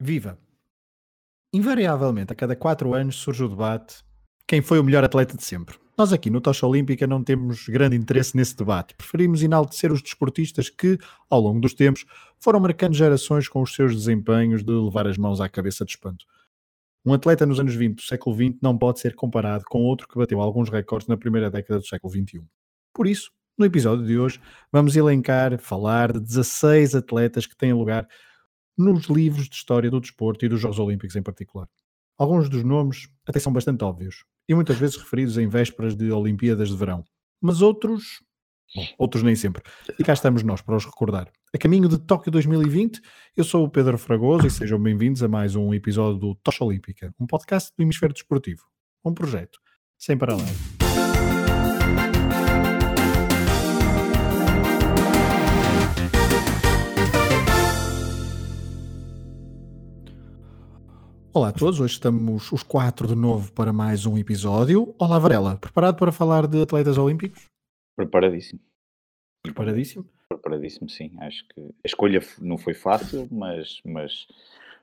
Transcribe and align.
Viva! 0.00 0.38
Invariavelmente, 1.52 2.32
a 2.32 2.36
cada 2.36 2.54
quatro 2.54 2.94
anos 2.94 3.16
surge 3.16 3.42
o 3.42 3.48
debate 3.48 4.04
quem 4.46 4.62
foi 4.62 4.78
o 4.78 4.84
melhor 4.84 5.04
atleta 5.04 5.36
de 5.36 5.42
sempre. 5.42 5.76
Nós 5.96 6.12
aqui 6.12 6.30
no 6.30 6.40
Tocha 6.40 6.66
Olímpica 6.66 7.06
não 7.06 7.22
temos 7.22 7.66
grande 7.68 7.96
interesse 7.96 8.36
nesse 8.36 8.56
debate. 8.56 8.94
Preferimos 8.94 9.42
enaltecer 9.42 9.92
os 9.92 10.00
desportistas 10.00 10.70
que, 10.70 10.96
ao 11.28 11.40
longo 11.40 11.60
dos 11.60 11.74
tempos, 11.74 12.06
foram 12.38 12.60
marcando 12.60 12.94
gerações 12.94 13.48
com 13.48 13.60
os 13.60 13.74
seus 13.74 13.94
desempenhos 13.94 14.62
de 14.62 14.72
levar 14.72 15.06
as 15.06 15.18
mãos 15.18 15.40
à 15.40 15.48
cabeça 15.48 15.84
de 15.84 15.90
espanto. 15.90 16.24
Um 17.04 17.12
atleta 17.12 17.44
nos 17.44 17.58
anos 17.58 17.74
20 17.74 17.96
do 17.96 18.02
século 18.02 18.36
XX 18.36 18.56
não 18.62 18.78
pode 18.78 19.00
ser 19.00 19.14
comparado 19.14 19.64
com 19.68 19.82
outro 19.82 20.06
que 20.06 20.16
bateu 20.16 20.40
alguns 20.40 20.70
recordes 20.70 21.08
na 21.08 21.16
primeira 21.16 21.50
década 21.50 21.80
do 21.80 21.86
século 21.86 22.12
XXI. 22.12 22.42
Por 22.94 23.06
isso, 23.06 23.30
no 23.58 23.66
episódio 23.66 24.06
de 24.06 24.18
hoje, 24.18 24.40
vamos 24.72 24.94
elencar, 24.94 25.58
falar 25.58 26.12
de 26.12 26.20
16 26.20 26.94
atletas 26.94 27.44
que 27.44 27.56
têm 27.56 27.72
lugar 27.72 28.08
nos 28.78 29.06
livros 29.06 29.48
de 29.48 29.56
história 29.56 29.90
do 29.90 30.00
desporto 30.00 30.44
e 30.44 30.48
dos 30.48 30.60
Jogos 30.60 30.78
Olímpicos 30.78 31.16
em 31.16 31.22
particular. 31.22 31.68
Alguns 32.16 32.48
dos 32.48 32.62
nomes 32.62 33.08
até 33.26 33.40
são 33.40 33.52
bastante 33.52 33.82
óbvios 33.84 34.24
e 34.48 34.54
muitas 34.54 34.78
vezes 34.78 34.96
referidos 34.96 35.36
em 35.36 35.48
vésperas 35.48 35.96
de 35.96 36.10
Olimpíadas 36.12 36.68
de 36.68 36.76
Verão, 36.76 37.04
mas 37.40 37.60
outros, 37.60 38.22
bom, 38.74 38.86
outros 38.96 39.22
nem 39.22 39.34
sempre. 39.34 39.62
E 39.98 40.04
cá 40.04 40.12
estamos 40.12 40.42
nós 40.42 40.62
para 40.62 40.76
os 40.76 40.84
recordar. 40.84 41.28
A 41.54 41.58
caminho 41.58 41.88
de 41.88 41.98
Tóquio 41.98 42.30
2020, 42.30 43.00
eu 43.36 43.44
sou 43.44 43.64
o 43.64 43.70
Pedro 43.70 43.98
Fragoso 43.98 44.46
e 44.46 44.50
sejam 44.50 44.80
bem-vindos 44.80 45.22
a 45.22 45.28
mais 45.28 45.56
um 45.56 45.74
episódio 45.74 46.18
do 46.18 46.34
Tocha 46.36 46.64
Olímpica, 46.64 47.12
um 47.18 47.26
podcast 47.26 47.72
do 47.76 47.82
Hemisfério 47.82 48.14
Desportivo, 48.14 48.62
um 49.04 49.12
projeto 49.12 49.58
sem 49.98 50.16
paralelo. 50.16 50.87
Olá 61.38 61.50
a 61.50 61.52
todos, 61.52 61.78
hoje 61.78 61.92
estamos 61.92 62.50
os 62.50 62.64
quatro 62.64 63.06
de 63.06 63.14
novo 63.14 63.52
para 63.52 63.72
mais 63.72 64.04
um 64.04 64.18
episódio. 64.18 64.92
Olá 64.98 65.20
Varela, 65.20 65.56
preparado 65.56 65.96
para 65.96 66.10
falar 66.10 66.48
de 66.48 66.60
atletas 66.60 66.98
olímpicos? 66.98 67.44
Preparadíssimo. 67.94 68.60
Preparadíssimo? 69.44 70.04
Preparadíssimo, 70.28 70.90
sim. 70.90 71.12
Acho 71.20 71.46
que 71.46 71.60
a 71.60 71.86
escolha 71.86 72.18
não 72.40 72.58
foi 72.58 72.74
fácil, 72.74 73.28
mas, 73.30 73.80
mas 73.84 74.26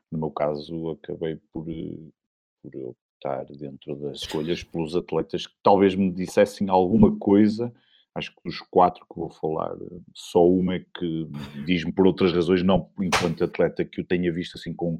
no 0.09 0.17
meu 0.17 0.31
caso 0.31 0.91
acabei 0.91 1.35
por, 1.51 1.65
por 1.65 2.95
optar 3.21 3.43
dentro 3.47 3.93
das 3.97 4.19
escolhas 4.19 4.63
pelos 4.63 4.95
atletas 4.95 5.45
que 5.45 5.55
talvez 5.61 5.93
me 5.93 6.09
dissessem 6.09 6.69
alguma 6.69 7.17
coisa. 7.17 7.69
Acho 8.15 8.33
que 8.33 8.41
dos 8.45 8.61
quatro 8.61 9.05
que 9.11 9.19
vou 9.19 9.29
falar, 9.29 9.75
só 10.13 10.47
uma 10.47 10.75
é 10.75 10.79
que 10.79 11.29
diz-me 11.65 11.91
por 11.91 12.07
outras 12.07 12.31
razões, 12.31 12.63
não 12.63 12.89
enquanto 13.01 13.43
atleta 13.43 13.83
que 13.83 13.99
o 13.99 14.05
tenha 14.05 14.31
visto 14.31 14.57
assim 14.57 14.73
com 14.73 14.97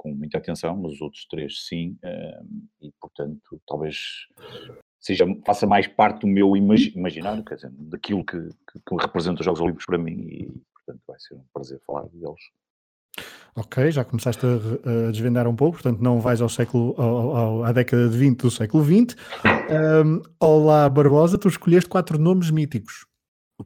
com 0.00 0.14
muita 0.14 0.38
atenção, 0.38 0.74
mas 0.78 0.94
os 0.94 1.02
outros 1.02 1.26
três 1.26 1.66
sim, 1.66 1.94
e 2.80 2.90
portanto 2.98 3.60
talvez 3.68 3.98
seja, 4.98 5.26
faça 5.44 5.66
mais 5.66 5.86
parte 5.86 6.22
do 6.22 6.26
meu 6.26 6.56
imagi 6.56 6.90
imaginário, 6.96 7.44
quer 7.44 7.56
dizer, 7.56 7.70
daquilo 7.72 8.24
que, 8.24 8.38
que, 8.38 8.80
que, 8.86 8.96
representa 8.98 9.40
os 9.40 9.44
Jogos 9.44 9.60
Olímpicos 9.60 9.84
para 9.84 9.98
mim 9.98 10.12
e 10.12 10.62
portanto 10.74 11.02
vai 11.06 11.20
ser 11.20 11.34
um 11.34 11.44
prazer 11.52 11.78
falar 11.86 12.06
deles. 12.08 12.40
Ok, 13.54 13.90
já 13.90 14.02
começaste 14.02 14.40
a, 14.46 15.08
a 15.08 15.10
desvendar 15.10 15.46
um 15.46 15.54
pouco, 15.54 15.74
portanto 15.74 16.00
não 16.00 16.18
vais 16.18 16.40
ao 16.40 16.48
século, 16.48 16.94
ao, 16.96 17.36
ao, 17.36 17.64
à 17.64 17.72
década 17.72 18.08
de 18.08 18.16
20 18.16 18.38
do 18.38 18.50
século 18.50 18.82
XX. 18.82 19.14
Um, 19.44 20.22
olá 20.40 20.88
Barbosa, 20.88 21.36
tu 21.36 21.48
escolheste 21.48 21.90
quatro 21.90 22.18
nomes 22.18 22.50
míticos 22.50 23.09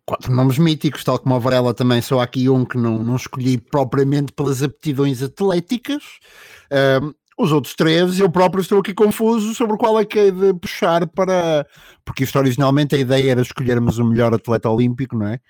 quatro 0.04 0.32
nomes 0.32 0.58
míticos, 0.58 1.04
tal 1.04 1.18
como 1.18 1.34
a 1.34 1.38
Varela 1.38 1.74
também 1.74 2.00
sou 2.00 2.20
aqui 2.20 2.48
um 2.48 2.64
que 2.64 2.76
não, 2.76 3.02
não 3.02 3.16
escolhi 3.16 3.58
propriamente 3.58 4.32
pelas 4.32 4.62
aptidões 4.62 5.22
atléticas. 5.22 6.02
Um, 7.02 7.12
os 7.36 7.50
outros 7.50 7.74
três, 7.74 8.20
eu 8.20 8.30
próprio 8.30 8.62
estou 8.62 8.78
aqui 8.78 8.94
confuso 8.94 9.54
sobre 9.54 9.76
qual 9.76 9.98
é 9.98 10.04
que 10.04 10.18
é 10.18 10.30
de 10.30 10.54
puxar 10.54 11.06
para. 11.08 11.66
Porque 12.04 12.24
isto 12.24 12.38
originalmente 12.38 12.94
a 12.94 12.98
ideia 12.98 13.32
era 13.32 13.42
escolhermos 13.42 13.98
o 13.98 14.04
melhor 14.04 14.32
atleta 14.32 14.70
olímpico, 14.70 15.16
não 15.16 15.26
é? 15.26 15.40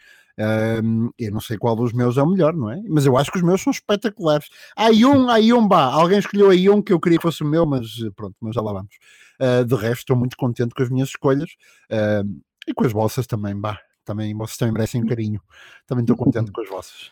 Um, 0.82 1.11
eu 1.19 1.31
não 1.31 1.41
sei 1.41 1.56
qual 1.56 1.76
dos 1.76 1.93
meus 1.93 2.16
é 2.16 2.22
o 2.22 2.26
melhor, 2.26 2.55
não 2.55 2.71
é? 2.71 2.81
Mas 2.88 3.06
eu 3.06 3.16
acho 3.16 3.31
que 3.31 3.38
os 3.38 3.44
meus 3.44 3.62
são 3.62 3.71
espetaculares. 3.71 4.49
Há 4.76 4.88
um, 4.88 5.28
há 5.28 5.38
um, 5.38 5.69
bah, 5.69 5.93
alguém 5.93 6.19
escolheu 6.19 6.50
aí 6.50 6.69
um 6.69 6.82
que 6.82 6.93
eu 6.93 6.99
queria 6.99 7.19
que 7.19 7.22
fosse 7.22 7.43
o 7.43 7.47
meu, 7.47 7.66
mas 7.66 7.87
pronto, 8.16 8.34
mas 8.41 8.55
já 8.55 8.62
lá 8.62 8.72
vamos. 8.72 8.94
Uh, 9.41 9.65
de 9.65 9.75
resto, 9.75 10.00
estou 10.00 10.16
muito 10.16 10.37
contente 10.37 10.75
com 10.75 10.82
as 10.82 10.88
minhas 10.91 11.09
escolhas 11.11 11.50
uh, 11.91 12.28
e 12.66 12.75
com 12.75 12.84
as 12.84 12.93
vossas 12.93 13.26
também, 13.26 13.55
bah 13.55 13.78
também 14.04 14.34
vocês 14.34 14.56
também 14.56 14.72
merecem 14.72 15.03
um 15.03 15.06
carinho. 15.06 15.41
Também 15.87 16.03
estou 16.03 16.16
contente 16.16 16.53
com 16.53 16.60
as 16.60 16.69
vossas. 16.69 17.10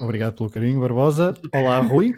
Obrigado 0.00 0.34
pelo 0.34 0.50
carinho, 0.50 0.80
Barbosa. 0.80 1.34
Olá, 1.52 1.80
Rui. 1.80 2.14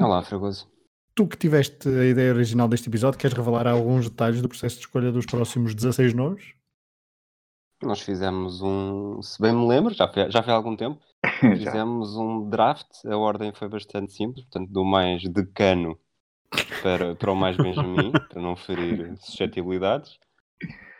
Olá, 0.00 0.22
Fragoso. 0.22 0.68
Tu 1.14 1.26
que 1.28 1.36
tiveste 1.36 1.88
a 1.88 2.04
ideia 2.04 2.32
original 2.32 2.66
deste 2.66 2.88
episódio, 2.88 3.18
queres 3.18 3.36
revelar 3.36 3.66
alguns 3.66 4.10
detalhes 4.10 4.42
do 4.42 4.48
processo 4.48 4.76
de 4.76 4.82
escolha 4.82 5.12
dos 5.12 5.26
próximos 5.26 5.74
16 5.74 6.12
nomes? 6.12 6.54
Nós 7.82 8.00
fizemos 8.00 8.60
um, 8.62 9.22
se 9.22 9.40
bem 9.40 9.52
me 9.52 9.66
lembro, 9.66 9.94
já 9.94 10.08
foi, 10.08 10.30
já 10.30 10.42
foi 10.42 10.52
há 10.52 10.56
algum 10.56 10.74
tempo, 10.74 10.98
fizemos 11.40 12.16
um 12.16 12.48
draft, 12.48 12.88
a 13.04 13.16
ordem 13.16 13.52
foi 13.52 13.68
bastante 13.68 14.12
simples, 14.12 14.44
portanto, 14.46 14.70
do 14.72 14.84
mais 14.84 15.22
decano 15.22 15.98
para, 16.82 17.14
para 17.14 17.32
o 17.32 17.36
mais 17.36 17.56
Benjamin, 17.56 18.10
para 18.28 18.40
não 18.40 18.56
ferir 18.56 19.16
suscetibilidades. 19.20 20.18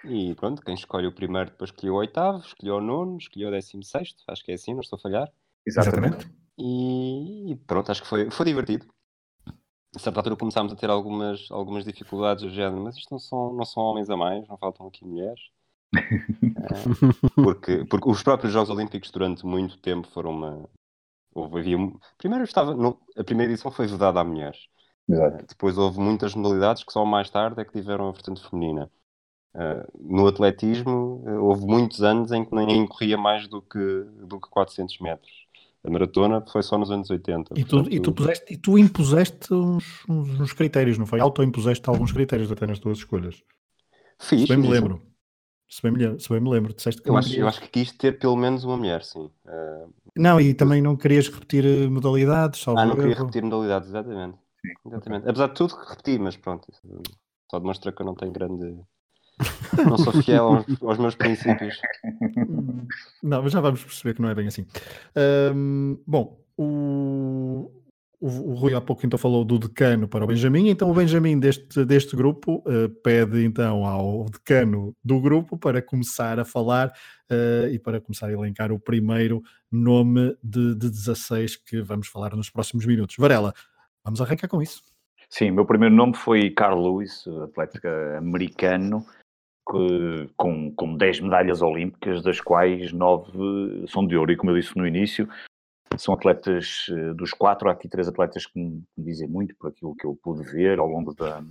E 0.04 0.34
pronto, 0.34 0.62
quem 0.62 0.74
escolhe 0.74 1.06
o 1.06 1.12
primeiro 1.12 1.50
depois 1.50 1.70
escolheu 1.70 1.94
o 1.94 1.98
oitavo, 1.98 2.38
escolheu 2.38 2.76
o 2.76 2.80
nono, 2.80 3.16
escolheu 3.16 3.48
o 3.48 3.52
décimo 3.52 3.82
sexto, 3.82 4.22
acho 4.28 4.44
que 4.44 4.52
é 4.52 4.54
assim, 4.54 4.74
não 4.74 4.80
estou 4.80 4.96
a 4.96 5.00
falhar. 5.00 5.32
Exatamente. 5.66 6.30
E, 6.58 7.58
pronto, 7.66 7.90
acho 7.90 8.02
que 8.02 8.08
foi, 8.08 8.30
foi 8.30 8.46
divertido. 8.46 8.86
A 9.94 9.98
certa 9.98 10.20
altura 10.20 10.36
começámos 10.36 10.72
a 10.72 10.76
ter 10.76 10.90
algumas, 10.90 11.48
algumas 11.50 11.84
dificuldades 11.84 12.44
do 12.44 12.50
género, 12.50 12.82
mas 12.82 12.96
isto 12.96 13.10
não 13.10 13.18
são, 13.18 13.52
não 13.54 13.64
são 13.64 13.82
homens 13.82 14.10
a 14.10 14.16
mais, 14.16 14.46
não 14.46 14.58
faltam 14.58 14.86
aqui 14.86 15.04
mulheres. 15.04 15.40
é, 15.94 17.32
porque, 17.34 17.84
porque 17.84 18.10
os 18.10 18.22
próprios 18.22 18.52
Jogos 18.52 18.70
Olímpicos 18.70 19.10
durante 19.10 19.46
muito 19.46 19.78
tempo 19.78 20.08
foram 20.08 20.30
uma. 20.30 20.68
Houve, 21.32 21.60
havia, 21.60 21.76
primeiro 22.18 22.44
estava. 22.44 22.74
No, 22.74 23.00
a 23.16 23.22
primeira 23.22 23.52
edição 23.52 23.70
foi 23.70 23.86
vedada 23.86 24.20
a 24.20 24.24
mulheres. 24.24 24.66
Exato. 25.08 25.46
Depois 25.46 25.78
houve 25.78 26.00
muitas 26.00 26.34
modalidades 26.34 26.82
que 26.82 26.92
só 26.92 27.04
mais 27.04 27.30
tarde 27.30 27.60
é 27.60 27.64
que 27.64 27.72
tiveram 27.72 28.08
a 28.08 28.12
vertente 28.12 28.42
feminina. 28.48 28.90
Uh, 29.54 29.86
no 30.00 30.26
atletismo, 30.26 31.22
uh, 31.24 31.44
houve 31.44 31.64
muitos 31.64 32.02
anos 32.02 32.32
em 32.32 32.44
que 32.44 32.52
ninguém 32.54 32.84
corria 32.86 33.16
mais 33.16 33.46
do 33.46 33.62
que, 33.62 34.04
do 34.26 34.40
que 34.40 34.48
400 34.48 34.98
metros. 34.98 35.32
A 35.84 35.90
maratona 35.90 36.44
foi 36.50 36.62
só 36.62 36.76
nos 36.76 36.90
anos 36.90 37.08
80. 37.08 37.54
E 37.56 37.62
tu, 37.62 37.76
portanto, 37.76 37.94
e 37.94 38.00
tu, 38.00 38.12
puseste, 38.12 38.54
e 38.54 38.56
tu 38.56 38.78
impuseste 38.78 39.54
uns, 39.54 40.04
uns, 40.08 40.52
critérios, 40.52 40.98
não 40.98 41.06
foi? 41.06 41.20
Auto-impuseste 41.20 41.88
alguns 41.88 42.10
critérios 42.10 42.50
até 42.50 42.66
nas 42.66 42.78
tuas 42.78 42.98
escolhas. 42.98 43.42
Fiz. 44.18 44.42
Se 44.42 44.48
bem 44.48 44.56
me 44.56 44.68
lembro. 44.68 45.02
Se 45.68 45.82
bem 45.82 45.92
me, 45.92 46.20
se 46.20 46.28
bem 46.28 46.40
me 46.40 46.50
lembro, 46.50 46.74
disseste 46.74 47.02
que 47.02 47.08
eu 47.08 47.16
acho, 47.16 47.34
eu 47.34 47.48
acho 47.48 47.60
que 47.60 47.68
quis 47.68 47.92
ter 47.92 48.18
pelo 48.18 48.36
menos 48.36 48.64
uma 48.64 48.76
mulher, 48.76 49.02
sim. 49.02 49.30
Uh, 49.44 49.92
não, 50.16 50.40
e 50.40 50.54
também 50.54 50.80
não 50.80 50.96
querias 50.96 51.28
repetir 51.28 51.64
modalidades? 51.90 52.66
Ah, 52.68 52.86
não 52.86 52.96
queria 52.96 53.14
repetir 53.14 53.42
modalidades, 53.42 53.88
exatamente. 53.88 54.38
exatamente. 54.86 55.28
Apesar 55.28 55.48
de 55.48 55.54
tudo, 55.54 55.74
repeti, 55.74 56.18
mas 56.18 56.36
pronto. 56.36 56.68
Só 57.50 57.58
demonstra 57.58 57.92
que 57.92 58.00
eu 58.00 58.06
não 58.06 58.14
tenho 58.14 58.32
grande 58.32 58.78
não 59.86 59.98
sou 59.98 60.12
fiel 60.22 60.44
aos, 60.44 60.82
aos, 60.82 60.98
meus 60.98 61.14
princípios. 61.14 61.80
Não, 63.22 63.42
mas 63.42 63.52
já 63.52 63.60
vamos 63.60 63.82
perceber 63.82 64.14
que 64.14 64.22
não 64.22 64.28
é 64.28 64.34
bem 64.34 64.46
assim. 64.46 64.66
Um, 65.54 65.98
bom, 66.06 66.38
o, 66.56 67.70
o, 68.20 68.28
o, 68.28 68.54
Rui 68.54 68.74
há 68.74 68.80
pouco 68.80 69.04
então 69.04 69.18
falou 69.18 69.44
do 69.44 69.58
decano 69.58 70.06
para 70.06 70.24
o 70.24 70.26
Benjamin, 70.26 70.68
então 70.68 70.90
o 70.90 70.94
Benjamin 70.94 71.38
deste, 71.38 71.84
deste 71.84 72.14
grupo 72.14 72.62
uh, 72.66 72.88
pede 73.02 73.44
então 73.44 73.84
ao 73.84 74.26
decano 74.26 74.94
do 75.02 75.20
grupo 75.20 75.58
para 75.58 75.82
começar 75.82 76.38
a 76.38 76.44
falar 76.44 76.92
uh, 77.30 77.68
e 77.68 77.78
para 77.78 78.00
começar 78.00 78.28
a 78.28 78.32
elencar 78.32 78.70
o 78.70 78.78
primeiro 78.78 79.42
nome 79.70 80.36
de, 80.42 80.74
de 80.74 80.88
16 80.90 81.56
que 81.56 81.82
vamos 81.82 82.06
falar 82.06 82.36
nos 82.36 82.50
próximos 82.50 82.86
minutos. 82.86 83.16
Varela, 83.18 83.52
vamos 84.04 84.20
arrancar 84.20 84.48
com 84.48 84.62
isso. 84.62 84.82
Sim, 85.28 85.50
meu 85.50 85.66
primeiro 85.66 85.94
nome 85.94 86.14
foi 86.14 86.50
Carl 86.50 86.80
Lewis, 86.80 87.24
atleta 87.42 88.18
americano, 88.18 89.04
com, 89.64 90.72
com 90.74 90.96
10 90.96 91.20
medalhas 91.20 91.62
olímpicas, 91.62 92.22
das 92.22 92.40
quais 92.40 92.92
9 92.92 93.86
são 93.88 94.06
de 94.06 94.16
ouro. 94.16 94.32
E 94.32 94.36
como 94.36 94.50
eu 94.50 94.60
disse 94.60 94.76
no 94.76 94.86
início, 94.86 95.28
são 95.96 96.14
atletas 96.14 96.86
eh, 96.90 97.14
dos 97.14 97.32
quatro, 97.32 97.68
há 97.68 97.72
aqui 97.72 97.88
três 97.88 98.08
atletas 98.08 98.46
que 98.46 98.58
me, 98.58 98.82
dizem 98.96 99.28
muito 99.28 99.54
por 99.56 99.70
aquilo 99.70 99.94
que 99.94 100.06
eu 100.06 100.18
pude 100.22 100.42
ver 100.50 100.78
ao 100.78 100.88
longo 100.88 101.14
da, 101.14 101.42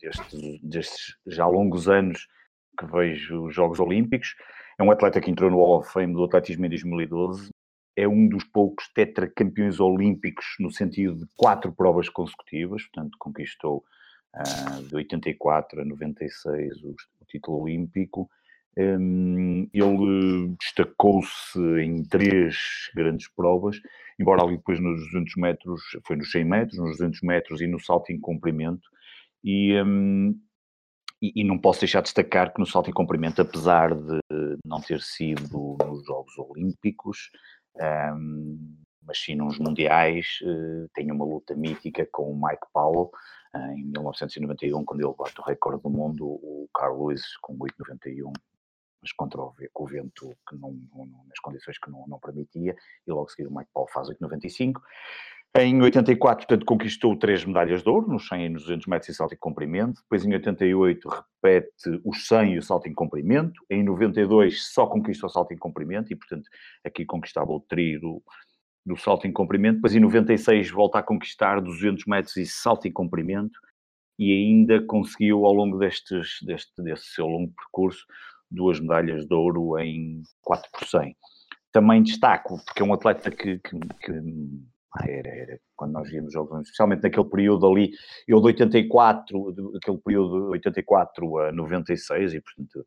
destes, 0.00 0.60
destes 0.62 1.16
já 1.26 1.46
longos 1.46 1.88
anos 1.88 2.26
que 2.78 2.86
vejo 2.86 3.46
os 3.46 3.54
Jogos 3.54 3.80
Olímpicos. 3.80 4.34
É 4.78 4.82
um 4.82 4.90
atleta 4.90 5.20
que 5.20 5.30
entrou 5.30 5.50
no 5.50 5.58
Hall 5.58 5.78
of 5.78 5.92
Fame 5.92 6.12
do 6.12 6.24
atletismo 6.24 6.66
em 6.66 6.68
2012. 6.68 7.50
É 7.96 8.06
um 8.06 8.28
dos 8.28 8.44
poucos 8.44 8.88
tetracampeões 8.92 9.80
olímpicos 9.80 10.44
no 10.60 10.70
sentido 10.70 11.16
de 11.16 11.26
quatro 11.34 11.72
provas 11.72 12.10
consecutivas, 12.10 12.82
portanto 12.82 13.16
conquistou 13.18 13.82
de 14.88 14.96
84 14.96 15.80
a 15.80 15.84
96 15.84 16.82
o, 16.82 16.90
o 16.90 17.24
título 17.26 17.62
olímpico. 17.62 18.28
Um, 18.78 19.68
ele 19.72 20.54
destacou-se 20.60 21.58
em 21.80 22.04
três 22.04 22.90
grandes 22.94 23.26
provas 23.28 23.80
embora 24.18 24.42
ali 24.42 24.56
depois 24.56 24.80
nos 24.80 25.00
200 25.12 25.36
metros, 25.36 25.82
foi 26.04 26.16
nos 26.16 26.30
100 26.30 26.44
metros, 26.44 26.78
nos 26.78 26.98
200 26.98 27.20
metros 27.22 27.60
e 27.60 27.66
no 27.66 27.78
salto 27.78 28.10
em 28.10 28.18
comprimento, 28.18 28.88
e, 29.44 29.80
um, 29.82 30.38
e, 31.22 31.40
e, 31.42 31.44
não 31.44 31.58
posso 31.58 31.80
deixar 31.80 32.00
de 32.00 32.06
destacar 32.06 32.52
que 32.52 32.58
no 32.58 32.66
salto 32.66 32.90
em 32.90 32.94
comprimento, 32.94 33.40
apesar 33.40 33.94
de 33.94 34.18
não 34.64 34.80
ter 34.80 35.00
sido 35.00 35.76
nos 35.84 36.04
Jogos 36.04 36.36
Olímpicos, 36.38 37.30
um, 38.14 38.76
mas 39.02 39.18
sim 39.18 39.36
nos 39.36 39.58
Mundiais, 39.58 40.38
uh, 40.42 40.88
tem 40.94 41.12
uma 41.12 41.24
luta 41.24 41.54
mítica 41.54 42.08
com 42.10 42.32
o 42.32 42.34
Mike 42.34 42.66
Powell, 42.72 43.10
em 43.74 43.84
1991, 43.84 44.84
quando 44.84 45.00
ele 45.00 45.14
bate 45.16 45.40
o 45.40 45.44
recorde 45.44 45.82
do 45.82 45.90
mundo, 45.90 46.26
o 46.26 46.68
Carl 46.74 47.06
Lewis 47.06 47.36
com 47.40 47.56
8,91 47.58 48.32
mas 49.02 49.12
contra 49.12 49.40
o, 49.40 49.54
com 49.72 49.84
o 49.84 49.86
vento 49.86 50.36
que 50.48 50.56
não, 50.56 50.72
não, 50.92 51.06
nas 51.28 51.38
condições 51.40 51.78
que 51.78 51.90
não, 51.90 52.04
não 52.08 52.18
permitia, 52.18 52.74
e 53.06 53.10
logo 53.10 53.26
a 53.26 53.28
seguir 53.28 53.46
o 53.46 53.54
Mike 53.54 53.70
Paul 53.72 53.86
faz 53.88 54.08
8,95. 54.08 54.80
Em 55.58 55.80
84, 55.80 56.46
portanto, 56.46 56.66
conquistou 56.66 57.16
três 57.16 57.42
medalhas 57.44 57.82
de 57.82 57.88
ouro, 57.88 58.08
nos 58.08 58.28
100 58.28 58.44
e 58.44 58.48
nos 58.50 58.62
200 58.64 58.86
metros 58.88 59.08
e 59.08 59.14
salto 59.14 59.32
em 59.32 59.38
comprimento. 59.38 60.02
Depois, 60.02 60.22
em 60.22 60.34
88, 60.34 61.08
repete 61.08 62.02
os 62.04 62.26
100 62.26 62.54
e 62.54 62.58
o 62.58 62.62
salto 62.62 62.88
em 62.88 62.92
comprimento. 62.92 63.64
Em 63.70 63.82
92, 63.82 64.70
só 64.70 64.86
conquistou 64.86 65.30
o 65.30 65.32
salto 65.32 65.54
em 65.54 65.56
comprimento 65.56 66.12
e, 66.12 66.16
portanto, 66.16 66.46
aqui 66.84 67.06
conquistava 67.06 67.50
o 67.50 67.60
trio 67.60 68.22
do, 68.86 68.96
salto 68.96 69.26
em 69.26 69.32
comprimento. 69.32 69.76
Depois, 69.76 69.94
em 69.94 70.00
96, 70.00 70.70
volta 70.70 70.98
a 70.98 71.02
conquistar 71.02 71.60
200 71.60 72.04
metros 72.06 72.36
e 72.36 72.46
salto 72.46 72.86
em 72.86 72.92
comprimento. 72.92 73.58
E 74.18 74.32
ainda 74.32 74.80
conseguiu, 74.86 75.44
ao 75.44 75.52
longo 75.52 75.78
destes, 75.78 76.38
deste, 76.42 76.82
desse 76.82 77.06
seu 77.06 77.26
longo 77.26 77.52
percurso, 77.52 78.06
duas 78.50 78.80
medalhas 78.80 79.26
de 79.26 79.34
ouro 79.34 79.78
em 79.78 80.22
4 80.42 80.70
por 80.70 80.86
100. 80.86 81.14
Também 81.72 82.02
destaco, 82.02 82.56
porque 82.64 82.82
é 82.82 82.84
um 82.84 82.94
atleta 82.94 83.30
que, 83.30 83.58
que, 83.58 83.78
que 84.00 84.12
era, 85.04 85.28
era, 85.28 85.60
quando 85.74 85.92
nós 85.92 86.10
íamos 86.10 86.32
jogos, 86.32 86.62
especialmente 86.62 87.02
naquele 87.02 87.28
período 87.28 87.66
ali, 87.66 87.90
eu 88.26 88.40
de 88.40 88.46
84, 88.46 89.76
aquele 89.76 89.98
período 89.98 90.46
de 90.46 90.50
84 90.52 91.38
a 91.38 91.52
96, 91.52 92.34
e 92.34 92.40
portanto 92.40 92.86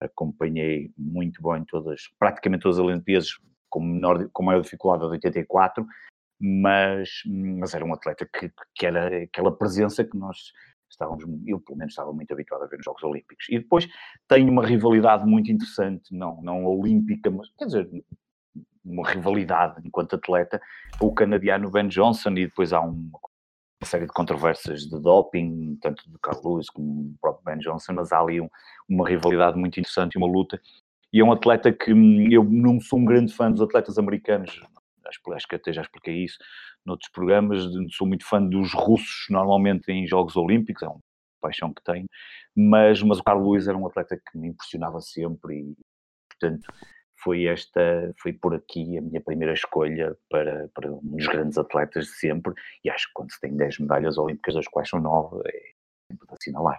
acompanhei 0.00 0.90
muito 0.98 1.42
bem 1.42 1.64
todas, 1.64 2.02
praticamente 2.18 2.62
todas 2.62 2.78
as 2.78 2.84
Olimpíadas, 2.84 3.38
com, 3.76 3.80
menor, 3.82 4.26
com 4.32 4.42
maior 4.42 4.62
dificuldade 4.62 5.02
de 5.02 5.10
84, 5.10 5.86
mas, 6.40 7.10
mas 7.26 7.74
era 7.74 7.84
um 7.84 7.92
atleta 7.92 8.26
que, 8.26 8.50
que 8.74 8.86
era 8.86 9.24
aquela 9.24 9.54
presença 9.54 10.02
que 10.02 10.16
nós 10.16 10.52
estávamos, 10.90 11.24
eu 11.46 11.60
pelo 11.60 11.76
menos 11.76 11.92
estava 11.92 12.10
muito 12.10 12.32
habituado 12.32 12.64
a 12.64 12.66
ver 12.68 12.76
nos 12.76 12.86
Jogos 12.86 13.02
Olímpicos. 13.02 13.46
E 13.50 13.58
depois 13.58 13.86
tem 14.26 14.48
uma 14.48 14.64
rivalidade 14.64 15.26
muito 15.26 15.52
interessante, 15.52 16.16
não, 16.16 16.40
não 16.40 16.64
olímpica, 16.64 17.30
mas 17.30 17.50
quer 17.58 17.66
dizer, 17.66 17.90
uma 18.82 19.06
rivalidade 19.06 19.86
enquanto 19.86 20.16
atleta 20.16 20.58
o 20.98 21.12
canadiano 21.12 21.70
Ben 21.70 21.88
Johnson 21.88 22.30
e 22.30 22.46
depois 22.46 22.72
há 22.72 22.80
uma, 22.80 22.94
uma 22.94 23.84
série 23.84 24.06
de 24.06 24.12
controvérsias 24.12 24.82
de 24.82 24.98
doping, 24.98 25.76
tanto 25.82 26.08
do 26.08 26.18
Carl 26.18 26.40
Lewis 26.42 26.70
como 26.70 27.10
do 27.10 27.18
próprio 27.20 27.44
Ben 27.44 27.58
Johnson, 27.58 27.92
mas 27.92 28.10
há 28.10 28.20
ali 28.20 28.40
um, 28.40 28.48
uma 28.88 29.06
rivalidade 29.06 29.58
muito 29.58 29.78
interessante, 29.78 30.16
uma 30.16 30.26
luta. 30.26 30.58
E 31.16 31.20
é 31.20 31.24
um 31.24 31.32
atleta 31.32 31.72
que 31.72 31.94
hum, 31.94 32.28
eu 32.30 32.44
não 32.44 32.78
sou 32.78 32.98
um 32.98 33.04
grande 33.06 33.32
fã 33.32 33.50
dos 33.50 33.62
atletas 33.62 33.96
americanos, 33.96 34.60
acho 35.32 35.48
que 35.48 35.56
até 35.56 35.72
já 35.72 35.80
expliquei 35.80 36.22
isso 36.22 36.36
noutros 36.84 37.10
programas, 37.10 37.62
sou 37.92 38.06
muito 38.06 38.26
fã 38.26 38.38
dos 38.38 38.74
russos, 38.74 39.24
normalmente 39.30 39.90
em 39.90 40.06
Jogos 40.06 40.36
Olímpicos, 40.36 40.82
é 40.82 40.86
uma 40.86 41.00
paixão 41.40 41.72
que 41.72 41.82
tenho, 41.82 42.04
mas, 42.54 43.02
mas 43.02 43.18
o 43.18 43.24
Carlos 43.24 43.46
Luiz 43.46 43.66
era 43.66 43.78
um 43.78 43.86
atleta 43.86 44.14
que 44.14 44.38
me 44.38 44.48
impressionava 44.48 45.00
sempre 45.00 45.54
e, 45.54 45.74
portanto, 46.28 46.70
foi 47.24 47.46
esta, 47.46 48.12
foi 48.20 48.34
por 48.34 48.54
aqui 48.54 48.98
a 48.98 49.00
minha 49.00 49.22
primeira 49.22 49.54
escolha 49.54 50.14
para, 50.28 50.68
para 50.74 50.92
um 50.92 51.00
dos 51.02 51.26
grandes 51.28 51.56
atletas 51.56 52.04
de 52.04 52.12
sempre, 52.12 52.52
e 52.84 52.90
acho 52.90 53.06
que 53.06 53.14
quando 53.14 53.32
se 53.32 53.40
tem 53.40 53.56
10 53.56 53.78
medalhas 53.78 54.18
olímpicas, 54.18 54.54
das 54.54 54.68
quais 54.68 54.90
são 54.90 55.00
9, 55.00 55.40
é 55.48 56.12
sempre 56.12 56.26
de 56.28 56.34
assinalar. 56.34 56.78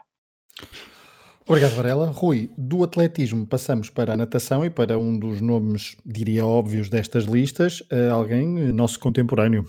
Obrigado, 1.47 1.75
Varela. 1.75 2.07
Rui, 2.07 2.51
do 2.57 2.83
atletismo 2.83 3.47
passamos 3.47 3.89
para 3.89 4.13
a 4.13 4.17
natação 4.17 4.65
e 4.65 4.69
para 4.69 4.99
um 4.99 5.17
dos 5.17 5.39
nomes, 5.39 5.95
diria 6.05 6.45
óbvios, 6.45 6.89
destas 6.89 7.23
listas, 7.23 7.81
eh, 7.89 8.09
alguém 8.09 8.59
eh, 8.59 8.71
nosso 8.73 8.99
contemporâneo. 8.99 9.65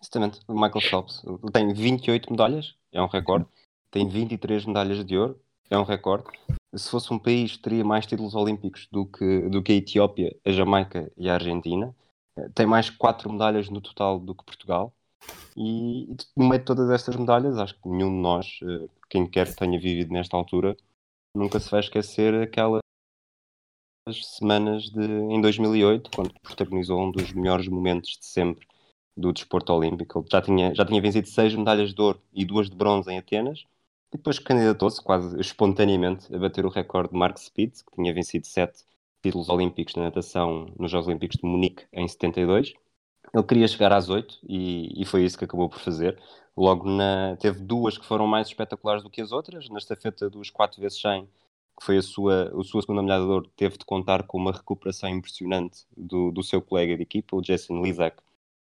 Exatamente, 0.00 0.40
o 0.48 0.54
Michael 0.54 0.80
Phelps. 0.80 1.22
Tem 1.52 1.74
28 1.74 2.30
medalhas, 2.30 2.74
é 2.90 3.02
um 3.02 3.06
recorde. 3.06 3.44
Tem 3.90 4.08
23 4.08 4.64
medalhas 4.64 5.04
de 5.04 5.14
ouro, 5.14 5.38
é 5.68 5.76
um 5.76 5.84
recorde. 5.84 6.24
Se 6.74 6.88
fosse 6.88 7.12
um 7.12 7.18
país, 7.18 7.58
teria 7.58 7.84
mais 7.84 8.06
títulos 8.06 8.34
olímpicos 8.34 8.88
do 8.90 9.04
que, 9.04 9.42
do 9.50 9.62
que 9.62 9.72
a 9.72 9.76
Etiópia, 9.76 10.34
a 10.42 10.52
Jamaica 10.52 11.12
e 11.18 11.28
a 11.28 11.34
Argentina. 11.34 11.94
Eh, 12.34 12.48
tem 12.54 12.64
mais 12.64 12.88
4 12.88 13.30
medalhas 13.30 13.68
no 13.68 13.82
total 13.82 14.18
do 14.18 14.34
que 14.34 14.42
Portugal. 14.42 14.94
E 15.56 16.16
no 16.36 16.48
meio 16.48 16.60
de 16.60 16.64
todas 16.64 16.90
estas 16.90 17.16
medalhas, 17.16 17.58
acho 17.58 17.74
que 17.80 17.88
nenhum 17.88 18.10
de 18.10 18.20
nós, 18.22 18.58
eh, 18.62 18.88
quem 19.10 19.26
quer 19.26 19.48
que 19.48 19.56
tenha 19.56 19.78
vivido 19.78 20.12
nesta 20.12 20.36
altura, 20.36 20.76
nunca 21.34 21.60
se 21.60 21.70
vai 21.70 21.80
esquecer 21.80 22.34
aquelas 22.42 22.82
semanas 24.36 24.90
de, 24.90 25.04
em 25.04 25.40
2008, 25.40 26.10
quando 26.14 26.32
protagonizou 26.40 27.00
um 27.00 27.10
dos 27.10 27.32
melhores 27.32 27.68
momentos 27.68 28.18
de 28.18 28.26
sempre 28.26 28.66
do 29.16 29.32
desporto 29.32 29.72
olímpico. 29.72 30.20
Ele 30.20 30.28
já 30.30 30.42
tinha, 30.42 30.74
já 30.74 30.84
tinha 30.84 31.00
vencido 31.00 31.28
seis 31.28 31.54
medalhas 31.54 31.94
de 31.94 32.00
ouro 32.00 32.20
e 32.32 32.44
duas 32.44 32.68
de 32.70 32.76
bronze 32.76 33.10
em 33.10 33.18
Atenas, 33.18 33.66
e 34.12 34.16
depois 34.16 34.38
candidatou-se 34.38 35.02
quase 35.02 35.38
espontaneamente 35.40 36.34
a 36.34 36.38
bater 36.38 36.66
o 36.66 36.70
recorde 36.70 37.12
de 37.12 37.18
Mark 37.18 37.38
Spitz, 37.38 37.82
que 37.82 37.94
tinha 37.94 38.12
vencido 38.12 38.46
sete 38.46 38.84
títulos 39.22 39.48
olímpicos 39.48 39.94
na 39.94 40.04
natação 40.04 40.66
nos 40.78 40.90
Jogos 40.90 41.08
Olímpicos 41.08 41.36
de 41.36 41.46
Munique 41.46 41.86
em 41.92 42.06
72. 42.08 42.74
Ele 43.34 43.42
queria 43.44 43.66
chegar 43.68 43.92
às 43.92 44.08
oito 44.10 44.38
e, 44.46 45.00
e, 45.00 45.04
foi 45.06 45.24
isso 45.24 45.38
que 45.38 45.44
acabou 45.44 45.68
por 45.68 45.78
fazer. 45.80 46.20
Logo 46.56 46.88
na, 46.90 47.36
teve 47.36 47.60
duas 47.60 47.96
que 47.96 48.04
foram 48.04 48.26
mais 48.26 48.48
espetaculares 48.48 49.02
do 49.02 49.08
que 49.10 49.22
as 49.22 49.32
outras. 49.32 49.68
Na 49.70 49.78
estafeta 49.78 50.28
dos 50.28 50.50
4 50.50 50.80
vezes 50.80 51.00
100, 51.00 51.24
que 51.78 51.84
foi 51.84 51.96
a 51.96 52.02
sua, 52.02 52.52
a 52.58 52.64
sua 52.64 52.82
segunda 52.82 53.02
medalha 53.02 53.24
de 53.24 53.30
ouro, 53.30 53.50
teve 53.56 53.78
de 53.78 53.84
contar 53.86 54.24
com 54.24 54.36
uma 54.38 54.52
recuperação 54.52 55.08
impressionante 55.08 55.86
do, 55.96 56.30
do 56.30 56.42
seu 56.42 56.60
colega 56.60 56.96
de 56.96 57.02
equipa, 57.02 57.36
o 57.36 57.40
Jason 57.40 57.82
Lizak, 57.82 58.18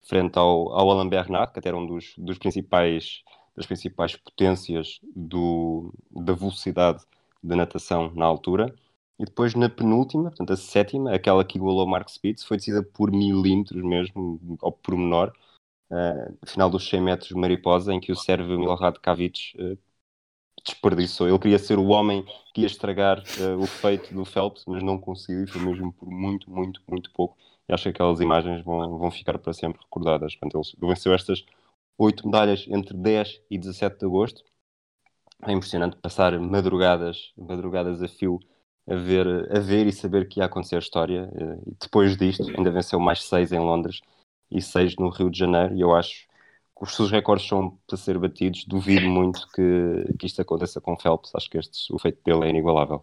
frente 0.02 0.38
ao, 0.38 0.72
ao 0.72 0.90
Alain 0.90 1.08
Bernard, 1.08 1.52
que 1.52 1.58
até 1.58 1.68
era 1.70 1.78
um 1.78 1.86
dos, 1.86 2.14
dos 2.18 2.38
principais, 2.38 3.22
das 3.56 3.66
principais 3.66 4.16
potências 4.16 5.00
do, 5.16 5.94
da 6.10 6.34
velocidade 6.34 7.02
da 7.42 7.56
natação 7.56 8.12
na 8.14 8.26
altura. 8.26 8.74
E 9.18 9.24
depois 9.24 9.54
na 9.54 9.68
penúltima, 9.68 10.24
portanto 10.24 10.52
a 10.52 10.56
sétima, 10.56 11.14
aquela 11.14 11.44
que 11.44 11.58
igualou 11.58 11.86
Mark 11.86 12.08
Spitz, 12.08 12.44
foi 12.44 12.56
decidida 12.56 12.82
por 12.82 13.10
milímetros 13.10 13.82
mesmo, 13.82 14.58
ao 14.60 14.72
pormenor, 14.72 15.32
uh, 15.90 16.46
final 16.46 16.70
dos 16.70 16.88
100 16.88 17.00
metros 17.02 17.30
mariposa, 17.32 17.92
em 17.92 18.00
que 18.00 18.12
o 18.12 18.16
sérvio 18.16 18.58
Milorad 18.58 18.98
Kavic 18.98 19.54
uh, 19.58 19.78
desperdiçou. 20.64 21.28
Ele 21.28 21.38
queria 21.38 21.58
ser 21.58 21.78
o 21.78 21.88
homem 21.88 22.24
que 22.54 22.62
ia 22.62 22.66
estragar 22.66 23.18
uh, 23.20 23.62
o 23.62 23.66
feito 23.66 24.14
do 24.14 24.24
Phelps, 24.24 24.64
mas 24.66 24.82
não 24.82 24.98
conseguiu 24.98 25.44
e 25.44 25.46
foi 25.46 25.60
mesmo 25.60 25.92
por 25.92 26.08
muito, 26.10 26.50
muito, 26.50 26.82
muito 26.88 27.10
pouco. 27.12 27.36
E 27.68 27.72
acho 27.72 27.84
que 27.84 27.88
aquelas 27.90 28.20
imagens 28.20 28.64
vão, 28.64 28.98
vão 28.98 29.10
ficar 29.10 29.38
para 29.38 29.52
sempre 29.52 29.80
recordadas. 29.82 30.34
Portanto, 30.36 30.60
ele 30.78 30.88
venceu 30.88 31.12
estas 31.14 31.44
oito 31.98 32.26
medalhas 32.26 32.66
entre 32.68 32.96
10 32.96 33.42
e 33.50 33.58
17 33.58 33.98
de 33.98 34.06
agosto. 34.06 34.44
É 35.44 35.52
impressionante 35.52 35.96
passar 35.96 36.38
madrugadas, 36.38 37.32
madrugadas 37.36 38.02
a 38.02 38.08
fio 38.08 38.40
a 38.88 38.94
ver, 38.94 39.26
a 39.54 39.60
ver 39.60 39.86
e 39.86 39.92
saber 39.92 40.28
que 40.28 40.40
ia 40.40 40.46
acontecer 40.46 40.76
a 40.76 40.80
história. 40.80 41.30
Eh, 41.34 41.70
e 41.70 41.76
depois 41.80 42.16
disto, 42.16 42.48
ainda 42.56 42.70
venceu 42.70 42.98
mais 42.98 43.22
seis 43.24 43.52
em 43.52 43.58
Londres 43.58 44.00
e 44.50 44.60
seis 44.60 44.96
no 44.96 45.08
Rio 45.08 45.30
de 45.30 45.38
Janeiro. 45.38 45.74
E 45.76 45.80
eu 45.80 45.94
acho 45.94 46.26
que 46.76 46.84
os 46.84 46.94
seus 46.94 47.10
recordes 47.10 47.46
são 47.46 47.78
para 47.86 47.96
ser 47.96 48.18
batidos. 48.18 48.64
Duvido 48.64 49.08
muito 49.08 49.46
que, 49.54 50.14
que 50.18 50.26
isto 50.26 50.42
aconteça 50.42 50.80
com 50.80 50.96
Phelps. 50.96 51.34
Acho 51.34 51.48
que 51.48 51.58
este, 51.58 51.92
o 51.92 51.98
feito 51.98 52.20
dele 52.24 52.46
é 52.46 52.50
inigualável. 52.50 53.00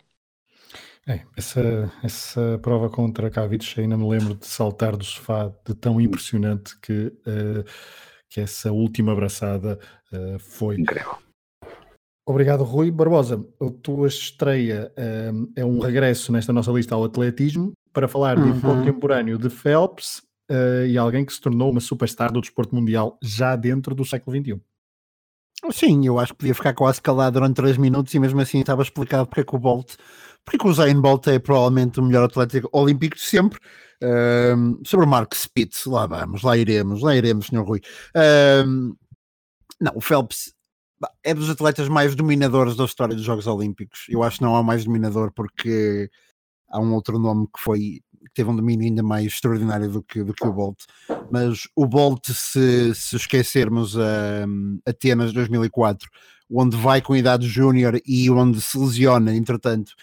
É, 1.07 1.21
essa, 1.35 1.91
essa 2.03 2.59
prova 2.61 2.89
contra 2.89 3.31
Kavich 3.31 3.79
ainda 3.79 3.97
me 3.97 4.07
lembro 4.07 4.35
de 4.35 4.45
saltar 4.45 4.95
do 4.95 5.03
sofá 5.03 5.51
de 5.65 5.73
tão 5.73 5.99
impressionante 5.99 6.77
que, 6.79 7.07
uh, 7.07 7.63
que 8.29 8.41
essa 8.41 8.71
última 8.71 9.13
abraçada 9.13 9.79
uh, 10.11 10.37
foi. 10.37 10.79
Incrível. 10.79 11.28
Obrigado, 12.29 12.63
Rui. 12.63 12.91
Barbosa, 12.91 13.43
a 13.59 13.71
tua 13.81 14.07
estreia 14.07 14.93
um, 15.33 15.51
é 15.55 15.65
um 15.65 15.79
regresso 15.79 16.31
nesta 16.31 16.53
nossa 16.53 16.71
lista 16.71 16.93
ao 16.93 17.03
atletismo 17.03 17.73
para 17.91 18.07
falar 18.07 18.37
uhum. 18.37 18.51
de 18.51 18.61
contemporâneo 18.61 19.35
de 19.35 19.49
Phelps 19.49 20.19
uh, 20.51 20.85
e 20.87 20.95
alguém 20.95 21.25
que 21.25 21.33
se 21.33 21.41
tornou 21.41 21.71
uma 21.71 21.79
superstar 21.79 22.31
do 22.31 22.39
desporto 22.39 22.75
mundial 22.75 23.17
já 23.19 23.55
dentro 23.55 23.95
do 23.95 24.05
século 24.05 24.37
XXI. 24.37 24.61
Sim, 25.71 26.05
eu 26.05 26.19
acho 26.19 26.33
que 26.33 26.37
podia 26.37 26.53
ficar 26.53 26.75
quase 26.75 27.01
calado 27.01 27.33
durante 27.33 27.55
3 27.55 27.77
minutos 27.77 28.13
e 28.13 28.19
mesmo 28.19 28.39
assim 28.39 28.59
estava 28.59 28.83
explicado 28.83 29.25
porque 29.25 29.41
é 29.41 29.43
que 29.43 29.55
o 29.55 29.59
Bolt, 29.59 29.95
porque 30.45 30.57
é 30.57 30.59
que 30.59 30.67
o 30.67 30.73
Zayn 30.73 31.01
Bolt 31.01 31.25
é 31.25 31.39
provavelmente 31.39 31.99
o 31.99 32.03
melhor 32.03 32.25
atleta 32.25 32.61
olímpico 32.71 33.15
de 33.15 33.23
sempre. 33.23 33.59
Um, 34.03 34.79
sobre 34.85 35.07
o 35.07 35.09
Mark 35.09 35.33
Spitz, 35.33 35.87
lá 35.87 36.05
vamos, 36.05 36.43
lá 36.43 36.55
iremos, 36.55 37.01
lá 37.01 37.15
iremos, 37.15 37.47
Sr. 37.47 37.63
Rui. 37.63 37.81
Um, 38.15 38.95
não, 39.81 39.93
o 39.95 39.99
Phelps 39.99 40.53
é 41.23 41.33
dos 41.33 41.49
atletas 41.49 41.87
mais 41.87 42.15
dominadores 42.15 42.75
da 42.75 42.85
história 42.85 43.15
dos 43.15 43.23
Jogos 43.23 43.47
Olímpicos. 43.47 44.05
Eu 44.09 44.23
acho 44.23 44.37
que 44.37 44.43
não 44.43 44.55
há 44.55 44.63
mais 44.63 44.83
dominador 44.83 45.31
porque 45.33 46.09
há 46.69 46.79
um 46.79 46.93
outro 46.93 47.17
nome 47.17 47.47
que 47.47 47.61
foi 47.61 48.01
que 48.25 48.33
teve 48.33 48.49
um 48.49 48.55
domínio 48.55 48.85
ainda 48.85 49.01
mais 49.01 49.27
extraordinário 49.27 49.89
do 49.89 50.03
que, 50.03 50.23
do 50.23 50.33
que 50.33 50.45
o 50.45 50.51
Bolt. 50.51 50.83
Mas 51.31 51.67
o 51.75 51.85
Bolt, 51.85 52.29
se, 52.29 52.93
se 52.93 53.15
esquecermos 53.15 53.97
a 53.97 54.45
Atenas 54.85 55.31
2004, 55.31 56.09
onde 56.51 56.75
vai 56.75 57.01
com 57.01 57.15
idade 57.15 57.47
júnior 57.47 57.99
e 58.05 58.29
onde 58.29 58.61
se 58.61 58.77
lesiona, 58.77 59.35
entretanto, 59.35 59.93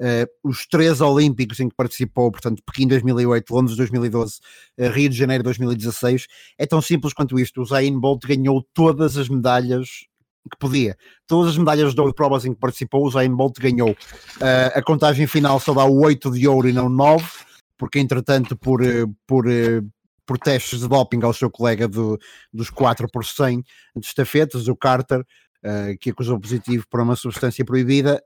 Uh, 0.00 0.24
os 0.42 0.66
três 0.66 1.02
Olímpicos 1.02 1.60
em 1.60 1.68
que 1.68 1.76
participou, 1.76 2.30
portanto, 2.32 2.62
Pequim 2.64 2.88
2008, 2.88 3.54
Londres 3.54 3.76
2012, 3.76 4.38
uh, 4.78 4.88
Rio 4.88 5.10
de 5.10 5.14
Janeiro 5.14 5.44
2016, 5.44 6.26
é 6.56 6.64
tão 6.64 6.80
simples 6.80 7.12
quanto 7.12 7.38
isto. 7.38 7.60
O 7.60 7.66
Zayn 7.66 8.00
Bolt 8.00 8.24
ganhou 8.24 8.66
todas 8.72 9.18
as 9.18 9.28
medalhas 9.28 10.06
que 10.48 10.58
podia. 10.58 10.96
Todas 11.26 11.52
as 11.52 11.58
medalhas 11.58 11.94
de 11.94 12.00
ouro 12.00 12.12
de 12.12 12.16
provas 12.16 12.44
em 12.44 12.52
que 12.52 12.60
participou, 12.60 13.04
o 13.04 13.10
Zayn 13.10 13.34
Bolt 13.34 13.58
ganhou. 13.58 13.90
Uh, 13.90 14.70
a 14.74 14.82
contagem 14.82 15.26
final 15.26 15.58
só 15.60 15.74
dá 15.74 15.84
8 15.84 16.30
de 16.30 16.46
ouro 16.46 16.68
e 16.68 16.72
não 16.72 16.88
9, 16.88 17.24
porque 17.76 17.98
entretanto, 17.98 18.56
por, 18.56 18.80
por, 19.26 19.44
por 20.26 20.38
testes 20.38 20.80
de 20.80 20.88
doping 20.88 21.22
ao 21.22 21.32
seu 21.32 21.50
colega 21.50 21.88
do, 21.88 22.18
dos 22.52 22.70
4 22.70 23.08
por 23.10 23.24
100 23.24 23.62
de 23.96 24.06
estafetas, 24.06 24.68
o 24.68 24.76
Carter, 24.76 25.24
que 25.98 26.10
acusou 26.10 26.38
positivo 26.38 26.84
para 26.90 27.02
uma 27.02 27.16
substância 27.16 27.64
proibida, 27.64 28.22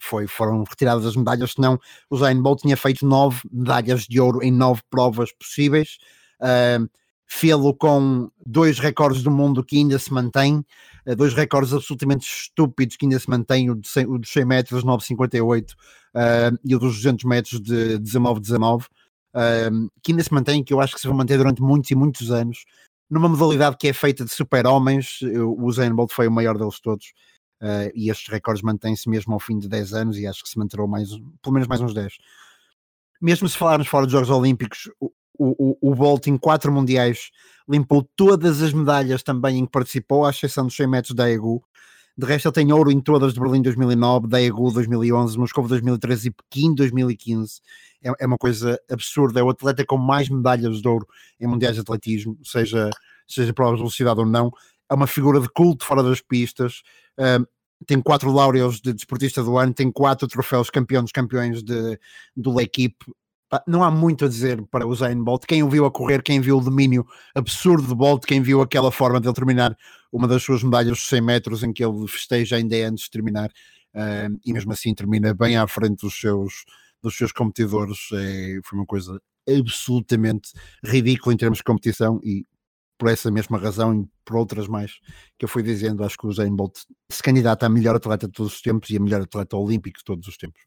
foi, 0.00 0.26
foram 0.26 0.62
retiradas 0.64 1.06
as 1.06 1.16
medalhas, 1.16 1.52
senão 1.52 1.78
o 2.08 2.16
Zayn 2.16 2.40
Bolt 2.40 2.60
tinha 2.60 2.76
feito 2.76 3.06
nove 3.06 3.40
medalhas 3.50 4.02
de 4.02 4.20
ouro 4.20 4.42
em 4.42 4.52
nove 4.52 4.82
provas 4.90 5.32
possíveis. 5.32 5.98
Uh, 6.40 6.88
Fê-lo 7.32 7.72
com 7.74 8.28
dois 8.44 8.80
recordes 8.80 9.22
do 9.22 9.30
mundo 9.30 9.62
que 9.62 9.76
ainda 9.76 9.98
se 9.98 10.12
mantém, 10.12 10.64
uh, 11.06 11.14
dois 11.14 11.32
recordes 11.32 11.72
absolutamente 11.72 12.26
estúpidos 12.26 12.96
que 12.96 13.06
ainda 13.06 13.18
se 13.18 13.30
mantêm, 13.30 13.70
o, 13.70 13.76
de 13.76 13.88
100, 13.88 14.06
o 14.06 14.18
dos 14.18 14.32
100 14.32 14.44
metros 14.44 14.84
9,58 14.84 15.72
uh, 15.72 16.58
e 16.64 16.74
o 16.74 16.78
dos 16.78 16.96
200 16.96 17.24
metros 17.24 17.60
de 17.60 17.98
19,19, 18.00 18.84
uh, 18.84 19.90
que 20.02 20.10
ainda 20.10 20.24
se 20.24 20.34
mantém, 20.34 20.64
que 20.64 20.72
eu 20.72 20.80
acho 20.80 20.94
que 20.94 21.00
se 21.00 21.06
vão 21.06 21.16
manter 21.16 21.38
durante 21.38 21.62
muitos 21.62 21.90
e 21.90 21.94
muitos 21.94 22.32
anos, 22.32 22.64
numa 23.08 23.28
modalidade 23.28 23.76
que 23.76 23.88
é 23.88 23.92
feita 23.92 24.24
de 24.24 24.30
super-homens, 24.30 25.20
o 25.22 25.56
Bolt 25.94 26.12
foi 26.12 26.28
o 26.28 26.32
maior 26.32 26.58
deles 26.58 26.80
todos, 26.80 27.06
uh, 27.62 27.90
e 27.94 28.10
estes 28.10 28.28
recordes 28.28 28.62
mantêm-se 28.62 29.08
mesmo 29.08 29.34
ao 29.34 29.40
fim 29.40 29.58
de 29.58 29.68
10 29.68 29.94
anos 29.94 30.18
e 30.18 30.26
acho 30.26 30.42
que 30.42 30.48
se 30.48 30.58
manterão 30.58 30.86
mais, 30.86 31.10
pelo 31.42 31.52
menos 31.52 31.68
mais 31.68 31.80
uns 31.80 31.94
10. 31.94 32.12
Mesmo 33.20 33.48
se 33.48 33.56
falarmos 33.56 33.86
fora 33.86 34.06
dos 34.06 34.12
Jogos 34.12 34.30
Olímpicos, 34.30 34.90
o, 35.40 35.78
o, 35.80 35.94
Bolt 35.94 36.26
em 36.26 36.36
quatro 36.36 36.70
mundiais 36.70 37.30
limpou 37.68 38.06
todas 38.14 38.60
as 38.60 38.72
medalhas 38.72 39.22
também 39.22 39.58
em 39.58 39.64
que 39.64 39.72
participou, 39.72 40.26
à 40.26 40.30
exceção 40.30 40.66
dos 40.66 40.76
100 40.76 40.86
metros 40.86 41.14
da 41.14 41.30
EGU. 41.30 41.62
De 42.16 42.26
resto, 42.26 42.48
ele 42.48 42.54
tem 42.54 42.72
ouro 42.72 42.90
em 42.90 43.00
todas 43.00 43.32
de 43.32 43.40
Berlim 43.40 43.62
2009, 43.62 44.28
da 44.28 44.42
EGU 44.42 44.70
2011, 44.72 45.38
Moscou 45.38 45.66
2013 45.66 46.28
e 46.28 46.30
Pequim 46.30 46.74
2015. 46.74 47.60
É, 48.02 48.12
é, 48.20 48.26
uma 48.26 48.36
coisa 48.36 48.78
absurda. 48.90 49.40
É 49.40 49.42
o 49.42 49.48
atleta 49.48 49.84
com 49.86 49.96
mais 49.96 50.28
medalhas 50.28 50.82
de 50.82 50.88
ouro 50.88 51.06
em 51.40 51.46
mundiais 51.46 51.76
de 51.76 51.80
atletismo, 51.80 52.36
seja, 52.44 52.90
seja 53.26 53.54
provas 53.54 53.76
de 53.76 53.82
velocidade 53.82 54.20
ou 54.20 54.26
não. 54.26 54.52
É 54.90 54.94
uma 54.94 55.06
figura 55.06 55.40
de 55.40 55.48
culto 55.48 55.86
fora 55.86 56.02
das 56.02 56.20
pistas. 56.20 56.82
Uh, 57.18 57.46
tem 57.86 58.02
quatro 58.02 58.30
laureos 58.30 58.80
de 58.80 58.92
desportista 58.92 59.42
do 59.42 59.56
ano, 59.56 59.72
tem 59.72 59.90
quatro 59.90 60.28
troféus 60.28 60.68
campeão 60.68 61.02
dos 61.02 61.12
campeões 61.12 61.62
de, 61.62 61.98
do 62.36 62.54
L'Equipe. 62.54 63.06
Não 63.66 63.82
há 63.82 63.90
muito 63.90 64.24
a 64.24 64.28
dizer 64.28 64.62
para 64.70 64.86
o 64.86 64.94
Zayn 64.94 65.22
Bolt. 65.22 65.44
Quem 65.44 65.62
o 65.62 65.68
viu 65.68 65.84
a 65.84 65.90
correr, 65.90 66.22
quem 66.22 66.40
viu 66.40 66.58
o 66.58 66.60
domínio 66.60 67.04
absurdo 67.34 67.88
de 67.88 67.94
Bolt, 67.94 68.24
quem 68.24 68.40
viu 68.40 68.60
aquela 68.60 68.92
forma 68.92 69.20
de 69.20 69.26
ele 69.26 69.34
terminar 69.34 69.76
uma 70.12 70.28
das 70.28 70.42
suas 70.42 70.62
medalhas 70.62 70.98
dos 70.98 71.08
100 71.08 71.20
metros 71.20 71.62
em 71.62 71.72
que 71.72 71.84
ele 71.84 72.06
festeja 72.06 72.56
ainda 72.56 72.76
antes 72.76 73.04
de 73.04 73.10
terminar 73.10 73.48
uh, 73.48 74.40
e 74.44 74.52
mesmo 74.52 74.72
assim 74.72 74.94
termina 74.94 75.34
bem 75.34 75.56
à 75.56 75.66
frente 75.66 76.02
dos 76.02 76.18
seus, 76.18 76.64
dos 77.02 77.16
seus 77.16 77.32
competidores. 77.32 77.98
É, 78.12 78.60
foi 78.64 78.78
uma 78.78 78.86
coisa 78.86 79.20
absolutamente 79.48 80.52
ridícula 80.84 81.34
em 81.34 81.36
termos 81.36 81.58
de 81.58 81.64
competição 81.64 82.20
e 82.22 82.46
por 82.96 83.08
essa 83.08 83.30
mesma 83.30 83.58
razão 83.58 83.94
e 83.94 84.06
por 84.24 84.36
outras 84.36 84.68
mais 84.68 84.92
que 85.38 85.44
eu 85.46 85.48
fui 85.48 85.62
dizendo, 85.62 86.04
acho 86.04 86.18
que 86.18 86.26
o 86.26 86.28
Usain 86.28 86.54
Bolt 86.54 86.80
se 87.10 87.22
candidata 87.22 87.64
a 87.64 87.68
melhor 87.68 87.96
atleta 87.96 88.26
de 88.26 88.32
todos 88.32 88.54
os 88.54 88.60
tempos 88.60 88.90
e 88.90 88.96
a 88.96 89.00
melhor 89.00 89.22
atleta 89.22 89.56
olímpico 89.56 89.98
de 89.98 90.04
todos 90.04 90.28
os 90.28 90.36
tempos. 90.36 90.60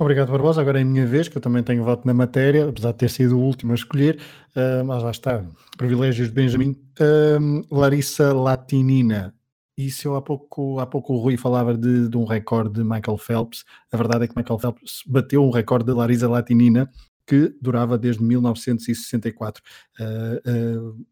Obrigado, 0.00 0.30
Barbosa. 0.30 0.60
Agora 0.60 0.78
é 0.78 0.82
a 0.82 0.84
minha 0.84 1.04
vez, 1.04 1.26
que 1.26 1.36
eu 1.36 1.42
também 1.42 1.60
tenho 1.60 1.82
voto 1.82 2.06
na 2.06 2.14
matéria, 2.14 2.68
apesar 2.68 2.92
de 2.92 2.98
ter 2.98 3.10
sido 3.10 3.36
o 3.36 3.42
último 3.42 3.72
a 3.72 3.74
escolher, 3.74 4.20
uh, 4.54 4.84
mas 4.84 5.02
lá 5.02 5.10
está, 5.10 5.44
privilégios 5.76 6.28
de 6.28 6.34
Benjamin. 6.34 6.76
Uh, 7.00 7.66
Larissa 7.76 8.32
Latinina. 8.32 9.34
Isso 9.76 10.06
eu 10.06 10.14
há 10.14 10.22
pouco, 10.22 10.78
há 10.78 10.86
pouco 10.86 11.14
o 11.14 11.18
Rui 11.18 11.36
falava 11.36 11.76
de, 11.76 12.08
de, 12.08 12.16
um 12.16 12.24
recorde 12.24 12.74
de 12.74 12.84
Michael 12.84 13.18
Phelps. 13.18 13.64
A 13.92 13.96
verdade 13.96 14.24
é 14.24 14.28
que 14.28 14.36
Michael 14.36 14.58
Phelps 14.60 15.02
bateu 15.04 15.44
um 15.44 15.50
recorde 15.50 15.86
de 15.86 15.92
Larissa 15.92 16.28
Latinina 16.28 16.88
que 17.26 17.52
durava 17.60 17.98
desde 17.98 18.22
1964. 18.22 19.62
Uh, 20.00 21.04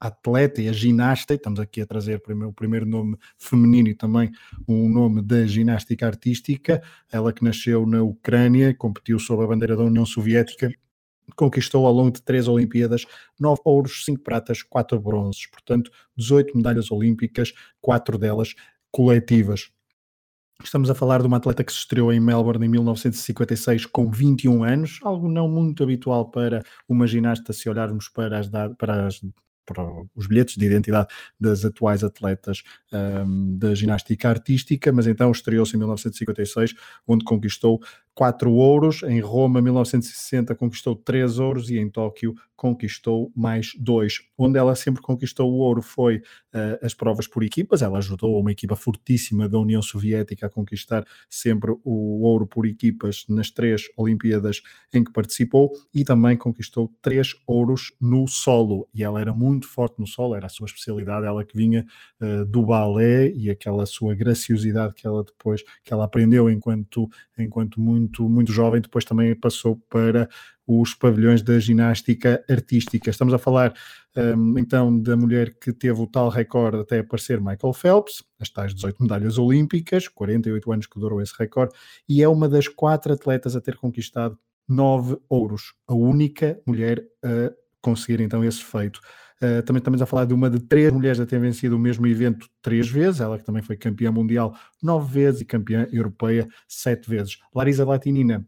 atleta 0.00 0.62
e 0.62 0.68
a 0.68 0.72
ginasta, 0.72 1.34
e 1.34 1.36
estamos 1.36 1.58
aqui 1.60 1.80
a 1.80 1.86
trazer 1.86 2.16
o 2.16 2.52
primeiro, 2.52 2.86
nome 2.86 3.16
feminino 3.38 3.88
e 3.88 3.94
também 3.94 4.30
um 4.66 4.88
nome 4.88 5.22
da 5.22 5.46
ginástica 5.46 6.06
artística, 6.06 6.82
ela 7.10 7.32
que 7.32 7.44
nasceu 7.44 7.86
na 7.86 8.02
Ucrânia, 8.02 8.74
competiu 8.74 9.18
sob 9.18 9.42
a 9.42 9.46
bandeira 9.46 9.76
da 9.76 9.84
União 9.84 10.06
Soviética, 10.06 10.72
conquistou 11.36 11.86
ao 11.86 11.92
longo 11.92 12.12
de 12.12 12.22
três 12.22 12.48
Olimpíadas 12.48 13.04
nove 13.38 13.60
ouros, 13.64 14.04
cinco 14.04 14.22
pratas, 14.22 14.62
quatro 14.62 15.00
bronzes, 15.00 15.46
portanto 15.46 15.90
18 16.16 16.56
medalhas 16.56 16.90
olímpicas, 16.90 17.52
quatro 17.80 18.18
delas 18.18 18.54
coletivas. 18.90 19.70
Estamos 20.62 20.90
a 20.90 20.94
falar 20.94 21.20
de 21.20 21.28
uma 21.28 21.36
atleta 21.36 21.62
que 21.62 21.72
se 21.72 21.78
estreou 21.78 22.12
em 22.12 22.18
Melbourne 22.18 22.66
em 22.66 22.68
1956 22.68 23.86
com 23.86 24.10
21 24.10 24.64
anos, 24.64 24.98
algo 25.04 25.28
não 25.28 25.48
muito 25.48 25.84
habitual 25.84 26.30
para 26.30 26.64
uma 26.88 27.06
ginasta 27.06 27.52
se 27.52 27.68
olharmos 27.68 28.08
para 28.08 28.40
as, 28.40 28.48
para 28.76 29.06
as 29.06 29.20
para 29.68 29.84
os 30.16 30.26
bilhetes 30.26 30.56
de 30.56 30.64
identidade 30.64 31.08
das 31.38 31.64
atuais 31.64 32.02
atletas 32.02 32.62
um, 32.92 33.58
da 33.58 33.74
ginástica 33.74 34.30
artística, 34.30 34.90
mas 34.90 35.06
então 35.06 35.30
estreou-se 35.30 35.74
em 35.74 35.78
1956, 35.78 36.74
onde 37.06 37.24
conquistou 37.24 37.80
quatro 38.18 38.52
ouros, 38.52 39.04
em 39.04 39.20
Roma, 39.20 39.62
1960, 39.62 40.52
conquistou 40.56 40.96
três 40.96 41.38
ouros 41.38 41.70
e 41.70 41.78
em 41.78 41.88
Tóquio 41.88 42.34
conquistou 42.56 43.30
mais 43.36 43.70
dois. 43.78 44.14
Onde 44.36 44.58
ela 44.58 44.74
sempre 44.74 45.00
conquistou 45.00 45.48
o 45.52 45.58
ouro 45.58 45.80
foi 45.80 46.16
uh, 46.16 46.84
as 46.84 46.92
provas 46.92 47.28
por 47.28 47.44
equipas, 47.44 47.80
ela 47.80 47.98
ajudou 47.98 48.40
uma 48.40 48.50
equipa 48.50 48.74
fortíssima 48.74 49.48
da 49.48 49.56
União 49.60 49.80
Soviética 49.80 50.46
a 50.46 50.50
conquistar 50.50 51.04
sempre 51.30 51.70
o 51.84 52.24
ouro 52.24 52.48
por 52.48 52.66
equipas 52.66 53.24
nas 53.28 53.52
três 53.52 53.82
Olimpíadas 53.96 54.60
em 54.92 55.04
que 55.04 55.12
participou 55.12 55.70
e 55.94 56.02
também 56.02 56.36
conquistou 56.36 56.92
três 57.00 57.36
ouros 57.46 57.92
no 58.00 58.26
solo. 58.26 58.88
E 58.92 59.04
ela 59.04 59.20
era 59.20 59.32
muito 59.32 59.68
forte 59.68 60.00
no 60.00 60.06
solo, 60.08 60.34
era 60.34 60.46
a 60.46 60.50
sua 60.50 60.66
especialidade, 60.66 61.24
ela 61.24 61.44
que 61.44 61.56
vinha 61.56 61.86
uh, 62.20 62.44
do 62.44 62.66
balé 62.66 63.30
e 63.30 63.48
aquela 63.48 63.86
sua 63.86 64.16
graciosidade 64.16 64.94
que 64.94 65.06
ela 65.06 65.22
depois, 65.22 65.62
que 65.84 65.92
ela 65.92 66.06
aprendeu 66.06 66.50
enquanto, 66.50 67.08
enquanto 67.38 67.80
muito 67.80 68.07
muito, 68.08 68.28
muito 68.28 68.52
jovem, 68.52 68.80
depois 68.80 69.04
também 69.04 69.34
passou 69.34 69.76
para 69.90 70.28
os 70.66 70.94
pavilhões 70.94 71.42
da 71.42 71.58
ginástica 71.58 72.44
artística. 72.48 73.08
Estamos 73.10 73.32
a 73.32 73.38
falar 73.38 73.74
um, 74.16 74.58
então 74.58 74.98
da 75.00 75.16
mulher 75.16 75.54
que 75.58 75.72
teve 75.72 76.00
o 76.00 76.06
tal 76.06 76.28
recorde 76.28 76.78
até 76.78 76.98
aparecer 76.98 77.40
Michael 77.40 77.72
Phelps, 77.72 78.22
as 78.40 78.48
tais 78.48 78.74
18 78.74 79.02
medalhas 79.02 79.38
olímpicas, 79.38 80.08
48 80.08 80.72
anos 80.72 80.86
que 80.86 80.98
durou 80.98 81.22
esse 81.22 81.34
recorde, 81.38 81.74
e 82.08 82.22
é 82.22 82.28
uma 82.28 82.48
das 82.48 82.66
quatro 82.66 83.12
atletas 83.12 83.54
a 83.54 83.60
ter 83.60 83.76
conquistado 83.76 84.38
nove 84.68 85.16
ouros, 85.28 85.74
a 85.86 85.94
única 85.94 86.60
mulher 86.66 87.02
a 87.22 87.52
conseguir 87.80 88.20
então 88.20 88.44
esse 88.44 88.62
feito. 88.62 89.00
Uh, 89.42 89.62
também 89.62 89.78
estamos 89.78 90.02
a 90.02 90.06
falar 90.06 90.24
de 90.24 90.34
uma 90.34 90.50
de 90.50 90.58
três 90.58 90.92
mulheres 90.92 91.20
a 91.20 91.26
ter 91.26 91.38
vencido 91.38 91.76
o 91.76 91.78
mesmo 91.78 92.06
evento 92.06 92.48
três 92.60 92.88
vezes, 92.88 93.20
ela 93.20 93.38
que 93.38 93.44
também 93.44 93.62
foi 93.62 93.76
campeã 93.76 94.10
mundial 94.10 94.56
nove 94.82 95.12
vezes 95.12 95.40
e 95.40 95.44
campeã 95.44 95.86
europeia 95.92 96.48
sete 96.66 97.08
vezes. 97.08 97.38
Larisa 97.54 97.84
Latinina 97.84 98.44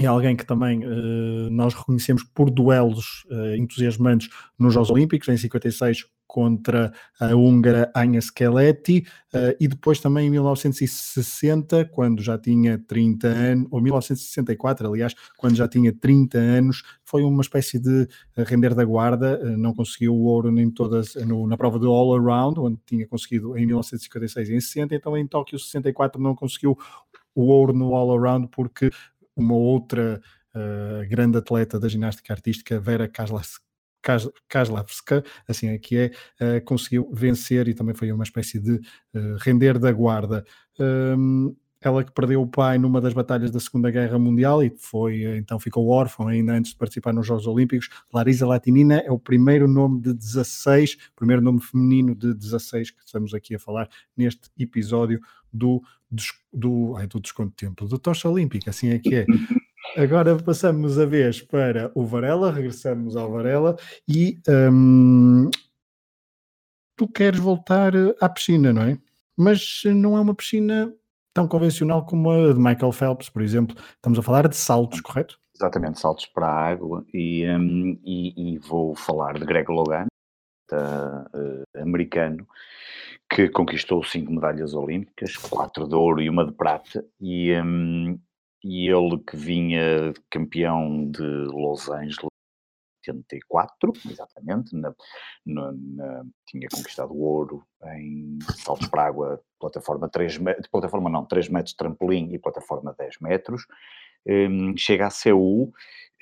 é 0.00 0.06
alguém 0.06 0.34
que 0.34 0.46
também 0.46 0.84
uh, 0.84 1.50
nós 1.50 1.74
reconhecemos 1.74 2.24
por 2.24 2.50
duelos 2.50 3.24
uh, 3.30 3.56
entusiasmantes 3.56 4.30
nos 4.58 4.72
Jogos 4.72 4.90
Olímpicos, 4.90 5.28
em 5.28 5.36
56 5.36 6.06
contra 6.26 6.90
a 7.20 7.36
húngara 7.36 7.92
Anya 7.94 8.18
Skeletti, 8.18 9.04
uh, 9.34 9.54
e 9.60 9.68
depois 9.68 10.00
também 10.00 10.28
em 10.28 10.30
1960, 10.30 11.84
quando 11.92 12.22
já 12.22 12.38
tinha 12.38 12.78
30 12.78 13.28
anos, 13.28 13.68
ou 13.70 13.82
1964, 13.82 14.88
aliás, 14.88 15.14
quando 15.36 15.56
já 15.56 15.68
tinha 15.68 15.92
30 15.92 16.38
anos, 16.38 16.82
foi 17.04 17.22
uma 17.22 17.42
espécie 17.42 17.78
de 17.78 18.08
render 18.34 18.74
da 18.74 18.86
guarda, 18.86 19.38
não 19.58 19.74
conseguiu 19.74 20.14
o 20.14 20.22
ouro 20.22 20.58
em 20.58 20.70
todas, 20.70 21.16
no, 21.16 21.46
na 21.46 21.58
prova 21.58 21.78
do 21.78 21.90
All 21.90 22.16
Around, 22.16 22.60
onde 22.60 22.78
tinha 22.86 23.06
conseguido 23.06 23.58
em 23.58 23.66
1956 23.66 24.48
e 24.48 24.54
em 24.54 24.60
60, 24.60 24.94
então 24.94 25.14
em 25.18 25.26
Tóquio 25.26 25.58
64 25.58 26.18
não 26.18 26.34
conseguiu 26.34 26.78
o 27.34 27.46
ouro 27.46 27.72
no 27.72 27.94
All 27.94 28.18
Around 28.18 28.48
porque 28.48 28.90
uma 29.36 29.54
outra 29.54 30.20
uh, 30.54 31.08
grande 31.08 31.38
atleta 31.38 31.78
da 31.78 31.88
ginástica 31.88 32.32
artística, 32.32 32.80
Vera 32.80 33.08
Kaslavska, 34.48 35.24
assim 35.48 35.68
é 35.68 35.78
que 35.78 35.96
é, 35.96 36.10
uh, 36.40 36.64
conseguiu 36.64 37.10
vencer 37.12 37.68
e 37.68 37.74
também 37.74 37.94
foi 37.94 38.10
uma 38.12 38.24
espécie 38.24 38.58
de 38.58 38.74
uh, 39.14 39.36
render 39.40 39.78
da 39.78 39.92
guarda. 39.92 40.44
Um, 40.78 41.54
ela 41.88 42.04
que 42.04 42.12
perdeu 42.12 42.42
o 42.42 42.46
pai 42.46 42.78
numa 42.78 43.00
das 43.00 43.12
batalhas 43.12 43.50
da 43.50 43.60
Segunda 43.60 43.90
Guerra 43.90 44.18
Mundial 44.18 44.62
e 44.62 44.70
foi, 44.70 45.24
então 45.36 45.58
ficou 45.58 45.88
órfã 45.88 46.28
ainda 46.28 46.52
antes 46.52 46.72
de 46.72 46.76
participar 46.76 47.12
nos 47.12 47.26
Jogos 47.26 47.46
Olímpicos. 47.46 47.88
Larisa 48.12 48.46
Latinina 48.46 48.98
é 48.98 49.10
o 49.10 49.18
primeiro 49.18 49.68
nome 49.68 50.00
de 50.00 50.12
16, 50.12 50.96
primeiro 51.16 51.42
nome 51.42 51.60
feminino 51.60 52.14
de 52.14 52.34
16 52.34 52.90
que 52.90 53.02
estamos 53.04 53.34
aqui 53.34 53.54
a 53.54 53.58
falar 53.58 53.88
neste 54.16 54.50
episódio 54.58 55.20
do, 55.52 55.82
do, 56.52 56.94
ai, 56.96 57.06
do 57.06 57.20
Desconto 57.20 57.54
Tempo, 57.54 57.86
do 57.86 57.98
Tocha 57.98 58.28
Olímpica, 58.28 58.70
assim 58.70 58.90
é 58.90 58.98
que 58.98 59.14
é. 59.14 59.26
Agora 59.96 60.36
passamos 60.36 60.98
a 60.98 61.04
vez 61.04 61.42
para 61.42 61.90
o 61.94 62.04
Varela, 62.04 62.52
regressamos 62.52 63.16
ao 63.16 63.30
Varela 63.30 63.76
e 64.08 64.38
hum, 64.72 65.50
tu 66.96 67.06
queres 67.08 67.40
voltar 67.40 67.92
à 68.20 68.28
piscina, 68.28 68.72
não 68.72 68.82
é? 68.82 68.98
Mas 69.36 69.82
não 69.86 70.16
é 70.16 70.20
uma 70.20 70.34
piscina 70.34 70.92
tão 71.34 71.48
convencional 71.48 72.04
como 72.04 72.30
a 72.30 72.52
de 72.52 72.58
Michael 72.58 72.92
Phelps, 72.92 73.28
por 73.28 73.42
exemplo. 73.42 73.76
Estamos 73.96 74.18
a 74.18 74.22
falar 74.22 74.48
de 74.48 74.56
saltos, 74.56 75.00
correto? 75.00 75.38
Exatamente, 75.54 76.00
saltos 76.00 76.26
para 76.26 76.46
a 76.46 76.68
água. 76.68 77.04
E, 77.12 77.46
um, 77.48 77.98
e, 78.04 78.54
e 78.54 78.58
vou 78.58 78.94
falar 78.94 79.38
de 79.38 79.44
Greg 79.44 79.70
Logan, 79.70 80.06
uh, 80.72 81.80
americano, 81.80 82.46
que 83.30 83.48
conquistou 83.48 84.02
cinco 84.04 84.32
medalhas 84.32 84.74
olímpicas, 84.74 85.36
quatro 85.36 85.86
de 85.86 85.94
ouro 85.94 86.20
e 86.20 86.28
uma 86.28 86.44
de 86.44 86.52
prata. 86.52 87.04
E, 87.20 87.52
um, 87.60 88.18
e 88.64 88.88
ele 88.88 89.18
que 89.18 89.36
vinha 89.36 90.12
campeão 90.30 91.10
de 91.10 91.22
Los 91.22 91.88
Angeles 91.88 92.31
84, 93.10 93.92
exatamente, 94.10 94.74
na, 94.76 94.94
na, 95.44 95.72
na, 95.72 96.24
tinha 96.46 96.68
conquistado 96.72 97.12
o 97.12 97.20
ouro 97.20 97.64
em 97.96 98.38
saltos 98.56 98.88
para 98.88 99.06
água, 99.06 99.42
plataforma 99.58 100.08
3 100.08 100.38
metros, 100.38 100.66
plataforma 100.68 101.10
não, 101.10 101.24
3 101.24 101.48
metros 101.48 101.74
trampolim 101.74 102.32
e 102.32 102.38
plataforma 102.38 102.94
10 102.98 103.18
metros, 103.20 103.66
um, 104.26 104.76
chega 104.76 105.06
a 105.06 105.10
Seul, 105.10 105.72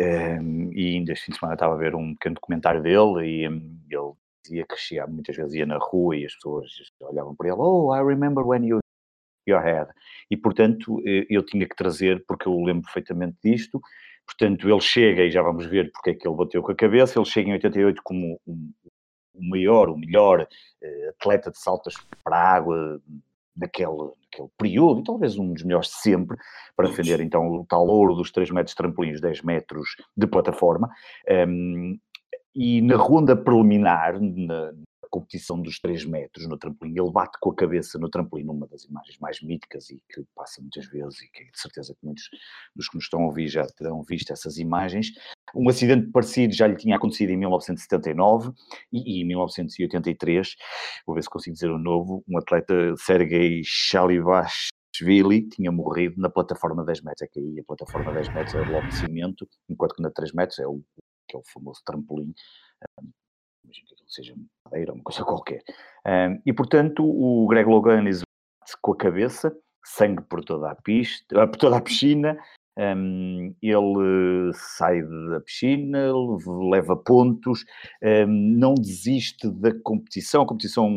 um, 0.01 0.73
e 0.73 0.97
ainda 0.97 1.13
este 1.13 1.27
fim 1.27 1.33
de 1.33 1.39
semana 1.39 1.55
estava 1.55 1.75
a 1.75 1.79
ver 1.79 1.95
um 1.95 2.15
pequeno 2.15 2.37
documentário 2.37 2.83
dele, 2.83 3.27
e 3.27 3.49
um, 3.49 3.79
ele 3.89 4.13
dizia 4.43 4.67
que 4.67 4.77
chegava, 4.77 5.11
muitas 5.11 5.37
vezes 5.37 5.55
ia 5.55 5.67
na 5.67 5.79
rua 5.79 6.17
e 6.17 6.25
as 6.25 6.35
pessoas 6.35 6.71
olhavam 7.01 7.35
para 7.35 7.49
ele, 7.49 7.59
oh, 7.59 7.95
I 7.95 8.01
remember 8.03 8.47
when 8.47 8.67
you 8.67 8.81
your 9.47 9.63
head. 9.63 9.91
E, 10.31 10.37
portanto, 10.37 11.03
eh, 11.07 11.27
eu 11.29 11.45
tinha 11.45 11.67
que 11.67 11.77
trazer, 11.77 12.25
porque 12.27 12.47
eu 12.47 12.57
lembro 12.63 12.85
perfeitamente 12.85 13.37
disto, 13.43 13.81
Portanto, 14.31 14.69
ele 14.69 14.81
chega, 14.81 15.25
e 15.25 15.31
já 15.31 15.43
vamos 15.43 15.67
ver 15.67 15.91
porque 15.91 16.11
é 16.11 16.15
que 16.15 16.27
ele 16.27 16.37
bateu 16.37 16.63
com 16.63 16.71
a 16.71 16.77
cabeça, 16.77 17.19
ele 17.19 17.27
chega 17.27 17.51
em 17.51 17.55
88 17.55 18.01
como 18.05 18.41
o 18.47 19.49
maior, 19.51 19.91
o 19.91 19.99
melhor 19.99 20.43
uh, 20.43 21.09
atleta 21.11 21.51
de 21.51 21.59
saltas 21.59 21.95
para 22.23 22.37
a 22.37 22.55
água 22.55 23.01
naquele, 23.57 23.91
naquele 23.91 24.49
período, 24.57 25.01
e 25.01 25.05
talvez 25.05 25.37
um 25.37 25.53
dos 25.53 25.65
melhores 25.65 25.89
de 25.89 25.97
sempre, 25.97 26.37
para 26.77 26.89
defender 26.89 27.21
então 27.21 27.49
o 27.51 27.67
tal 27.67 27.87
ouro 27.87 28.15
dos 28.15 28.31
3 28.31 28.51
metros 28.53 28.71
de 28.71 28.77
trampolins, 28.77 29.21
10 29.21 29.43
metros 29.43 29.97
de 30.17 30.27
plataforma. 30.29 30.89
Um, 31.29 31.99
e 32.55 32.81
na 32.83 32.97
ronda 32.97 33.37
preliminar, 33.37 34.21
na, 34.21 34.73
competição 35.11 35.61
dos 35.61 35.79
3 35.81 36.05
metros 36.05 36.47
no 36.49 36.57
trampolim. 36.57 36.93
Ele 36.97 37.11
bate 37.11 37.38
com 37.40 37.50
a 37.50 37.55
cabeça 37.55 37.99
no 37.99 38.09
trampolim, 38.09 38.45
numa 38.45 38.67
das 38.67 38.85
imagens 38.85 39.19
mais 39.19 39.43
míticas 39.43 39.90
e 39.90 40.02
que 40.09 40.25
passa 40.35 40.61
muitas 40.61 40.87
vezes, 40.87 41.21
e 41.23 41.31
que 41.31 41.45
de 41.45 41.61
certeza 41.61 41.95
que 41.95 42.07
muitos 42.07 42.31
dos 42.75 42.88
que 42.88 42.97
nos 42.97 43.05
estão 43.05 43.23
a 43.23 43.26
ouvir 43.26 43.49
já 43.49 43.67
terão 43.67 44.02
visto 44.02 44.33
essas 44.33 44.57
imagens. 44.57 45.12
Um 45.55 45.69
acidente 45.69 46.11
parecido 46.11 46.55
já 46.55 46.67
lhe 46.67 46.76
tinha 46.76 46.97
acontecido 46.97 47.31
em 47.31 47.37
1979 47.37 48.52
e, 48.93 49.19
e 49.19 49.23
em 49.23 49.26
1983, 49.26 50.55
vou 51.07 51.17
ver 51.17 51.23
se 51.23 51.29
consigo 51.29 51.55
dizer 51.55 51.71
o 51.71 51.79
novo, 51.79 52.25
um 52.29 52.38
atleta, 52.38 52.95
Sergei 52.97 53.62
Shalivashvili, 53.64 55.49
tinha 55.49 55.73
morrido 55.73 56.21
na 56.21 56.31
plataforma 56.31 56.85
10 56.85 57.02
metros. 57.02 57.23
É 57.23 57.26
que 57.26 57.40
aí 57.40 57.61
a 57.61 57.64
plataforma 57.64 58.12
10 58.12 58.33
metros 58.33 58.55
é 58.55 58.61
logo 58.61 58.87
de 58.87 58.95
cimento, 58.95 59.49
enquanto 59.69 59.97
que 59.97 60.02
na 60.02 60.11
3 60.11 60.33
metros 60.33 60.59
é 60.61 60.67
o, 60.67 60.81
que 61.29 61.37
é 61.37 61.38
o 61.38 61.43
famoso 61.52 61.83
trampolim 61.85 62.33
seja 64.11 64.35
madeira, 64.64 64.93
uma 64.93 65.02
coisa 65.02 65.23
qualquer. 65.25 65.62
Um, 66.07 66.40
e 66.45 66.52
portanto, 66.52 67.05
o 67.05 67.47
Greg 67.49 67.69
Loganis 67.69 68.23
com 68.83 68.92
a 68.92 68.96
cabeça, 68.96 69.53
sangue 69.85 70.23
por 70.23 70.44
toda 70.44 70.70
a 70.70 70.75
pista, 70.75 71.42
ah, 71.42 71.46
por 71.46 71.57
toda 71.57 71.77
a 71.77 71.81
piscina. 71.81 72.38
Um, 72.79 73.55
ele 73.61 74.53
sai 74.55 75.03
da 75.03 75.40
piscina, 75.40 76.12
leva 76.70 76.96
pontos, 76.96 77.64
um, 78.03 78.27
não 78.27 78.75
desiste 78.75 79.51
da 79.51 79.70
competição. 79.83 80.42
A 80.42 80.46
competição 80.46 80.88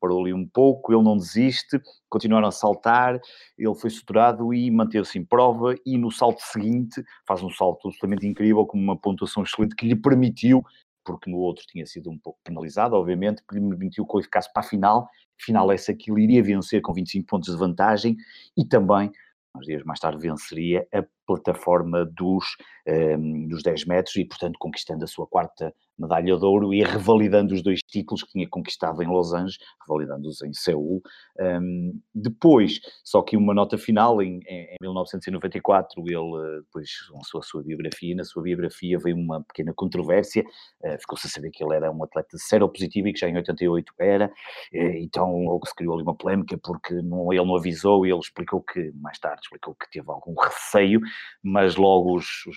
parou 0.00 0.20
ali 0.20 0.32
um 0.32 0.46
pouco, 0.46 0.92
ele 0.92 1.02
não 1.02 1.16
desiste, 1.16 1.80
continuaram 2.08 2.46
a 2.46 2.52
saltar. 2.52 3.18
Ele 3.58 3.74
foi 3.74 3.90
suturado 3.90 4.54
e 4.54 4.70
manteve-se 4.70 5.18
em 5.18 5.24
prova. 5.24 5.74
E 5.84 5.98
no 5.98 6.10
salto 6.10 6.40
seguinte, 6.40 7.02
faz 7.26 7.42
um 7.42 7.50
salto 7.50 7.88
absolutamente 7.88 8.26
incrível, 8.26 8.64
com 8.66 8.78
uma 8.78 8.96
pontuação 8.96 9.42
excelente 9.42 9.74
que 9.74 9.88
lhe 9.88 9.96
permitiu 9.96 10.62
porque 11.04 11.30
no 11.30 11.38
outro 11.38 11.64
tinha 11.66 11.86
sido 11.86 12.10
um 12.10 12.18
pouco 12.18 12.38
penalizado, 12.42 12.96
obviamente, 12.96 13.42
que 13.48 13.54
lhe 13.58 13.68
permitiu 13.68 14.06
que 14.06 14.16
ele 14.16 14.24
ficasse 14.24 14.52
para 14.52 14.62
a 14.62 14.66
final. 14.66 15.08
Final 15.38 15.70
essa 15.72 15.94
que 15.94 16.10
ele 16.10 16.22
iria 16.22 16.42
vencer 16.42 16.80
com 16.80 16.92
25 16.92 17.26
pontos 17.26 17.52
de 17.52 17.58
vantagem 17.58 18.16
e 18.56 18.64
também, 18.64 19.10
uns 19.56 19.66
dias 19.66 19.82
mais 19.84 20.00
tarde, 20.00 20.20
venceria 20.20 20.86
a 20.92 21.04
plataforma 21.26 22.04
dos, 22.04 22.44
um, 22.86 22.92
ehm, 22.92 23.48
dos 23.48 23.62
10 23.62 23.86
metros 23.86 24.16
e, 24.16 24.24
portanto, 24.24 24.56
conquistando 24.58 25.04
a 25.04 25.08
sua 25.08 25.26
quarta 25.26 25.74
medalha 25.98 26.36
de 26.36 26.44
ouro 26.44 26.74
e 26.74 26.82
revalidando 26.82 27.54
os 27.54 27.62
dois 27.62 27.80
títulos 27.86 28.22
que 28.22 28.32
tinha 28.32 28.48
conquistado 28.48 29.02
em 29.02 29.06
Los 29.06 29.32
Angeles, 29.32 29.58
revalidando-os 29.86 30.42
em 30.42 30.52
Seul. 30.52 31.00
Um, 31.38 32.00
depois, 32.14 32.80
só 33.04 33.22
que 33.22 33.36
uma 33.36 33.54
nota 33.54 33.78
final, 33.78 34.20
em, 34.20 34.40
em 34.46 34.76
1994, 34.80 36.02
ele 36.06 36.16
eh, 36.16 36.60
depois 36.60 36.90
lançou 37.12 37.40
a 37.40 37.42
sua 37.42 37.62
biografia, 37.62 38.12
e 38.12 38.14
na 38.14 38.24
sua 38.24 38.42
biografia 38.42 38.98
veio 38.98 39.16
uma 39.16 39.42
pequena 39.44 39.72
controvérsia, 39.74 40.44
uh, 40.84 40.98
ficou-se 40.98 41.26
a 41.26 41.30
saber 41.30 41.50
que 41.50 41.64
ele 41.64 41.74
era 41.74 41.90
um 41.90 42.02
atleta 42.02 42.36
positivo 42.68 43.08
e 43.08 43.12
que 43.12 43.20
já 43.20 43.28
em 43.28 43.36
88 43.36 43.92
era, 43.98 44.26
uh, 44.26 44.76
então 44.96 45.44
logo 45.44 45.66
se 45.66 45.74
criou 45.74 45.94
ali 45.94 46.02
uma 46.02 46.14
polémica 46.14 46.58
porque 46.58 46.94
não, 47.02 47.32
ele 47.32 47.44
não 47.44 47.56
avisou 47.56 48.06
e 48.06 48.10
ele 48.10 48.18
explicou 48.18 48.62
que, 48.62 48.92
mais 48.96 49.18
tarde, 49.18 49.40
explicou 49.44 49.74
que 49.74 49.90
teve 49.90 50.10
algum 50.10 50.34
receio, 50.40 51.00
mas 51.42 51.76
logo 51.76 52.16
os, 52.16 52.46
os 52.46 52.56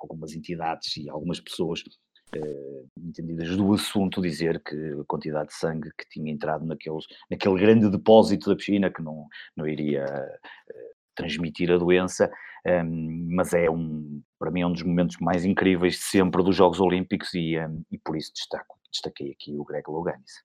algumas 0.00 0.34
entidades 0.34 0.96
e 0.96 1.08
algumas 1.08 1.40
pessoas 1.40 1.80
uh, 1.80 2.88
entendidas 2.98 3.56
do 3.56 3.72
assunto 3.74 4.22
dizer 4.22 4.62
que 4.62 4.74
a 4.74 5.04
quantidade 5.06 5.48
de 5.48 5.54
sangue 5.54 5.90
que 5.96 6.08
tinha 6.08 6.32
entrado 6.32 6.64
naqueles, 6.64 7.04
naquele 7.30 7.58
grande 7.58 7.90
depósito 7.90 8.50
da 8.50 8.56
piscina 8.56 8.90
que 8.90 9.02
não, 9.02 9.26
não 9.56 9.66
iria 9.66 10.04
uh, 10.04 10.96
transmitir 11.14 11.70
a 11.70 11.78
doença, 11.78 12.30
um, 12.66 12.70
ehm, 12.70 13.28
mas 13.30 13.54
é 13.54 13.70
um, 13.70 14.22
para 14.38 14.50
mim 14.50 14.60
é 14.60 14.66
um 14.66 14.72
dos 14.72 14.82
momentos 14.82 15.16
mais 15.18 15.44
incríveis 15.44 15.98
sempre 15.98 16.42
dos 16.42 16.54
Jogos 16.54 16.78
Olímpicos 16.78 17.32
e, 17.34 17.56
um, 17.58 17.62
ehm, 17.62 17.82
e 17.90 17.98
por 17.98 18.16
isso 18.16 18.32
destaco, 18.34 18.78
destaquei 18.92 19.32
aqui 19.32 19.56
o 19.56 19.64
Greg 19.64 19.84
Louganis. 19.88 20.44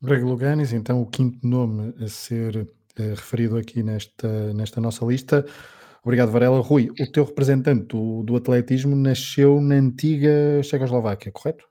Greg 0.00 0.22
Louganis, 0.22 0.72
então 0.72 1.00
o 1.00 1.06
quinto 1.06 1.46
nome 1.46 1.94
a 2.02 2.08
ser 2.08 2.56
uh, 2.56 2.68
referido 2.98 3.56
aqui 3.56 3.82
nesta, 3.82 4.52
nesta 4.52 4.80
nossa 4.80 5.04
lista. 5.04 5.44
Obrigado, 6.02 6.32
Varela. 6.32 6.60
Rui, 6.60 6.90
o 6.90 7.12
teu 7.12 7.24
representante 7.24 7.86
do, 7.86 8.22
do 8.24 8.36
atletismo 8.36 8.96
nasceu 8.96 9.60
na 9.60 9.76
antiga 9.76 10.62
Checoslováquia, 10.62 11.30
correto? 11.30 11.64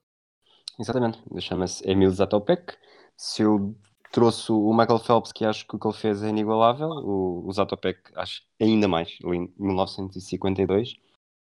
Exatamente, 0.80 1.20
chama-se 1.40 1.88
Emil 1.90 2.10
Zatopek. 2.10 2.74
Se 3.18 3.42
eu 3.44 3.76
trouxe 4.12 4.52
o 4.52 4.74
Michael 4.74 5.00
Phelps, 5.00 5.32
que 5.32 5.46
acho 5.46 5.68
que 5.68 5.76
o 5.76 5.80
que 5.80 5.88
ele 5.88 5.96
fez 5.96 6.24
é 6.24 6.30
inigualável, 6.30 6.90
o, 6.90 7.46
o 7.46 7.52
Zatopek 7.52 8.00
acho 8.16 8.42
ainda 8.60 8.88
mais, 8.88 9.18
em 9.24 9.54
1952, 9.60 10.96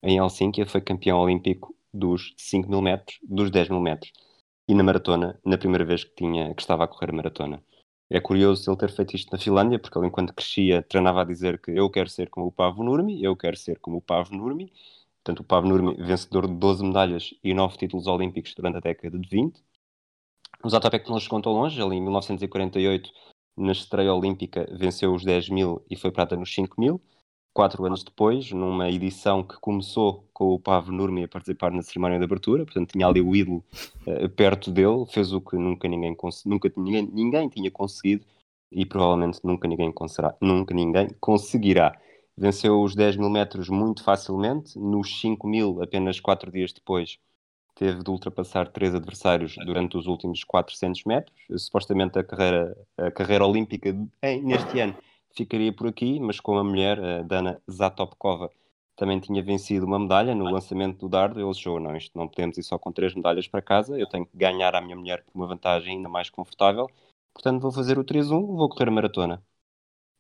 em 0.03 0.19
ele 0.19 0.69
foi 0.69 0.81
campeão 0.81 1.19
olímpico 1.19 1.75
dos 1.93 2.35
5 2.37 2.69
mil 2.69 2.83
metros, 2.83 3.19
dos 3.23 3.51
10 3.51 3.71
mil 3.71 3.81
metros. 3.81 4.13
E 4.69 4.75
na 4.75 4.83
maratona, 4.83 5.39
na 5.45 5.57
primeira 5.57 5.85
vez 5.85 6.05
que, 6.05 6.15
tinha, 6.15 6.55
que 6.55 6.61
estava 6.61 6.85
a 6.85 6.89
correr 6.89 7.13
maratona. 7.13 7.63
É 8.11 8.21
curioso 8.21 8.71
ele 8.71 8.77
ter 8.77 8.91
feito 8.91 9.17
isto 9.17 9.33
na 9.33 9.39
Finlândia, 9.39 9.79
porque 9.79 9.99
ele, 9.99 10.07
enquanto 10.07 10.35
crescia, 10.35 10.83
treinava 10.83 11.23
a 11.23 11.25
dizer 11.25 11.61
que 11.61 11.71
eu 11.71 11.91
quero 11.91 12.09
ser 12.09 12.29
como 12.31 12.47
o 12.47 12.53
Pavo 12.53 12.83
Nurmi, 12.85 13.23
eu 13.23 13.35
quero 13.37 13.57
ser 13.57 13.79
como 13.79 13.97
o 13.97 14.03
Pavo 14.03 14.35
Nurmi. 14.35 14.73
Portanto, 15.23 15.41
o 15.41 15.45
Pavo 15.45 15.67
Nurmi, 15.67 15.95
vencedor 15.95 16.47
de 16.47 16.55
12 16.55 16.85
medalhas 16.85 17.35
e 17.43 17.55
9 17.55 17.79
títulos 17.79 18.07
olímpicos 18.07 18.55
durante 18.55 18.77
a 18.77 18.81
década 18.81 19.19
de 19.19 19.29
20. 19.29 19.65
O 20.63 20.71
Zatopek 20.71 21.09
não 21.11 21.19
chegou 21.19 21.41
tão 21.41 21.53
longe, 21.53 21.81
ele 21.81 21.97
em 21.97 22.03
1948, 22.03 23.11
na 23.57 23.73
estreia 23.73 24.13
olímpica, 24.15 24.69
venceu 24.73 25.15
os 25.15 25.25
10 25.25 25.49
mil 25.49 25.85
e 25.91 25.97
foi 25.97 26.11
prata 26.11 26.37
nos 26.37 26.53
5 26.55 26.81
mil 26.81 27.01
quatro 27.55 27.85
anos 27.87 28.03
depois, 28.03 28.51
numa 28.51 28.91
edição 28.91 29.45
que 29.45 29.57
começou 29.61 30.29
com 30.35 30.53
o 30.53 30.59
Pavo 30.59 30.91
Nurmi 30.91 31.23
a 31.23 31.29
participar 31.29 31.71
na 31.71 31.83
cerimónia 31.83 32.19
de 32.19 32.25
abertura, 32.25 32.65
portanto 32.65 32.91
tinha 32.91 33.07
ali 33.07 33.21
o 33.21 33.35
ídolo 33.35 33.65
uh, 34.07 34.29
perto 34.31 34.73
dele, 34.73 35.07
fez 35.09 35.33
o 35.33 35.41
que 35.41 35.57
nunca 35.57 35.87
ninguém, 35.87 36.17
nunca 36.45 36.73
ninguém, 36.77 37.09
ninguém 37.13 37.49
tinha 37.49 37.71
conseguido 37.71 38.25
e 38.73 38.85
provavelmente 38.85 39.39
nunca 39.45 39.69
ninguém, 39.69 39.95
nunca 40.41 40.75
ninguém 40.75 41.09
conseguirá. 41.21 41.97
Venceu 42.37 42.83
os 42.83 42.97
10 42.97 43.17
mil 43.17 43.31
metros 43.31 43.69
muito 43.69 44.03
facilmente, 44.03 44.77
nos 44.77 45.21
5 45.21 45.47
mil, 45.47 45.81
apenas 45.81 46.19
quatro 46.19 46.51
dias 46.51 46.73
depois, 46.73 47.19
teve 47.77 48.03
de 48.03 48.11
ultrapassar 48.11 48.67
três 48.73 48.93
adversários 48.93 49.55
durante 49.65 49.97
os 49.97 50.07
últimos 50.07 50.43
400 50.43 51.05
metros. 51.05 51.37
Supostamente 51.57 52.19
a 52.19 52.25
carreira, 52.25 52.77
a 52.99 53.11
carreira 53.13 53.47
olímpica 53.47 53.97
em, 54.23 54.43
neste 54.43 54.81
ano 54.81 54.97
ficaria 55.35 55.73
por 55.73 55.87
aqui, 55.89 56.19
mas 56.21 56.41
com 56.41 56.59
a 56.59 56.65
mulher, 56.65 56.99
a 57.01 57.23
Dana 57.23 57.61
Zatopkova, 57.71 58.51
também 58.97 59.19
tinha 59.21 59.43
vencido 59.43 59.87
uma 59.87 59.99
medalha 59.99 60.35
no 60.35 60.45
lançamento 60.45 60.99
do 61.01 61.09
dardo, 61.09 61.41
ele 61.41 61.51
achou, 61.51 61.81
não, 61.81 61.97
isto 61.97 62.17
não 62.17 62.29
podemos 62.29 62.57
ir 62.59 62.63
só 62.63 62.79
com 62.79 62.93
três 62.93 63.15
medalhas 63.15 63.49
para 63.49 63.61
casa, 63.61 63.99
eu 63.99 64.09
tenho 64.09 64.25
que 64.27 64.37
ganhar 64.37 64.75
à 64.75 64.81
minha 64.81 64.97
mulher 64.97 65.25
por 65.25 65.35
uma 65.35 65.47
vantagem 65.47 65.97
ainda 65.97 66.09
mais 66.09 66.31
confortável, 66.31 66.89
portanto 67.33 67.61
vou 67.61 67.73
fazer 67.73 67.99
o 67.99 68.05
3-1, 68.05 68.57
vou 68.57 68.69
correr 68.69 68.89
a 68.89 68.93
maratona. 68.93 69.43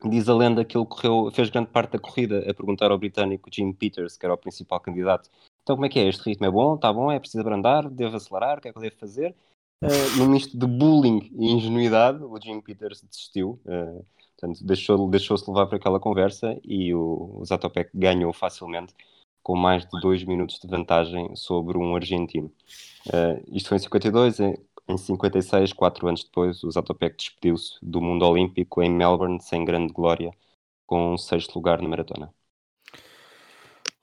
Diz 0.05 0.29
a 0.29 0.35
lenda 0.35 0.64
que 0.64 0.77
ele 0.77 0.87
correu, 0.87 1.31
fez 1.33 1.48
grande 1.50 1.70
parte 1.70 1.92
da 1.92 1.98
corrida 1.98 2.40
a 2.50 2.55
perguntar 2.55 2.90
ao 2.90 2.98
britânico 2.98 3.48
Jim 3.53 3.72
Peters, 3.72 4.16
que 4.18 4.27
era 4.27 4.35
o 4.35 4.38
principal 4.38 4.81
candidato, 4.81 5.31
então 5.64 5.77
como 5.77 5.87
é 5.87 5.88
que 5.88 5.98
é? 5.98 6.07
Este 6.07 6.29
ritmo 6.29 6.44
é 6.46 6.50
bom? 6.50 6.74
Está 6.74 6.92
bom? 6.92 7.11
É 7.11 7.18
preciso 7.18 7.40
abrandar? 7.40 7.88
Devo 7.88 8.16
acelerar? 8.16 8.59
O 8.59 8.61
que 8.61 8.68
é 8.68 8.72
que 8.72 8.77
eu 8.79 8.83
devo 8.83 8.96
fazer? 8.96 9.35
Uh, 9.83 10.18
num 10.18 10.29
misto 10.29 10.57
de 10.59 10.66
bullying 10.66 11.31
e 11.35 11.53
ingenuidade, 11.53 12.22
o 12.22 12.38
Jim 12.38 12.61
Peters 12.61 13.00
desistiu. 13.00 13.59
Uh, 13.64 14.05
portanto, 14.37 14.64
deixou-se 14.64 15.11
deixou 15.11 15.37
levar 15.49 15.66
para 15.66 15.77
aquela 15.77 16.01
conversa 16.01 16.59
e 16.64 16.94
o, 16.94 17.38
o 17.40 17.44
Zatopek 17.44 17.90
ganhou 17.94 18.33
facilmente 18.33 18.94
com 19.42 19.57
mais 19.57 19.85
de 19.87 20.01
dois 20.01 20.25
minutos 20.25 20.59
de 20.59 20.66
vantagem 20.66 21.37
sobre 21.37 21.79
um 21.79 21.94
argentino. 21.94 22.51
Uh, 23.09 23.44
isto 23.55 23.68
foi 23.68 23.77
em 23.77 23.81
52, 23.81 24.40
em, 24.40 24.57
em 24.88 24.97
56, 24.97 25.73
quatro 25.75 26.09
anos 26.09 26.25
depois, 26.25 26.64
o 26.64 26.70
Zatopek 26.70 27.16
despediu-se 27.16 27.79
do 27.83 28.01
mundo 28.01 28.27
olímpico 28.27 28.83
em 28.83 28.90
Melbourne 28.90 29.40
sem 29.42 29.64
grande 29.64 29.92
glória, 29.92 30.33
com 30.87 31.14
um 31.14 31.18
sexto 31.18 31.57
lugar 31.57 31.81
na 31.83 31.88
maratona. 31.88 32.33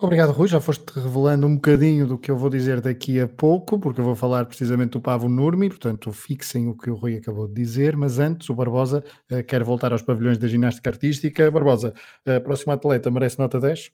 Obrigado, 0.01 0.31
Rui. 0.31 0.47
Já 0.47 0.59
foste 0.59 0.83
revelando 0.95 1.45
um 1.45 1.53
bocadinho 1.53 2.07
do 2.07 2.17
que 2.17 2.31
eu 2.31 2.35
vou 2.35 2.49
dizer 2.49 2.81
daqui 2.81 3.19
a 3.19 3.27
pouco, 3.27 3.79
porque 3.79 4.01
eu 4.01 4.05
vou 4.05 4.15
falar 4.15 4.45
precisamente 4.45 4.93
do 4.93 4.99
Pavo 4.99 5.29
Nurmi, 5.29 5.69
portanto, 5.69 6.11
fixem 6.11 6.67
o 6.67 6.75
que 6.75 6.89
o 6.89 6.95
Rui 6.95 7.17
acabou 7.17 7.47
de 7.47 7.53
dizer. 7.53 7.95
Mas 7.95 8.17
antes, 8.17 8.49
o 8.49 8.55
Barbosa 8.55 9.03
uh, 9.31 9.43
quer 9.43 9.63
voltar 9.63 9.91
aos 9.91 10.01
pavilhões 10.01 10.39
da 10.39 10.47
ginástica 10.47 10.89
artística. 10.89 11.51
Barbosa, 11.51 11.93
a 12.25 12.37
uh, 12.37 12.41
próxima 12.41 12.73
atleta 12.73 13.11
merece 13.11 13.37
nota 13.37 13.59
10? 13.59 13.91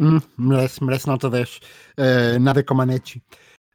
Hum, 0.00 0.18
merece, 0.36 0.82
merece 0.82 1.06
nota 1.06 1.30
10. 1.30 1.56
Uh, 1.56 1.60
eh, 1.98 2.38
nada 2.40 2.64
Comaneci. 2.64 3.22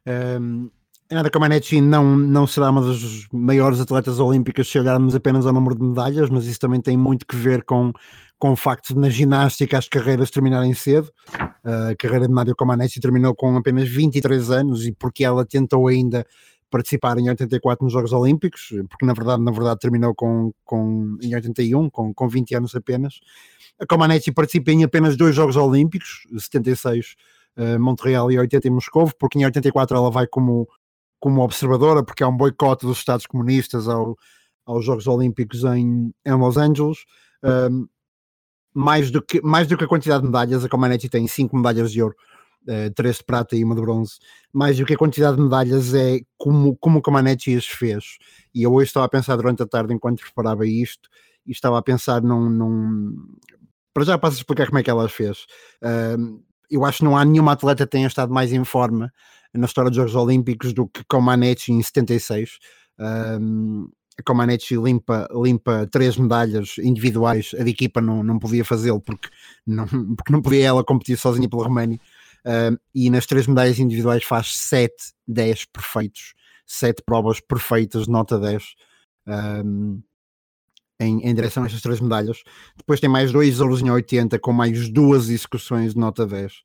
Um, 0.06 0.68
Nada 1.08 1.30
Comaneci 1.30 1.80
não, 1.80 2.16
não 2.16 2.48
será 2.48 2.68
uma 2.68 2.80
das 2.80 3.28
maiores 3.32 3.80
atletas 3.80 4.18
olímpicas 4.18 4.66
se 4.66 4.76
olharmos 4.76 5.14
apenas 5.14 5.46
ao 5.46 5.52
número 5.52 5.76
de 5.76 5.84
medalhas, 5.84 6.28
mas 6.28 6.46
isso 6.46 6.58
também 6.58 6.80
tem 6.80 6.96
muito 6.96 7.24
que 7.24 7.36
ver 7.36 7.62
com 7.62 7.92
com 8.38 8.52
o 8.52 8.56
facto 8.56 8.94
de 8.94 9.00
na 9.00 9.08
ginástica 9.08 9.78
as 9.78 9.88
carreiras 9.88 10.30
terminarem 10.30 10.74
cedo. 10.74 11.10
A 11.64 11.94
carreira 11.98 12.26
de 12.26 12.32
Mário 12.32 12.54
Comaneci 12.54 13.00
terminou 13.00 13.34
com 13.34 13.56
apenas 13.56 13.88
23 13.88 14.50
anos 14.50 14.86
e 14.86 14.92
porque 14.92 15.24
ela 15.24 15.44
tentou 15.44 15.88
ainda 15.88 16.26
participar 16.70 17.16
em 17.18 17.28
84 17.28 17.84
nos 17.84 17.92
Jogos 17.92 18.12
Olímpicos, 18.12 18.68
porque 18.88 19.06
na 19.06 19.14
verdade, 19.14 19.42
na 19.42 19.50
verdade 19.50 19.80
terminou 19.80 20.14
com, 20.14 20.52
com, 20.64 21.16
em 21.22 21.34
81, 21.34 21.88
com, 21.90 22.12
com 22.12 22.28
20 22.28 22.56
anos 22.56 22.74
apenas. 22.74 23.20
A 23.80 23.86
Comaneci 23.86 24.32
participa 24.32 24.72
em 24.72 24.84
apenas 24.84 25.16
dois 25.16 25.34
Jogos 25.34 25.56
Olímpicos, 25.56 26.26
76 26.38 27.14
uh, 27.56 27.80
Montreal 27.80 28.30
e 28.30 28.38
80 28.38 28.68
em 28.68 28.70
Moscou, 28.70 29.10
porque 29.18 29.38
em 29.38 29.44
84 29.44 29.96
ela 29.96 30.10
vai 30.10 30.26
como, 30.26 30.68
como 31.20 31.42
observadora, 31.42 32.02
porque 32.02 32.22
há 32.22 32.28
um 32.28 32.36
boicote 32.36 32.84
dos 32.84 32.98
Estados 32.98 33.26
comunistas 33.26 33.88
ao, 33.88 34.16
aos 34.64 34.84
Jogos 34.84 35.06
Olímpicos 35.06 35.62
em, 35.64 36.12
em 36.24 36.32
Los 36.32 36.56
Angeles. 36.56 36.98
Um, 37.42 37.86
mais 38.76 39.10
do 39.10 39.22
que, 39.22 39.40
mais 39.40 39.66
do 39.66 39.74
que 39.74 39.84
a 39.84 39.88
quantidade 39.88 40.20
de 40.20 40.26
medalhas, 40.26 40.62
a 40.62 40.68
Comaneci 40.68 41.08
tem 41.08 41.26
cinco 41.26 41.56
medalhas 41.56 41.90
de 41.90 42.02
ouro, 42.02 42.14
uh, 42.68 42.92
três 42.94 43.16
de 43.16 43.24
prata 43.24 43.56
e 43.56 43.64
uma 43.64 43.74
de 43.74 43.80
bronze. 43.80 44.18
Mais 44.52 44.76
do 44.76 44.84
que 44.84 44.92
a 44.92 44.98
quantidade 44.98 45.38
de 45.38 45.42
medalhas 45.42 45.94
é 45.94 46.20
como, 46.36 46.76
como 46.76 46.98
o 46.98 47.02
Comaneci 47.02 47.56
as 47.56 47.64
fez. 47.64 48.18
E 48.54 48.62
eu 48.62 48.74
hoje 48.74 48.88
estava 48.88 49.06
a 49.06 49.08
pensar 49.08 49.34
durante 49.36 49.62
a 49.62 49.66
tarde, 49.66 49.94
enquanto 49.94 50.20
preparava 50.20 50.66
isto, 50.66 51.08
e 51.46 51.52
estava 51.52 51.78
a 51.78 51.82
pensar 51.82 52.20
num. 52.20 52.50
num... 52.50 53.16
Para 53.94 54.04
já 54.04 54.18
passo 54.18 54.36
a 54.36 54.40
explicar 54.40 54.66
como 54.66 54.78
é 54.78 54.82
que 54.82 54.90
ela 54.90 55.06
as 55.06 55.12
fez. 55.12 55.46
Eu 56.70 56.84
acho 56.84 56.98
que 56.98 57.04
não 57.04 57.16
há 57.16 57.24
nenhuma 57.24 57.52
atleta 57.52 57.86
que 57.86 57.90
tenha 57.92 58.06
estado 58.06 58.30
mais 58.30 58.52
em 58.52 58.62
forma 58.62 59.10
na 59.54 59.64
história 59.64 59.90
dos 59.90 59.96
Jogos 59.96 60.14
Olímpicos 60.14 60.74
do 60.74 60.86
que 60.86 61.02
Comaneci 61.04 61.72
em 61.72 61.82
76. 61.82 62.58
Um, 62.98 63.88
a 63.88 64.05
Comaneci 64.24 64.76
limpa, 64.76 65.28
limpa 65.32 65.86
três 65.90 66.16
medalhas 66.16 66.76
individuais, 66.78 67.54
a 67.58 67.62
de 67.62 67.70
equipa 67.70 68.00
não, 68.00 68.22
não 68.22 68.38
podia 68.38 68.64
fazê-lo 68.64 69.00
porque 69.00 69.28
não, 69.66 69.86
porque 70.16 70.32
não 70.32 70.42
podia 70.42 70.66
ela 70.66 70.84
competir 70.84 71.16
sozinha 71.18 71.48
pela 71.48 71.64
Roménia. 71.64 71.98
Uh, 72.44 72.78
e 72.94 73.10
nas 73.10 73.26
três 73.26 73.46
medalhas 73.46 73.78
individuais 73.78 74.22
faz 74.22 74.56
7, 74.56 74.94
10 75.26 75.64
perfeitos, 75.66 76.34
7 76.64 77.02
provas 77.04 77.40
perfeitas, 77.40 78.06
nota 78.06 78.38
10. 78.38 78.74
Um, 79.26 80.00
em, 80.98 81.20
em, 81.28 81.34
direção 81.34 81.64
a 81.64 81.66
estas 81.66 81.82
três 81.82 82.00
medalhas. 82.00 82.42
Depois 82.76 83.00
tem 83.00 83.10
mais 83.10 83.32
dois 83.32 83.60
ouros 83.60 83.82
em 83.82 83.90
80, 83.90 84.38
com 84.38 84.52
mais 84.52 84.88
duas 84.88 85.28
execuções 85.28 85.92
de 85.92 86.00
nota 86.00 86.26
10. 86.26 86.62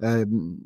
Um, 0.00 0.58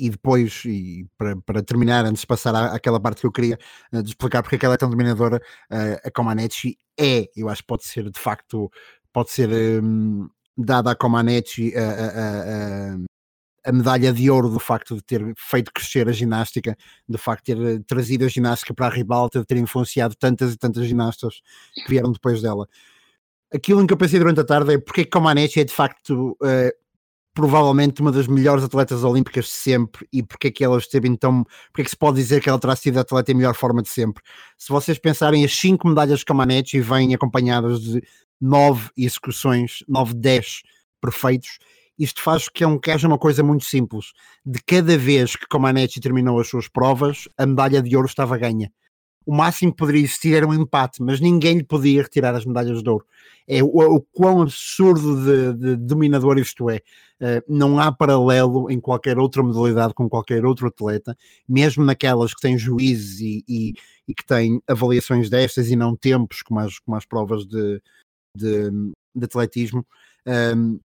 e 0.00 0.10
depois, 0.10 0.62
e 0.64 1.06
para, 1.18 1.36
para, 1.42 1.62
terminar, 1.62 2.04
antes 2.06 2.22
de 2.22 2.26
passar 2.26 2.54
à, 2.54 2.74
àquela 2.74 2.98
parte 2.98 3.20
que 3.20 3.26
eu 3.26 3.32
queria 3.32 3.58
uh, 3.92 4.02
de 4.02 4.08
explicar 4.08 4.42
porque 4.42 4.56
é 4.56 4.58
que 4.58 4.64
ela 4.64 4.74
é 4.74 4.78
tão 4.78 4.88
dominadora, 4.90 5.36
uh, 5.70 6.08
a 6.08 6.10
Comaneci 6.10 6.78
é, 6.98 7.28
eu 7.36 7.48
acho 7.48 7.62
que 7.62 7.68
pode 7.68 7.84
ser 7.84 8.10
de 8.10 8.18
facto, 8.18 8.70
pode 9.12 9.30
ser 9.30 9.48
um, 9.82 10.28
dada 10.56 10.90
a 10.90 10.94
Comaneci 10.94 11.74
a, 11.76 11.80
a, 11.80 12.96
a, 13.66 13.72
medalha 13.72 14.12
de 14.12 14.30
ouro 14.30 14.48
do 14.48 14.58
facto 14.58 14.96
de 14.96 15.02
ter 15.02 15.32
feito 15.36 15.72
crescer 15.72 16.08
a 16.08 16.12
ginástica, 16.12 16.76
de 17.08 17.18
facto 17.18 17.46
de 17.46 17.54
ter 17.54 17.76
eh, 17.76 17.80
trazido 17.86 18.24
a 18.24 18.28
ginástica 18.28 18.74
para 18.74 18.86
a 18.86 18.90
ribalta, 18.90 19.40
de 19.40 19.46
ter 19.46 19.56
influenciado 19.56 20.14
tantas 20.16 20.54
e 20.54 20.56
tantas 20.56 20.86
ginastas 20.86 21.40
que 21.74 21.90
vieram 21.90 22.12
depois 22.12 22.42
dela. 22.42 22.66
Aquilo 23.52 23.82
em 23.82 23.86
que 23.86 23.92
eu 23.92 23.98
pensei 23.98 24.18
durante 24.18 24.40
a 24.40 24.44
tarde 24.44 24.74
é 24.74 24.78
porque 24.78 25.04
Comaneci 25.04 25.60
é 25.60 25.64
de 25.64 25.72
facto 25.72 26.36
provavelmente 27.34 28.00
uma 28.00 28.10
das 28.10 28.26
melhores 28.26 28.64
atletas 28.64 29.04
olímpicas 29.04 29.44
de 29.44 29.50
sempre 29.50 30.06
e 30.12 30.22
porque 30.22 30.48
é 30.48 30.50
que 30.50 30.64
ela 30.64 30.78
esteve 30.78 31.08
então, 31.08 31.44
porque 31.68 31.82
é 31.82 31.84
que 31.84 31.90
se 31.90 31.96
pode 31.96 32.16
dizer 32.16 32.42
que 32.42 32.48
ela 32.48 32.58
terá 32.58 32.74
sido 32.74 32.98
a 32.98 33.02
atleta 33.02 33.30
em 33.30 33.34
melhor 33.34 33.54
forma 33.54 33.82
de 33.82 33.88
sempre. 33.88 34.22
Se 34.58 34.68
vocês 34.70 34.98
pensarem 34.98 35.44
as 35.44 35.54
cinco 35.54 35.88
medalhas 35.88 36.20
de 36.20 36.24
Comaneci 36.24 36.80
vêm 36.80 37.14
acompanhadas 37.14 37.80
de 37.80 38.02
nove 38.40 38.90
execuções, 38.96 39.84
nove, 39.88 40.14
dez 40.14 40.62
perfeitos, 41.00 41.58
isto 41.98 42.22
faz 42.22 42.48
que, 42.48 42.64
é 42.64 42.66
um, 42.66 42.78
que 42.78 42.90
haja 42.90 43.06
uma 43.06 43.18
coisa 43.18 43.42
muito 43.42 43.64
simples. 43.64 44.12
De 44.44 44.60
cada 44.62 44.96
vez 44.96 45.36
que 45.36 45.46
Comaneci 45.46 46.00
terminou 46.00 46.40
as 46.40 46.48
suas 46.48 46.66
provas, 46.66 47.28
a 47.36 47.46
medalha 47.46 47.82
de 47.82 47.94
ouro 47.94 48.08
estava 48.08 48.38
ganha 48.38 48.72
o 49.30 49.32
máximo 49.32 49.70
que 49.70 49.78
poderia 49.78 50.02
existir 50.02 50.34
era 50.34 50.44
um 50.44 50.52
empate, 50.52 51.00
mas 51.00 51.20
ninguém 51.20 51.58
lhe 51.58 51.62
podia 51.62 52.02
retirar 52.02 52.34
as 52.34 52.44
medalhas 52.44 52.82
de 52.82 52.90
ouro. 52.90 53.06
É 53.46 53.62
o, 53.62 53.68
o 53.68 54.00
quão 54.00 54.42
absurdo 54.42 55.24
de, 55.24 55.54
de, 55.54 55.76
dominador 55.76 56.36
isto 56.36 56.68
é. 56.68 56.78
Uh, 57.20 57.40
não 57.48 57.78
há 57.78 57.92
paralelo 57.92 58.68
em 58.68 58.80
qualquer 58.80 59.20
outra 59.20 59.40
modalidade 59.40 59.94
com 59.94 60.08
qualquer 60.08 60.44
outro 60.44 60.66
atleta, 60.66 61.16
mesmo 61.48 61.84
naquelas 61.84 62.34
que 62.34 62.40
têm 62.40 62.58
juízes 62.58 63.20
e, 63.20 63.44
e, 63.48 63.74
e 64.08 64.14
que 64.16 64.26
têm 64.26 64.60
avaliações 64.66 65.30
destas 65.30 65.70
e 65.70 65.76
não 65.76 65.94
tempos, 65.94 66.42
como 66.42 66.58
as, 66.58 66.80
como 66.80 66.96
as 66.96 67.06
provas 67.06 67.46
de, 67.46 67.80
de, 68.36 68.68
de 69.14 69.24
atletismo. 69.26 69.86
Um, 70.26 70.80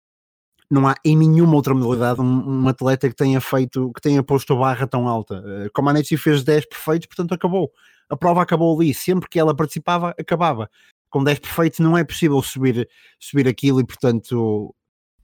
não 0.71 0.87
há 0.87 0.97
em 1.03 1.17
nenhuma 1.17 1.55
outra 1.55 1.73
modalidade 1.73 2.21
um, 2.21 2.65
um, 2.65 2.69
atleta 2.69 3.09
que 3.09 3.17
tenha 3.17 3.41
feito, 3.41 3.91
que 3.95 4.03
tenha 4.03 4.23
posto 4.23 4.53
a 4.53 4.57
barra 4.57 4.87
tão 4.87 5.09
alta. 5.09 5.43
Uh, 5.75 5.83
Nancy 5.83 6.19
fez 6.19 6.45
10 6.45 6.67
perfeitos, 6.67 7.07
portanto 7.07 7.33
acabou 7.33 7.73
a 8.09 8.17
prova 8.17 8.43
acabou 8.43 8.79
ali. 8.79 8.93
Sempre 8.95 9.29
que 9.29 9.39
ela 9.39 9.55
participava, 9.55 10.15
acabava. 10.19 10.71
Com 11.11 11.23
10 11.23 11.39
perfeitos 11.39 11.79
não 11.81 11.97
é 11.97 12.05
possível 12.05 12.43
subir, 12.43 12.89
subir 13.21 13.47
aquilo 13.47 13.81
e, 13.81 13.87
portanto, 13.87 14.75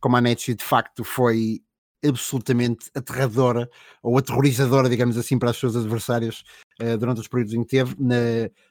a 0.03 0.21
Netchi 0.21 0.55
de 0.55 0.65
facto 0.65 1.03
foi 1.05 1.61
absolutamente 2.05 2.91
aterradora 2.95 3.69
ou 4.03 4.17
aterrorizadora, 4.17 4.89
digamos 4.89 5.19
assim, 5.19 5.39
para 5.39 5.51
as 5.51 5.57
suas 5.57 5.77
adversárias 5.77 6.43
uh, 6.81 6.97
durante 6.97 7.21
os 7.21 7.29
períodos 7.29 7.55
em 7.55 7.63
que 7.63 7.71
teve. 7.71 7.95
Na, 7.99 8.17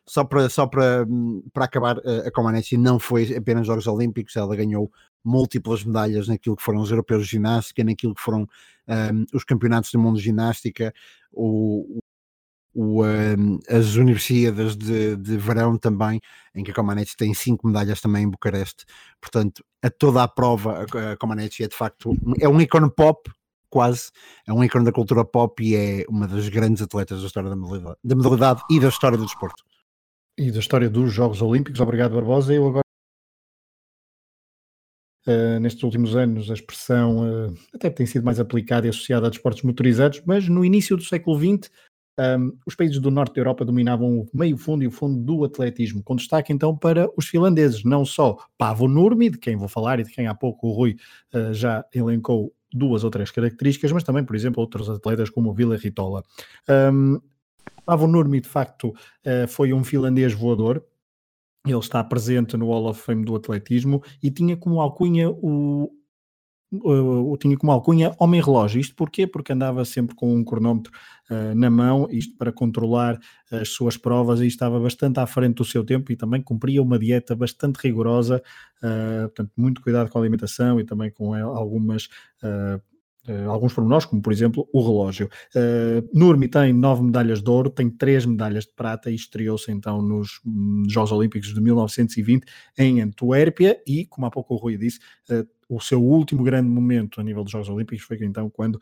só 0.08 0.24
para, 0.24 0.50
só 0.50 0.66
para, 0.66 1.06
para 1.54 1.66
acabar, 1.66 1.98
uh, 1.98 2.28
a 2.28 2.32
Comaneci 2.32 2.78
não 2.78 3.00
foi 3.00 3.36
apenas 3.36 3.68
Jogos 3.68 3.88
Olímpicos, 3.88 4.36
ela 4.36 4.56
ganhou 4.56 4.92
múltiplas 5.24 5.84
medalhas 5.84 6.28
naquilo 6.28 6.56
que 6.56 6.64
foram 6.64 6.82
os 6.82 6.90
europeus 6.90 7.26
de 7.26 7.32
ginástica, 7.32 7.84
naquilo 7.84 8.16
que 8.16 8.22
foram 8.22 8.48
um, 8.88 9.26
os 9.34 9.44
campeonatos 9.44 9.92
do 9.92 10.00
mundo 10.00 10.18
de 10.18 10.24
ginástica, 10.24 10.94
o, 11.32 11.99
o, 12.80 13.04
um, 13.04 13.60
as 13.68 13.96
Universidades 13.96 14.78
de, 14.78 15.18
de 15.18 15.38
Verão 15.38 15.78
também, 15.78 16.22
em 16.56 16.64
que 16.64 16.72
a 16.72 16.74
Comaneci 16.74 17.14
tem 17.18 17.34
cinco 17.34 17.68
medalhas 17.68 18.00
também 18.00 18.24
em 18.24 18.30
Bucareste. 18.30 18.86
Portanto, 19.20 19.62
a 19.84 19.90
toda 19.90 20.24
a 20.24 20.28
prova, 20.30 20.86
a 21.12 21.18
Comaneci 21.18 21.66
é 21.66 21.68
de 21.68 21.76
facto 21.76 22.16
é 22.40 22.48
um 22.48 22.62
ícone 22.62 22.90
pop, 22.90 23.30
quase, 23.70 24.12
é 24.48 24.54
um 24.54 24.64
ícone 24.64 24.86
da 24.86 24.94
cultura 24.94 25.26
pop 25.26 25.62
e 25.62 25.76
é 25.76 26.06
uma 26.08 26.26
das 26.26 26.48
grandes 26.48 26.82
atletas 26.82 27.20
da 27.20 27.28
história 27.28 27.50
da 27.50 27.56
modalidade, 27.58 27.98
da 28.02 28.16
modalidade 28.16 28.62
e 28.72 28.80
da 28.80 28.88
história 28.88 29.18
do 29.18 29.26
desporto. 29.26 29.62
E 30.38 30.50
da 30.50 30.60
história 30.60 30.90
dos 30.90 31.12
Jogos 31.12 31.42
Olímpicos. 31.42 31.82
Obrigado, 31.82 32.16
Barbosa. 32.16 32.54
Eu 32.54 32.66
agora 32.66 32.84
Uh, 35.28 35.60
nestes 35.60 35.84
últimos 35.84 36.16
anos 36.16 36.50
a 36.50 36.54
expressão 36.56 37.20
uh, 37.20 37.54
até 37.76 37.90
tem 37.90 38.06
sido 38.06 38.24
mais 38.24 38.40
aplicada 38.40 38.88
e 38.88 38.90
associada 38.90 39.28
a 39.28 39.30
desportos 39.30 39.62
motorizados, 39.62 40.24
mas 40.26 40.48
no 40.48 40.66
início 40.66 40.98
do 40.98 41.04
século 41.04 41.38
XX 41.38 41.70
um, 42.20 42.52
os 42.66 42.76
países 42.76 43.00
do 43.00 43.10
norte 43.10 43.36
da 43.36 43.40
Europa 43.40 43.64
dominavam 43.64 44.20
o 44.20 44.30
meio 44.34 44.58
fundo 44.58 44.84
e 44.84 44.88
o 44.88 44.92
fundo 44.92 45.22
do 45.24 45.46
atletismo, 45.46 46.04
com 46.04 46.18
destaque 46.18 46.52
então 46.52 46.76
para 46.76 47.10
os 47.16 47.28
finlandeses, 47.28 47.86
não 47.86 48.04
só 48.04 48.38
Pavo 48.58 48.88
Nurmi, 48.90 49.30
de 49.30 49.38
quem 49.38 49.56
vou 49.56 49.70
falar 49.70 50.00
e 50.00 50.04
de 50.04 50.12
quem 50.12 50.28
há 50.28 50.36
pouco 50.36 50.68
o 50.68 50.72
Rui 50.74 50.98
uh, 51.34 51.54
já 51.54 51.86
elencou 51.96 52.54
duas 52.74 53.06
ou 53.06 53.10
três 53.10 53.32
características, 53.32 53.94
mas 53.94 54.04
também, 54.04 54.24
por 54.24 54.36
exemplo, 54.36 54.62
outros 54.62 54.90
atletas 54.90 55.30
como 55.30 55.50
o 55.50 55.54
Vila 55.54 55.78
Ritola. 55.78 56.24
Um, 56.70 57.20
Pavo 57.86 58.06
Nurmi, 58.06 58.42
de 58.42 58.50
facto, 58.50 58.90
uh, 58.90 59.48
foi 59.48 59.72
um 59.72 59.84
finlandês 59.84 60.34
voador, 60.34 60.84
ele 61.66 61.78
está 61.78 62.04
presente 62.04 62.58
no 62.58 62.68
Hall 62.68 62.88
of 62.88 63.02
Fame 63.02 63.24
do 63.24 63.36
atletismo 63.36 64.04
e 64.22 64.30
tinha 64.30 64.58
como 64.58 64.82
alcunha 64.82 65.30
o, 65.30 65.90
o, 66.72 67.36
tinha 67.38 67.58
como 67.58 67.72
alcunha 67.72 68.16
Homem 68.20 68.42
Relógio. 68.42 68.80
Isto 68.80 68.96
porquê? 68.96 69.26
Porque 69.26 69.54
andava 69.54 69.84
sempre 69.86 70.16
com 70.16 70.36
um 70.36 70.44
cronómetro 70.44 70.92
uh, 71.30 71.56
na 71.56 71.70
mão, 71.70 72.08
isto 72.12 72.38
para 72.38 72.52
controlar 72.52 73.20
as 73.52 73.70
suas 73.70 73.98
provas 73.98 74.42
e 74.42 74.48
estava 74.48 74.80
bastante 74.80 75.20
à 75.20 75.26
frente 75.26 75.56
do 75.56 75.66
seu 75.66 75.84
tempo 75.84 76.12
e 76.12 76.16
também 76.16 76.42
cumpria 76.42 76.82
uma 76.82 77.00
dieta 77.00 77.36
bastante 77.36 77.78
rigorosa, 77.78 78.42
uh, 78.84 79.28
portanto, 79.30 79.52
muito 79.58 79.82
cuidado 79.82 80.10
com 80.10 80.18
a 80.18 80.22
alimentação 80.22 80.80
e 80.80 80.86
também 80.86 81.12
com 81.12 81.34
algumas 81.34 82.06
uh, 82.44 83.50
alguns 83.50 83.74
pormenores, 83.74 84.06
como 84.06 84.22
por 84.22 84.34
exemplo 84.34 84.68
o 84.74 84.82
relógio. 84.82 85.30
Uh, 85.56 86.08
Nurmi 86.18 86.48
tem 86.48 86.74
nove 86.74 87.04
medalhas 87.04 87.42
de 87.42 87.50
ouro, 87.50 87.70
tem 87.70 87.90
três 87.90 88.26
medalhas 88.26 88.66
de 88.66 88.74
prata 88.74 89.12
e 89.12 89.16
estreou-se 89.16 89.72
então 89.72 90.02
nos 90.02 90.40
um, 90.46 90.84
Jogos 90.90 91.12
Olímpicos 91.12 91.54
de 91.54 91.62
1920 91.62 92.46
em 92.78 93.02
Antuérpia 93.02 93.80
e, 93.86 94.06
como 94.06 94.26
há 94.26 94.32
pouco 94.32 94.56
o 94.56 94.58
Rui 94.58 94.78
disse, 94.78 95.00
uh, 95.30 95.48
o 95.70 95.80
seu 95.80 96.04
último 96.04 96.44
grande 96.44 96.68
momento 96.68 97.22
a 97.22 97.24
nível 97.24 97.44
dos 97.44 97.52
Jogos 97.52 97.70
Olímpicos 97.70 98.04
foi 98.04 98.18
então 98.22 98.50
quando 98.50 98.82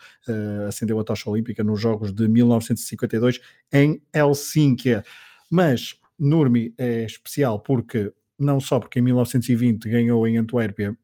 acendeu 0.67 0.99
a 0.99 1.03
tocha 1.03 1.29
olímpica 1.29 1.63
nos 1.63 1.81
Jogos 1.81 2.13
de 2.13 2.27
1952 2.27 3.41
em 3.73 4.01
Helsínquia. 4.13 5.03
Mas 5.51 5.99
Nurmi 6.17 6.73
é 6.77 7.03
especial 7.03 7.59
porque 7.59 8.11
não 8.39 8.59
só 8.59 8.79
porque 8.79 8.99
em 8.99 9.01
1920 9.01 9.89
ganhou 9.89 10.27
em 10.27 10.37
Antuérpia 10.37 10.97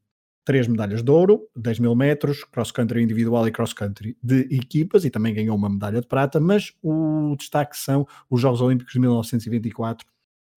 três 0.46 0.68
medalhas 0.68 1.02
de 1.02 1.10
ouro, 1.10 1.48
10 1.56 1.80
mil 1.80 1.96
metros, 1.96 2.44
cross-country 2.44 3.02
individual 3.02 3.48
e 3.48 3.52
cross-country 3.52 4.18
de 4.22 4.42
equipas, 4.52 5.06
e 5.06 5.10
também 5.10 5.34
ganhou 5.34 5.56
uma 5.56 5.70
medalha 5.70 6.02
de 6.02 6.08
prata, 6.08 6.40
mas 6.40 6.74
o 6.82 7.34
destaque 7.38 7.78
são 7.78 8.06
os 8.30 8.42
Jogos 8.42 8.60
Olímpicos 8.60 8.92
de 8.92 9.00
1924 9.00 10.06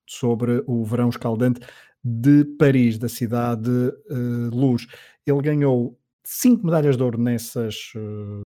sobre 0.07 0.63
o 0.67 0.85
verão 0.85 1.09
escaldante 1.09 1.61
de 2.03 2.45
Paris, 2.59 2.99
da 2.99 3.09
cidade 3.09 3.71
uh, 3.71 4.51
Luz. 4.53 4.87
Ele 5.27 5.41
ganhou 5.41 5.99
cinco 6.25 6.65
medalhas 6.65 6.97
de 6.97 7.03
ouro 7.03 7.19
nessas, 7.19 7.93
uh, 7.97 8.43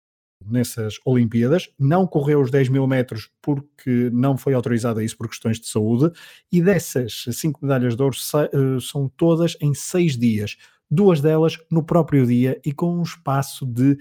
nessas 0.45 0.99
Olimpíadas, 1.05 1.71
não 1.79 2.07
correu 2.07 2.41
os 2.41 2.51
10 2.51 2.69
mil 2.69 2.87
metros 2.87 3.31
porque 3.41 4.11
não 4.13 4.37
foi 4.37 4.55
autorizado 4.55 5.01
a 5.01 5.05
isso 5.05 5.17
por 5.17 5.29
questões 5.29 5.61
de 5.61 5.69
saúde, 5.69 6.13
e 6.51 6.61
dessas 6.61 7.25
cinco 7.33 7.61
medalhas 7.63 7.95
de 7.97 8.03
ouro 8.03 8.17
uh, 8.17 8.81
são 8.81 9.09
todas 9.17 9.57
em 9.61 9.73
seis 9.73 10.17
dias 10.17 10.57
duas 10.91 11.21
delas 11.21 11.59
no 11.71 11.83
próprio 11.83 12.27
dia 12.27 12.61
e 12.65 12.73
com 12.73 12.99
um 12.99 13.03
espaço 13.03 13.67
de 13.67 13.99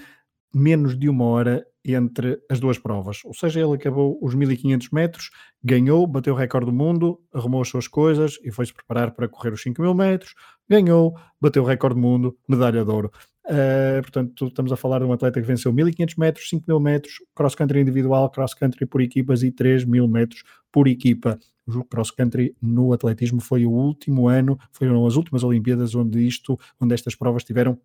menos 0.54 0.98
de 0.98 1.10
uma 1.10 1.26
hora 1.26 1.66
entre 1.86 2.40
as 2.50 2.60
duas 2.60 2.78
provas. 2.78 3.20
Ou 3.26 3.34
seja, 3.34 3.60
ele 3.60 3.74
acabou 3.74 4.18
os 4.22 4.34
1500 4.34 4.90
metros, 4.92 5.30
ganhou, 5.64 6.08
bateu 6.08 6.34
o 6.34 6.38
recorde 6.38 6.68
do 6.68 6.74
mundo, 6.74 7.20
arrumou 7.34 7.62
as 7.62 7.68
suas 7.68 7.88
coisas 7.88 8.38
e 8.44 8.52
foi-se 8.52 8.74
preparar 8.74 9.12
para 9.12 9.28
correr 9.28 9.52
os 9.52 9.62
5000 9.62 9.94
metros, 9.94 10.34
ganhou, 10.70 11.18
bateu 11.42 11.64
o 11.64 11.66
recorde 11.66 11.96
do 11.96 12.02
mundo, 12.02 12.38
medalha 12.48 12.86
de 12.86 12.92
ouro. 12.92 13.12
Uh, 13.46 14.02
portanto, 14.02 14.48
estamos 14.48 14.72
a 14.72 14.78
falar 14.78 15.00
de 15.00 15.06
um 15.06 15.12
atleta 15.12 15.42
que 15.42 15.46
venceu 15.46 15.74
1500 15.74 16.16
metros, 16.16 16.48
5000 16.48 16.80
metros, 16.80 17.14
cross-country 17.36 17.82
individual, 17.82 18.30
cross-country 18.30 18.86
por 18.86 19.02
equipas 19.02 19.44
e 19.44 19.52
3000 19.52 20.08
metros 20.08 20.44
por 20.72 20.88
equipa. 20.88 21.38
O 21.68 21.84
cross-country 21.84 22.56
no 22.62 22.94
atletismo 22.94 23.42
foi 23.42 23.66
o 23.66 23.72
último 23.72 24.30
ano, 24.30 24.58
foram 24.72 25.06
as 25.06 25.16
últimas 25.18 25.44
Olimpíadas 25.44 25.94
onde 25.94 26.26
isto, 26.26 26.58
onde 26.80 26.94
estas 26.94 27.16
provas 27.16 27.44
tiveram 27.44 27.78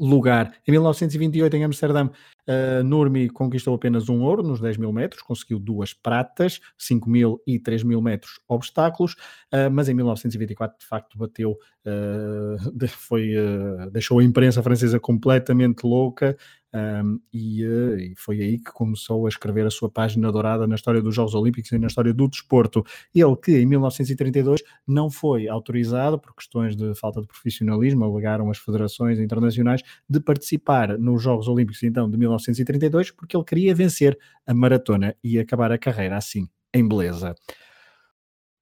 lugar. 0.00 0.52
Em 0.66 0.72
1928, 0.72 1.56
em 1.56 1.64
Amsterdã, 1.64 2.06
uh, 2.06 2.82
Nurmi 2.82 3.28
conquistou 3.28 3.74
apenas 3.74 4.08
um 4.08 4.22
ouro 4.22 4.42
nos 4.42 4.60
10 4.60 4.78
mil 4.78 4.92
metros, 4.92 5.22
conseguiu 5.22 5.58
duas 5.58 5.92
pratas, 5.92 6.60
5 6.78 7.08
mil 7.08 7.40
e 7.46 7.58
3 7.58 7.82
mil 7.82 8.00
metros 8.00 8.40
obstáculos, 8.48 9.12
uh, 9.52 9.70
mas 9.70 9.88
em 9.90 9.94
1924, 9.94 10.78
de 10.78 10.86
facto, 10.86 11.18
bateu, 11.18 11.52
uh, 11.86 12.88
foi, 12.88 13.32
deixou 13.92 14.18
a 14.18 14.24
imprensa 14.24 14.62
francesa 14.62 14.98
completamente 14.98 15.84
louca, 15.84 16.36
um, 16.72 17.18
e, 17.32 17.66
uh, 17.66 17.98
e, 17.98 18.14
foi 18.16 18.40
aí 18.40 18.58
que 18.58 18.70
começou 18.72 19.26
a 19.26 19.28
escrever 19.28 19.66
a 19.66 19.70
sua 19.70 19.90
página 19.90 20.30
dourada 20.30 20.66
na 20.66 20.76
história 20.76 21.02
dos 21.02 21.14
Jogos 21.14 21.34
Olímpicos 21.34 21.72
e 21.72 21.78
na 21.78 21.88
história 21.88 22.14
do 22.14 22.28
desporto. 22.28 22.84
Ele 23.14 23.36
que 23.36 23.58
em 23.58 23.66
1932 23.66 24.62
não 24.86 25.10
foi 25.10 25.48
autorizado 25.48 26.18
por 26.18 26.34
questões 26.34 26.76
de 26.76 26.94
falta 26.94 27.20
de 27.20 27.26
profissionalismo, 27.26 28.04
alegaram 28.04 28.50
as 28.50 28.58
federações 28.58 29.18
internacionais 29.18 29.82
de 30.08 30.20
participar 30.20 30.96
nos 30.98 31.22
Jogos 31.22 31.48
Olímpicos 31.48 31.82
então 31.82 32.08
de 32.08 32.16
1932 32.16 33.10
porque 33.10 33.36
ele 33.36 33.44
queria 33.44 33.74
vencer 33.74 34.16
a 34.46 34.54
maratona 34.54 35.16
e 35.22 35.38
acabar 35.38 35.72
a 35.72 35.78
carreira 35.78 36.16
assim, 36.16 36.48
em 36.72 36.86
beleza. 36.86 37.34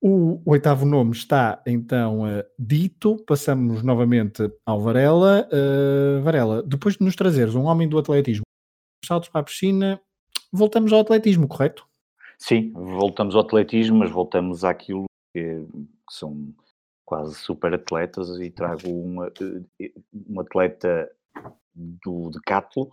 O 0.00 0.40
oitavo 0.46 0.86
nome 0.86 1.10
está 1.12 1.60
então 1.66 2.22
uh, 2.22 2.44
dito. 2.58 3.16
Passamos 3.26 3.82
novamente 3.82 4.48
ao 4.64 4.80
Varela. 4.80 5.48
Uh, 5.52 6.22
Varela, 6.22 6.62
depois 6.62 6.96
de 6.96 7.04
nos 7.04 7.16
trazeres 7.16 7.54
um 7.56 7.64
homem 7.64 7.88
do 7.88 7.98
atletismo, 7.98 8.44
saltos 9.04 9.28
para 9.28 9.40
a 9.40 9.44
piscina, 9.44 10.00
voltamos 10.52 10.92
ao 10.92 11.00
atletismo, 11.00 11.48
correto? 11.48 11.86
Sim, 12.38 12.72
voltamos 12.72 13.34
ao 13.34 13.40
atletismo, 13.40 13.98
mas 13.98 14.10
voltamos 14.10 14.62
àquilo 14.62 15.06
que, 15.34 15.42
que 15.42 16.14
são 16.14 16.54
quase 17.04 17.34
super 17.34 17.74
atletas 17.74 18.28
e 18.38 18.50
trago 18.50 18.88
um, 18.88 19.24
eh, 19.24 19.92
um 20.28 20.40
atleta 20.40 21.10
do 21.74 22.30
decathlon 22.30 22.86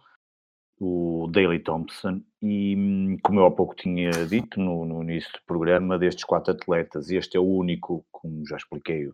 o 0.79 1.27
Daley 1.31 1.59
Thompson, 1.59 2.21
e 2.41 3.17
como 3.23 3.39
eu 3.39 3.45
há 3.45 3.51
pouco 3.51 3.75
tinha 3.75 4.11
dito 4.27 4.59
no, 4.59 4.85
no, 4.85 5.03
início 5.03 5.31
do 5.31 5.39
programa, 5.45 5.97
destes 5.97 6.25
quatro 6.25 6.53
atletas, 6.53 7.09
este 7.09 7.38
é 7.38 7.39
o 7.39 7.43
único, 7.43 8.05
como 8.11 8.45
já 8.45 8.57
expliquei 8.57 9.09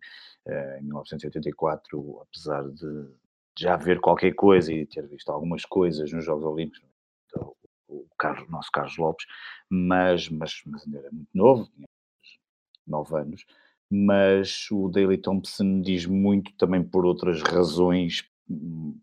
eh, 0.47 0.79
em 0.79 0.85
1984, 0.85 2.21
apesar 2.21 2.67
de 2.69 3.09
já 3.57 3.75
ver 3.75 3.99
qualquer 3.99 4.33
coisa 4.33 4.73
e 4.73 4.85
ter 4.85 5.07
visto 5.07 5.29
algumas 5.31 5.63
coisas 5.65 6.11
nos 6.11 6.25
Jogos 6.25 6.45
Olímpicos, 6.45 6.83
então, 7.27 7.53
o 7.87 8.07
Carlos, 8.17 8.49
nosso 8.49 8.71
Carlos 8.71 8.97
Lopes, 8.97 9.27
mas, 9.69 10.29
mas, 10.29 10.61
mas 10.65 10.83
ainda 10.85 10.99
era 10.99 11.11
muito 11.11 11.29
novo, 11.33 11.69
tinha 11.75 11.87
9 12.87 13.17
anos, 13.17 13.45
mas 13.89 14.67
o 14.71 14.89
Daley 14.89 15.17
Thompson 15.17 15.81
diz 15.81 16.05
muito 16.05 16.51
também 16.53 16.81
por 16.83 17.05
outras 17.05 17.41
razões 17.43 18.23
hum, 18.49 18.97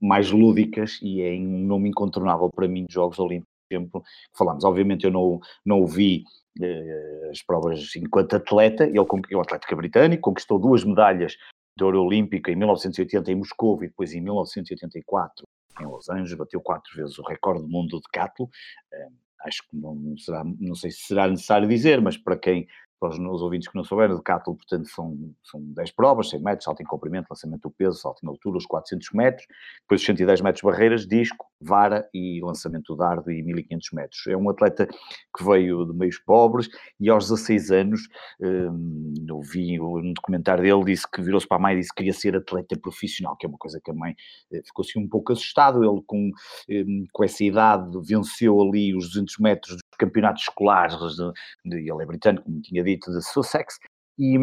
mais 0.00 0.30
lúdicas 0.30 0.98
e 1.02 1.20
é 1.20 1.32
um 1.32 1.66
nome 1.66 1.88
incontornável 1.88 2.50
para 2.50 2.68
mim 2.68 2.86
de 2.86 2.94
Jogos 2.94 3.18
Olímpicos 3.18 3.52
exemplo, 3.72 4.02
falamos. 4.36 4.64
Obviamente 4.64 5.04
eu 5.04 5.10
não, 5.10 5.40
não 5.64 5.86
vi 5.86 6.24
eh, 6.60 7.28
as 7.30 7.42
provas 7.42 7.94
enquanto 7.96 8.36
atleta, 8.36 8.84
ele 8.84 8.98
é 8.98 9.36
um 9.36 9.40
atleta 9.40 9.76
britânico, 9.76 10.30
conquistou 10.30 10.58
duas 10.58 10.84
medalhas 10.84 11.36
de 11.76 11.84
ouro 11.84 12.04
olímpico 12.04 12.50
em 12.50 12.56
1980 12.56 13.32
em 13.32 13.34
Moscou 13.34 13.82
e 13.82 13.88
depois 13.88 14.12
em 14.12 14.20
1984 14.20 15.46
em 15.80 15.86
Los 15.86 16.08
Angeles, 16.10 16.34
bateu 16.34 16.60
quatro 16.60 16.94
vezes 16.94 17.18
o 17.18 17.22
recorde 17.22 17.62
do 17.62 17.68
mundo 17.68 17.98
de 17.98 18.08
catlo. 18.12 18.48
Eh, 18.92 19.08
acho 19.46 19.62
que 19.68 19.76
não, 19.76 20.16
será, 20.18 20.44
não 20.44 20.74
sei 20.74 20.90
se 20.90 21.02
será 21.06 21.26
necessário 21.26 21.66
dizer, 21.66 22.00
mas 22.00 22.16
para 22.16 22.36
quem 22.36 22.68
para 23.02 23.32
os 23.32 23.42
ouvintes 23.42 23.66
que 23.66 23.74
não 23.74 23.82
souberam, 23.82 24.14
de 24.14 24.22
Cattle, 24.22 24.54
portanto, 24.54 24.88
são, 24.88 25.34
são 25.42 25.60
10 25.60 25.90
provas, 25.90 26.30
100 26.30 26.40
metros, 26.40 26.64
salto 26.64 26.82
em 26.82 26.86
comprimento, 26.86 27.26
lançamento 27.28 27.62
do 27.62 27.70
peso, 27.70 27.98
salto 27.98 28.22
em 28.22 28.28
altura, 28.28 28.58
os 28.58 28.66
400 28.66 29.10
metros, 29.12 29.44
depois 29.80 30.00
os 30.00 30.06
110 30.06 30.40
metros 30.40 30.62
barreiras, 30.62 31.04
disco, 31.04 31.44
vara 31.60 32.08
e 32.14 32.40
lançamento 32.40 32.94
do 32.94 32.96
dardo 32.96 33.32
e 33.32 33.42
1500 33.42 33.90
metros. 33.92 34.26
É 34.28 34.36
um 34.36 34.48
atleta 34.48 34.86
que 34.86 35.44
veio 35.44 35.84
de 35.84 35.92
meios 35.92 36.16
pobres 36.18 36.68
e 37.00 37.10
aos 37.10 37.28
16 37.28 37.72
anos, 37.72 38.08
hum, 38.40 39.14
eu 39.28 39.40
vi 39.40 39.78
no 39.78 40.14
documentário 40.14 40.62
dele, 40.62 40.84
disse 40.84 41.10
que 41.10 41.20
virou-se 41.20 41.48
para 41.48 41.56
a 41.56 41.60
mãe 41.60 41.74
e 41.74 41.80
disse 41.80 41.90
que 41.90 41.96
queria 41.96 42.12
ser 42.12 42.36
atleta 42.36 42.78
profissional, 42.78 43.36
que 43.36 43.46
é 43.46 43.48
uma 43.48 43.58
coisa 43.58 43.80
que 43.84 43.90
a 43.90 43.94
mãe 43.94 44.14
eh, 44.52 44.62
ficou 44.64 44.84
assim 44.84 45.00
um 45.00 45.08
pouco 45.08 45.32
assustado, 45.32 45.82
ele 45.82 46.02
com, 46.06 46.30
hum, 46.70 47.04
com 47.12 47.24
essa 47.24 47.42
idade 47.42 47.90
venceu 48.06 48.60
ali 48.60 48.94
os 48.94 49.08
200 49.08 49.38
metros 49.38 49.81
campeonatos 50.02 50.42
escolares, 50.42 50.96
de, 50.96 51.32
de, 51.64 51.90
ele 51.90 52.02
é 52.02 52.06
britânico, 52.06 52.44
como 52.44 52.60
tinha 52.60 52.82
dito, 52.82 53.12
de 53.12 53.22
Sussex, 53.22 53.78
e, 54.18 54.36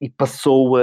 e 0.00 0.10
passou, 0.10 0.76
a, 0.76 0.80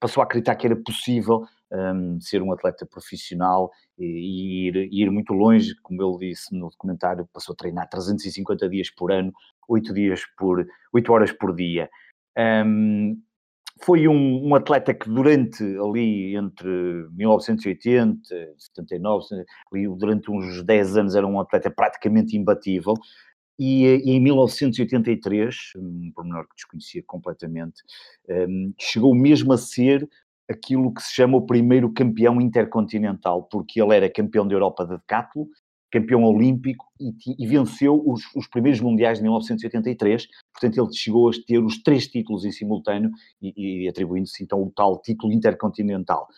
passou 0.00 0.20
a 0.20 0.24
acreditar 0.24 0.56
que 0.56 0.66
era 0.66 0.76
possível 0.76 1.44
um, 1.72 2.20
ser 2.20 2.42
um 2.42 2.52
atleta 2.52 2.86
profissional 2.86 3.70
e, 3.98 4.68
ir, 4.68 4.88
ir 4.92 5.10
muito 5.10 5.32
longe, 5.32 5.74
como 5.82 6.02
ele 6.02 6.30
disse 6.30 6.54
no 6.54 6.70
documentário, 6.70 7.28
passou 7.32 7.52
a 7.52 7.56
treinar 7.56 7.88
350 7.88 8.68
dias 8.68 8.90
por 8.90 9.12
ano, 9.12 9.32
8 9.68 9.92
dias 9.94 10.22
por 10.36 10.66
8 10.92 11.12
horas 11.12 11.32
por 11.32 11.54
dia. 11.54 11.88
Um, 12.36 13.20
foi 13.82 14.08
um, 14.08 14.48
um, 14.48 14.54
atleta 14.54 14.92
que 14.94 15.08
durante 15.08 15.62
ali 15.62 16.36
entre 16.36 16.68
1980 17.12 18.34
e 18.34 18.54
79, 18.58 19.26
ali, 19.72 19.88
durante 19.96 20.30
uns 20.30 20.62
10 20.62 20.96
anos 20.96 21.14
era 21.14 21.26
um 21.26 21.40
atleta 21.40 21.70
praticamente 21.70 22.36
imbatível. 22.36 22.94
e, 23.58 23.84
e, 24.04 24.10
em 24.12 24.20
1983, 24.20 25.56
um 25.76 26.12
pormenor 26.14 26.44
que 26.48 26.56
desconhecia 26.56 27.02
completamente, 27.06 27.82
um, 28.28 28.72
chegou 28.78 29.14
mesmo 29.14 29.52
a 29.52 29.58
ser 29.58 30.08
aquilo 30.48 30.92
que 30.92 31.02
se 31.02 31.14
chama 31.14 31.36
o 31.36 31.46
primeiro 31.46 31.92
campeão 31.92 32.40
intercontinental, 32.40 33.42
porque 33.44 33.80
ele 33.82 33.94
era 33.94 34.10
campeão 34.10 34.48
da 34.48 34.54
Europa 34.54 34.86
de 34.86 34.96
decathlon, 34.96 35.46
campeão 35.90 36.22
olímpico 36.24 36.86
e, 37.00 37.12
e 37.38 37.46
venceu 37.46 38.02
os, 38.06 38.22
os, 38.34 38.46
primeiros 38.46 38.80
mundiais 38.80 39.18
de 39.18 39.22
1983, 39.22 40.26
portanto 40.52 40.78
ele 40.78 40.92
chegou 40.94 41.30
a 41.30 41.32
ter 41.46 41.58
os 41.58 41.82
três 41.82 42.06
títulos 42.06 42.44
em 42.44 42.52
simultâneo 42.52 43.10
e, 43.40 43.84
e 43.84 43.88
atribuindo-se 43.88 44.42
então 44.42 44.62
o 44.62 44.70
tal 44.70 45.00
título 45.00 45.32
intercontinental. 45.32 46.28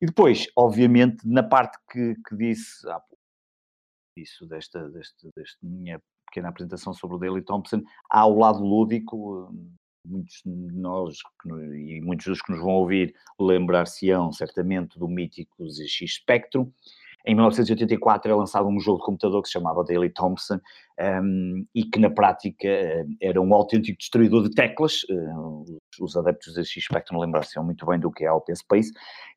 E 0.00 0.06
depois, 0.06 0.46
obviamente, 0.56 1.26
na 1.26 1.42
parte 1.42 1.78
que, 1.90 2.14
que 2.28 2.36
disse, 2.36 2.88
ah, 2.88 3.00
isso 4.16 4.46
desta, 4.46 4.88
desta, 4.90 5.28
desta 5.34 5.58
minha 5.62 6.00
pequena 6.26 6.48
apresentação 6.48 6.92
sobre 6.92 7.16
o 7.16 7.18
Daley 7.18 7.42
Thompson, 7.42 7.82
há 8.10 8.26
o 8.26 8.38
lado 8.38 8.62
lúdico, 8.62 9.52
muitos 10.04 10.42
de 10.44 10.72
nós 10.72 11.18
e 11.46 12.00
muitos 12.00 12.26
dos 12.26 12.40
que 12.40 12.52
nos 12.52 12.60
vão 12.60 12.74
ouvir 12.74 13.14
lembrar-se-ão 13.38 14.32
certamente 14.32 14.98
do 14.98 15.08
mítico 15.08 15.68
ZX 15.68 16.14
Spectrum. 16.14 16.70
Em 17.26 17.34
1984 17.34 18.30
é 18.30 18.34
lançado 18.34 18.68
um 18.68 18.78
jogo 18.78 19.00
de 19.00 19.04
computador 19.04 19.42
que 19.42 19.48
se 19.48 19.54
chamava 19.54 19.82
Daily 19.82 20.10
Thompson 20.10 20.60
um, 21.00 21.66
e 21.74 21.82
que 21.82 21.98
na 21.98 22.08
prática 22.08 22.68
era 23.20 23.42
um 23.42 23.52
autêntico 23.52 23.98
destruidor 23.98 24.44
de 24.44 24.54
teclas. 24.54 25.02
Uh, 25.10 25.64
os 26.00 26.16
adeptos 26.16 26.54
da 26.54 26.62
ZX 26.62 26.84
Spectrum 26.84 27.18
lembrar-se 27.18 27.58
muito 27.58 27.84
bem 27.84 27.98
do 27.98 28.12
que 28.12 28.24
é 28.24 28.28
a 28.28 28.34
Open 28.34 28.54
Space. 28.54 28.92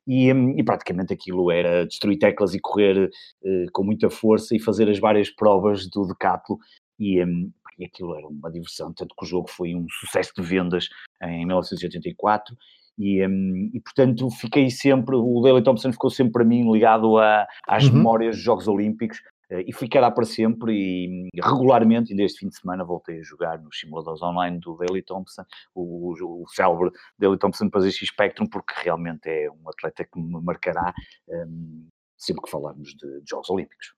E, 0.06 0.32
um, 0.32 0.52
e, 0.52 0.64
praticamente 0.64 1.14
aquilo 1.14 1.50
era 1.50 1.88
destruir 1.88 2.20
teclas 2.20 2.54
e 2.54 2.60
correr 2.60 3.10
uh, 3.42 3.72
com 3.74 3.84
muita 3.84 4.08
força 4.12 4.56
e 4.56 4.60
fazer 4.60 4.88
as 4.88 5.00
várias 5.00 5.32
provas 5.32 5.90
do 5.90 6.06
Decathlon. 6.06 6.58
E, 7.00 7.24
um, 7.26 7.52
e 7.80 7.86
aquilo 7.86 8.16
era 8.16 8.28
uma 8.28 8.52
diversão, 8.52 8.94
tanto 8.94 9.16
que 9.18 9.26
o 9.26 9.28
jogo 9.28 9.50
foi 9.50 9.74
um 9.74 9.88
sucesso 9.90 10.32
de 10.36 10.44
vendas 10.44 10.90
em 11.24 11.44
1984 11.46 12.56
e, 13.00 13.26
um, 13.26 13.72
e, 13.74 13.80
portanto 13.80 14.30
fiquei 14.30 14.70
sempre, 14.70 15.16
o 15.16 15.42
Daley 15.42 15.64
Thompson 15.64 15.92
ficou 15.92 16.10
sempre 16.10 16.34
para 16.34 16.44
mim 16.44 16.70
ligado 16.70 17.18
a, 17.18 17.48
às 17.66 17.86
uhum. 17.86 17.96
memórias 17.96 18.36
dos 18.36 18.44
Jogos 18.44 18.68
Olímpicos 18.68 19.20
uh, 19.50 19.64
e 19.66 19.72
ficará 19.74 20.12
para 20.12 20.26
sempre 20.26 20.74
e 20.74 21.30
regularmente, 21.42 22.12
ainda 22.12 22.24
este 22.24 22.40
fim 22.40 22.50
de 22.50 22.60
semana 22.60 22.84
voltei 22.84 23.20
a 23.20 23.24
jogar 23.24 23.58
nos 23.62 23.80
simuladores 23.80 24.22
online 24.22 24.60
do 24.60 24.76
Daley 24.76 25.02
Thompson, 25.02 25.44
o, 25.74 26.14
o, 26.14 26.44
o 26.44 26.48
célebre 26.50 26.92
Daley 27.18 27.40
Thompson 27.40 27.70
para 27.70 27.82
ZX 27.82 28.08
Spectrum, 28.08 28.48
porque 28.48 28.74
realmente 28.84 29.30
é 29.30 29.50
um 29.50 29.70
atleta 29.70 30.04
que 30.04 30.20
me 30.20 30.42
marcará 30.42 30.94
um, 31.30 31.88
sempre 32.18 32.44
que 32.44 32.52
falarmos 32.52 32.90
de, 32.90 33.22
de 33.22 33.30
Jogos 33.30 33.50
Olímpicos. 33.50 33.94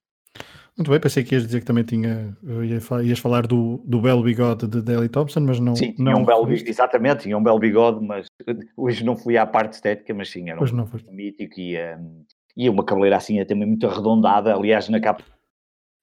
Muito 0.77 0.89
bem, 0.89 0.99
pensei 0.99 1.23
que 1.23 1.35
ias 1.35 1.45
dizer 1.45 1.59
que 1.59 1.65
também 1.65 1.83
tinha, 1.83 2.35
ias 3.03 3.19
falar 3.19 3.45
do, 3.45 3.81
do 3.85 4.01
belo 4.01 4.23
bigode 4.23 4.67
de 4.67 4.81
Daley 4.81 5.09
Thompson, 5.09 5.41
mas 5.41 5.59
não. 5.59 5.75
Sim, 5.75 5.91
tinha 5.91 6.11
não 6.11 6.21
um 6.21 6.25
belo 6.25 6.45
bigode, 6.45 6.69
exatamente, 6.69 7.23
tinha 7.23 7.37
um 7.37 7.43
belo 7.43 7.59
bigode, 7.59 8.03
mas 8.05 8.25
hoje 8.75 9.03
não 9.03 9.15
fui 9.15 9.37
à 9.37 9.45
parte 9.45 9.73
estética, 9.73 10.13
mas 10.13 10.29
sim, 10.29 10.49
era 10.49 10.59
um 10.59 10.65
não 10.65 10.89
mítico 11.09 11.59
e, 11.59 11.77
um, 11.77 12.25
e 12.55 12.69
uma 12.69 12.85
cabeleira 12.85 13.17
assim 13.17 13.43
também 13.45 13.67
muito 13.67 13.85
arredondada, 13.85 14.55
aliás, 14.55 14.87
na 14.87 14.99
capa. 14.99 15.23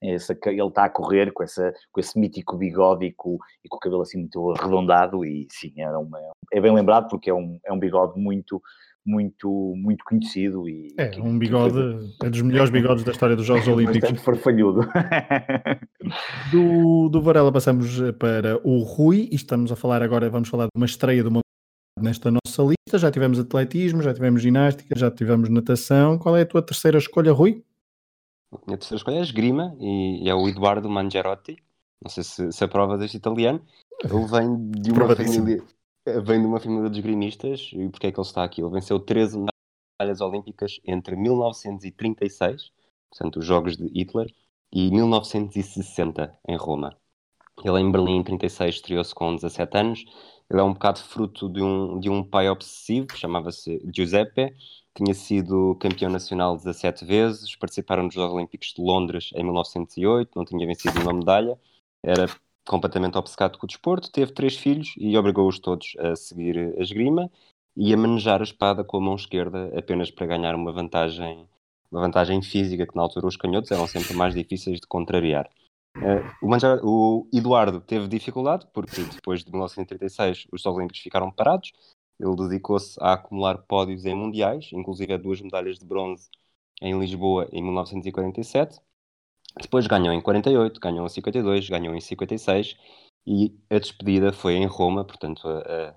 Essa, 0.00 0.38
ele 0.46 0.62
está 0.62 0.84
a 0.84 0.90
correr 0.90 1.32
com, 1.32 1.42
essa, 1.42 1.74
com 1.90 1.98
esse 1.98 2.16
mítico 2.16 2.56
bigode 2.56 3.06
e 3.06 3.12
com, 3.12 3.36
e 3.64 3.68
com 3.68 3.78
o 3.78 3.80
cabelo 3.80 4.02
assim 4.02 4.18
muito 4.18 4.52
arredondado 4.52 5.24
e 5.24 5.48
sim, 5.50 5.72
era 5.76 5.98
uma, 5.98 6.20
é 6.52 6.60
bem 6.60 6.72
lembrado 6.72 7.08
porque 7.08 7.30
é 7.30 7.34
um, 7.34 7.58
é 7.64 7.72
um 7.72 7.78
bigode 7.80 8.16
muito, 8.20 8.62
muito, 9.08 9.74
muito 9.76 10.04
conhecido. 10.04 10.68
E, 10.68 10.94
é, 10.98 11.08
que, 11.08 11.20
um 11.20 11.38
bigode, 11.38 11.78
é 12.22 12.28
dos 12.28 12.42
melhores 12.42 12.70
bigodes 12.70 13.02
da 13.04 13.12
história 13.12 13.34
dos 13.34 13.46
Jogos 13.46 13.66
Olímpicos. 13.68 14.10
Bastante 14.10 14.20
farfalhudo. 14.20 14.80
do, 16.52 17.08
do 17.08 17.22
Varela 17.22 17.50
passamos 17.50 17.98
para 18.18 18.60
o 18.62 18.82
Rui, 18.82 19.28
e 19.32 19.34
estamos 19.34 19.72
a 19.72 19.76
falar 19.76 20.02
agora, 20.02 20.28
vamos 20.28 20.50
falar 20.50 20.64
de 20.64 20.76
uma 20.76 20.86
estreia 20.86 21.22
de 21.22 21.28
uma 21.28 21.40
nesta 21.98 22.30
nossa 22.30 22.62
lista. 22.62 22.98
Já 22.98 23.10
tivemos 23.10 23.38
atletismo, 23.38 24.02
já 24.02 24.12
tivemos 24.12 24.42
ginástica, 24.42 24.94
já 24.96 25.10
tivemos 25.10 25.48
natação. 25.48 26.18
Qual 26.18 26.36
é 26.36 26.42
a 26.42 26.46
tua 26.46 26.62
terceira 26.62 26.98
escolha, 26.98 27.32
Rui? 27.32 27.64
A 28.52 28.58
minha 28.66 28.78
terceira 28.78 28.96
escolha 28.96 29.16
é 29.16 29.22
esgrima 29.22 29.74
e 29.80 30.28
é 30.28 30.34
o 30.34 30.46
Eduardo 30.48 30.88
Mangerotti. 30.88 31.56
Não 32.02 32.10
sei 32.10 32.22
se, 32.22 32.52
se 32.52 32.64
aprova 32.64 32.96
deste 32.98 33.16
italiano. 33.16 33.60
Ele 34.04 34.26
vem 34.26 34.70
de 34.70 34.92
uma 34.92 35.16
família 35.16 35.64
vem 36.24 36.40
de 36.40 36.46
uma 36.46 36.60
família 36.60 36.90
de 36.90 36.98
esgrimistas 36.98 37.70
e 37.72 37.88
porque 37.88 38.06
é 38.08 38.12
que 38.12 38.18
ele 38.18 38.26
está 38.26 38.44
aqui? 38.44 38.60
Ele 38.60 38.70
venceu 38.70 38.98
13 39.00 39.38
medalhas 40.00 40.20
olímpicas 40.20 40.80
entre 40.84 41.16
1936, 41.16 42.72
portanto, 43.10 43.38
os 43.38 43.46
Jogos 43.46 43.76
de 43.76 43.86
Hitler, 43.88 44.32
e 44.72 44.90
1960 44.90 46.38
em 46.46 46.56
Roma. 46.56 46.96
Ele 47.64 47.80
em 47.80 47.90
Berlim, 47.90 48.18
em 48.18 48.22
36, 48.24 48.76
estreou-se 48.76 49.14
com 49.14 49.34
17 49.34 49.76
anos. 49.76 50.04
Ele 50.50 50.60
é 50.60 50.62
um 50.62 50.72
bocado 50.72 51.00
fruto 51.00 51.48
de 51.48 51.62
um, 51.62 51.98
de 51.98 52.08
um 52.08 52.22
pai 52.22 52.48
obsessivo, 52.48 53.06
que 53.08 53.18
chamava-se 53.18 53.82
Giuseppe, 53.94 54.54
tinha 54.94 55.14
sido 55.14 55.76
campeão 55.76 56.10
nacional 56.10 56.56
17 56.56 57.04
vezes, 57.04 57.54
participaram 57.56 58.04
nos 58.04 58.14
Jogos 58.14 58.34
Olímpicos 58.34 58.72
de 58.74 58.82
Londres 58.82 59.30
em 59.34 59.44
1908, 59.44 60.30
não 60.34 60.44
tinha 60.44 60.66
vencido 60.66 60.94
nenhuma 60.94 61.12
medalha, 61.12 61.58
era 62.02 62.26
completamente 62.68 63.16
obcecado 63.16 63.58
com 63.58 63.66
o 63.66 63.68
desporto, 63.68 64.12
teve 64.12 64.32
três 64.32 64.56
filhos 64.56 64.94
e 64.98 65.16
obrigou-os 65.16 65.58
todos 65.58 65.96
a 65.98 66.14
seguir 66.14 66.74
a 66.78 66.82
esgrima 66.82 67.30
e 67.76 67.92
a 67.94 67.96
manejar 67.96 68.40
a 68.40 68.44
espada 68.44 68.84
com 68.84 68.98
a 68.98 69.00
mão 69.00 69.14
esquerda 69.16 69.72
apenas 69.76 70.10
para 70.10 70.26
ganhar 70.26 70.54
uma 70.54 70.72
vantagem, 70.72 71.48
uma 71.90 72.00
vantagem 72.00 72.42
física 72.42 72.86
que 72.86 72.94
na 72.94 73.02
altura 73.02 73.26
os 73.26 73.36
canhotos 73.36 73.70
eram 73.70 73.86
sempre 73.86 74.14
mais 74.14 74.34
difíceis 74.34 74.80
de 74.80 74.86
contrariar. 74.86 75.48
Uh, 75.96 76.22
o, 76.42 76.48
Manjar, 76.48 76.78
o, 76.84 77.26
Eduardo 77.32 77.80
teve 77.80 78.06
dificuldade 78.06 78.66
porque 78.72 79.02
depois 79.02 79.42
de 79.42 79.50
1936 79.50 80.46
os 80.52 80.62
Jogos 80.62 80.78
Olímpicos 80.78 81.00
ficaram 81.00 81.30
parados. 81.30 81.72
Ele 82.20 82.36
dedicou-se 82.36 82.98
a 83.00 83.14
acumular 83.14 83.58
pódios 83.58 84.04
em 84.04 84.14
mundiais, 84.14 84.70
inclusive 84.72 85.16
duas 85.18 85.40
medalhas 85.40 85.78
de 85.78 85.86
bronze 85.86 86.28
em 86.82 86.98
Lisboa 86.98 87.48
em 87.52 87.62
1947. 87.62 88.80
Depois 89.60 89.86
ganhou 89.86 90.12
em 90.12 90.20
48, 90.20 90.80
ganhou 90.80 91.06
em 91.06 91.08
52, 91.08 91.68
ganhou 91.68 91.94
em 91.94 92.00
56 92.00 92.76
e 93.26 93.54
a 93.70 93.78
despedida 93.78 94.32
foi 94.32 94.54
em 94.54 94.66
Roma, 94.66 95.04
portanto, 95.04 95.46
a, 95.48 95.94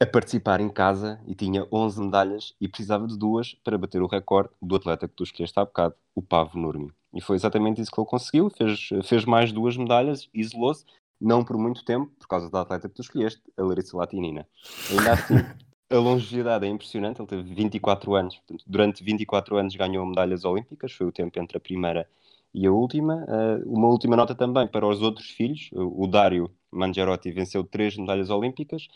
a, 0.00 0.06
participar 0.06 0.60
em 0.60 0.68
casa 0.68 1.20
e 1.26 1.34
tinha 1.34 1.66
11 1.72 2.00
medalhas 2.02 2.54
e 2.60 2.68
precisava 2.68 3.06
de 3.06 3.18
duas 3.18 3.54
para 3.64 3.78
bater 3.78 4.02
o 4.02 4.06
recorde 4.06 4.50
do 4.60 4.76
atleta 4.76 5.08
que 5.08 5.14
tu 5.14 5.24
escolheste 5.24 5.58
há 5.58 5.64
bocado, 5.64 5.94
o 6.14 6.22
Pavo 6.22 6.58
Nurmi. 6.58 6.92
E 7.14 7.20
foi 7.20 7.36
exatamente 7.36 7.80
isso 7.80 7.90
que 7.90 7.98
ele 7.98 8.08
conseguiu, 8.08 8.50
fez, 8.50 8.88
fez 9.04 9.24
mais 9.24 9.52
duas 9.52 9.76
medalhas, 9.76 10.28
isolou-se, 10.34 10.84
não 11.20 11.44
por 11.44 11.56
muito 11.56 11.84
tempo, 11.84 12.12
por 12.18 12.28
causa 12.28 12.50
da 12.50 12.60
atleta 12.60 12.88
que 12.88 12.94
tu 12.94 13.02
escolheste, 13.02 13.42
a 13.56 13.62
Larissa 13.62 13.96
Latinina. 13.96 14.46
Ainda 14.90 15.12
assim, 15.12 15.34
a 15.90 15.96
longevidade 15.96 16.66
é 16.66 16.68
impressionante, 16.68 17.20
ele 17.20 17.28
teve 17.28 17.54
24 17.54 18.14
anos, 18.14 18.36
portanto, 18.36 18.64
durante 18.66 19.04
24 19.04 19.56
anos 19.56 19.74
ganhou 19.76 20.04
medalhas 20.06 20.44
olímpicas, 20.44 20.92
foi 20.92 21.06
o 21.06 21.12
tempo 21.12 21.38
entre 21.40 21.56
a 21.56 21.60
primeira 21.60 22.08
e 22.52 22.66
a 22.66 22.72
última. 22.72 23.24
Uh, 23.28 23.72
uma 23.72 23.88
última 23.88 24.16
nota 24.16 24.34
também 24.34 24.66
para 24.66 24.86
os 24.86 25.00
outros 25.02 25.30
filhos, 25.30 25.70
o 25.72 26.06
Dário 26.06 26.50
Mangerotti 26.72 27.30
venceu 27.30 27.62
três 27.64 27.96
medalhas 27.96 28.30
olímpicas 28.30 28.88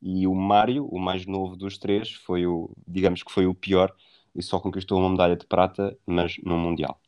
e 0.00 0.26
o 0.26 0.34
Mário, 0.34 0.86
o 0.86 0.98
mais 0.98 1.26
novo 1.26 1.56
dos 1.56 1.76
três, 1.78 2.12
foi 2.12 2.46
o, 2.46 2.70
digamos 2.86 3.22
que 3.22 3.32
foi 3.32 3.46
o 3.46 3.54
pior 3.54 3.94
e 4.34 4.42
só 4.42 4.60
conquistou 4.60 4.98
uma 4.98 5.10
medalha 5.10 5.36
de 5.36 5.46
prata, 5.46 5.96
mas 6.06 6.36
no 6.44 6.56
Mundial. 6.56 7.00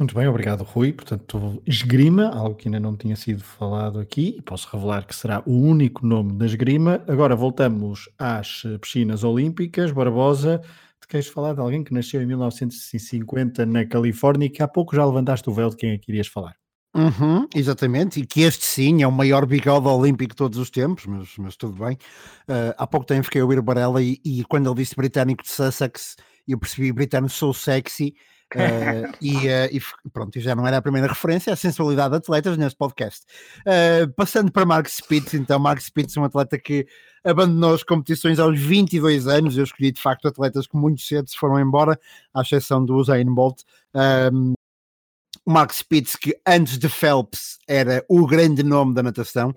Muito 0.00 0.14
bem, 0.14 0.26
obrigado 0.26 0.64
Rui. 0.64 0.94
Portanto, 0.94 1.62
esgrima, 1.66 2.30
algo 2.30 2.54
que 2.54 2.68
ainda 2.68 2.80
não 2.80 2.96
tinha 2.96 3.14
sido 3.14 3.44
falado 3.44 4.00
aqui, 4.00 4.36
e 4.38 4.40
posso 4.40 4.66
revelar 4.72 5.06
que 5.06 5.14
será 5.14 5.42
o 5.44 5.52
único 5.52 6.06
nome 6.06 6.32
da 6.32 6.46
esgrima. 6.46 7.04
Agora 7.06 7.36
voltamos 7.36 8.08
às 8.18 8.62
piscinas 8.80 9.24
olímpicas. 9.24 9.92
Barbosa, 9.92 10.62
te 11.02 11.06
queres 11.06 11.26
falar 11.26 11.52
de 11.52 11.60
alguém 11.60 11.84
que 11.84 11.92
nasceu 11.92 12.22
em 12.22 12.24
1950 12.24 13.66
na 13.66 13.84
Califórnia 13.84 14.46
e 14.46 14.48
que 14.48 14.62
há 14.62 14.66
pouco 14.66 14.96
já 14.96 15.04
levantaste 15.04 15.50
o 15.50 15.52
véu 15.52 15.68
de 15.68 15.76
quem 15.76 15.90
é 15.90 15.98
que 15.98 16.10
irias 16.10 16.28
falar. 16.28 16.56
Uhum, 16.96 17.46
exatamente, 17.54 18.20
e 18.20 18.26
que 18.26 18.40
este 18.40 18.64
sim 18.64 19.02
é 19.02 19.06
o 19.06 19.12
maior 19.12 19.44
bigode 19.44 19.86
olímpico 19.86 20.30
de 20.30 20.36
todos 20.36 20.58
os 20.58 20.70
tempos, 20.70 21.04
mas, 21.04 21.28
mas 21.36 21.56
tudo 21.56 21.74
bem. 21.74 21.98
Uh, 22.48 22.72
há 22.78 22.86
pouco 22.86 23.04
tempo 23.04 23.24
fiquei 23.24 23.42
a 23.42 23.44
ouvir 23.44 23.60
Barella 23.60 24.02
e, 24.02 24.18
e, 24.24 24.44
quando 24.44 24.66
ele 24.66 24.76
disse 24.76 24.96
britânico 24.96 25.42
de 25.42 25.50
Sussex, 25.50 26.16
eu 26.48 26.58
percebi 26.58 26.90
britânico 26.90 27.34
sou 27.34 27.52
sexy 27.52 28.14
Uh, 28.54 29.12
e, 29.20 29.36
uh, 29.36 29.68
e, 29.70 29.80
pronto, 30.12 30.40
já 30.40 30.54
não 30.54 30.66
era 30.66 30.78
a 30.78 30.82
primeira 30.82 31.06
referência 31.06 31.52
à 31.52 31.56
sensualidade 31.56 32.10
de 32.10 32.16
atletas 32.16 32.56
neste 32.58 32.76
podcast. 32.76 33.24
Uh, 33.60 34.12
passando 34.14 34.50
para 34.50 34.66
Mark 34.66 34.88
Spitz, 34.88 35.34
então, 35.34 35.58
Mark 35.58 35.80
Spitz 35.80 36.16
é 36.16 36.20
um 36.20 36.24
atleta 36.24 36.58
que 36.58 36.86
abandonou 37.22 37.74
as 37.74 37.82
competições 37.82 38.38
aos 38.38 38.58
22 38.58 39.28
anos. 39.28 39.56
Eu 39.56 39.64
escolhi 39.64 39.92
de 39.92 40.00
facto 40.00 40.26
atletas 40.26 40.66
que 40.66 40.76
muito 40.76 41.00
cedo 41.02 41.28
se 41.28 41.36
foram 41.36 41.60
embora, 41.60 41.98
à 42.34 42.42
exceção 42.42 42.84
do 42.84 42.96
Usain 42.96 43.32
Bolt. 43.32 43.62
Um, 43.94 44.54
o 45.44 45.52
Mark 45.52 45.72
Spitz, 45.72 46.16
que 46.16 46.38
antes 46.46 46.78
de 46.78 46.88
Phelps 46.88 47.58
era 47.66 48.04
o 48.08 48.26
grande 48.26 48.62
nome 48.62 48.94
da 48.94 49.02
natação, 49.02 49.54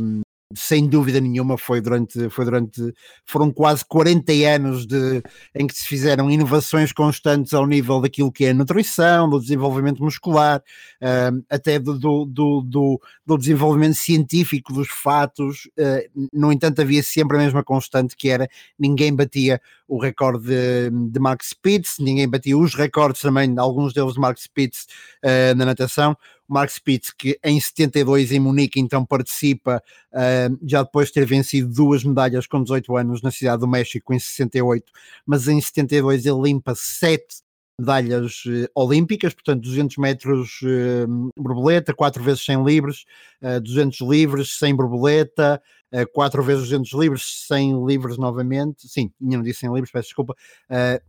um, 0.00 0.22
sem 0.54 0.86
dúvida 0.86 1.20
nenhuma, 1.20 1.58
foi 1.58 1.80
durante, 1.80 2.28
foi 2.30 2.44
durante, 2.44 2.94
foram 3.24 3.50
quase 3.50 3.84
40 3.84 4.32
anos 4.54 4.86
de, 4.86 5.22
em 5.54 5.66
que 5.66 5.74
se 5.74 5.86
fizeram 5.86 6.30
inovações 6.30 6.92
constantes 6.92 7.52
ao 7.52 7.66
nível 7.66 8.00
daquilo 8.00 8.30
que 8.30 8.44
é 8.44 8.50
a 8.50 8.54
nutrição, 8.54 9.28
do 9.28 9.40
desenvolvimento 9.40 10.02
muscular, 10.02 10.62
uh, 11.02 11.44
até 11.50 11.80
do, 11.80 11.98
do, 11.98 12.24
do, 12.62 13.00
do, 13.26 13.36
desenvolvimento 13.36 13.96
científico 13.96 14.72
dos 14.72 14.88
fatos. 14.88 15.66
Uh, 15.78 16.28
no 16.32 16.52
entanto, 16.52 16.80
havia 16.80 17.02
sempre 17.02 17.36
a 17.36 17.40
mesma 17.40 17.64
constante 17.64 18.14
que 18.14 18.28
era 18.28 18.48
ninguém 18.78 19.14
batia 19.14 19.60
o 19.88 19.98
recorde 19.98 20.46
de, 20.46 20.90
de 21.10 21.20
Mark 21.20 21.42
Spitz, 21.42 21.96
ninguém 21.98 22.28
batia 22.28 22.56
os 22.56 22.74
recordes 22.74 23.20
também, 23.20 23.52
alguns 23.58 23.92
deles 23.92 24.14
de 24.14 24.20
Mark 24.20 24.38
Spitz 24.38 24.86
uh, 25.24 25.56
na 25.56 25.64
natação. 25.64 26.16
Mark 26.48 26.70
Spitz, 26.70 27.10
que 27.10 27.38
em 27.44 27.60
72 27.60 28.32
em 28.32 28.40
Munique 28.40 28.80
então 28.80 29.04
participa, 29.04 29.82
uh, 30.12 30.58
já 30.66 30.82
depois 30.82 31.08
de 31.08 31.14
ter 31.14 31.26
vencido 31.26 31.72
duas 31.72 32.04
medalhas 32.04 32.46
com 32.46 32.62
18 32.62 32.96
anos 32.96 33.22
na 33.22 33.30
Cidade 33.30 33.60
do 33.60 33.68
México 33.68 34.12
em 34.12 34.18
68, 34.18 34.92
mas 35.24 35.48
em 35.48 35.60
72 35.60 36.26
ele 36.26 36.40
limpa 36.42 36.74
sete 36.74 37.46
medalhas 37.78 38.42
uh, 38.46 38.68
olímpicas, 38.74 39.34
portanto 39.34 39.62
200 39.62 39.96
metros 39.98 40.60
uh, 40.62 41.32
borboleta, 41.36 41.94
4 41.94 42.22
vezes 42.22 42.44
100 42.44 42.64
livres, 42.64 43.04
uh, 43.42 43.60
200 43.60 44.00
livres, 44.00 44.58
100 44.58 44.76
borboleta, 44.76 45.62
uh, 45.92 46.06
4 46.12 46.42
vezes 46.42 46.64
200 46.64 46.92
livres, 46.92 47.46
100 47.46 47.86
livres 47.86 48.16
novamente, 48.16 48.88
sim, 48.88 49.12
não 49.20 49.42
disse 49.42 49.60
100 49.60 49.74
livres, 49.74 49.90
peço 49.90 50.08
desculpa, 50.08 50.34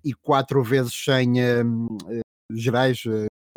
e 0.04 0.14
4 0.14 0.62
vezes 0.64 0.94
100 0.94 1.34
gerais, 2.52 3.04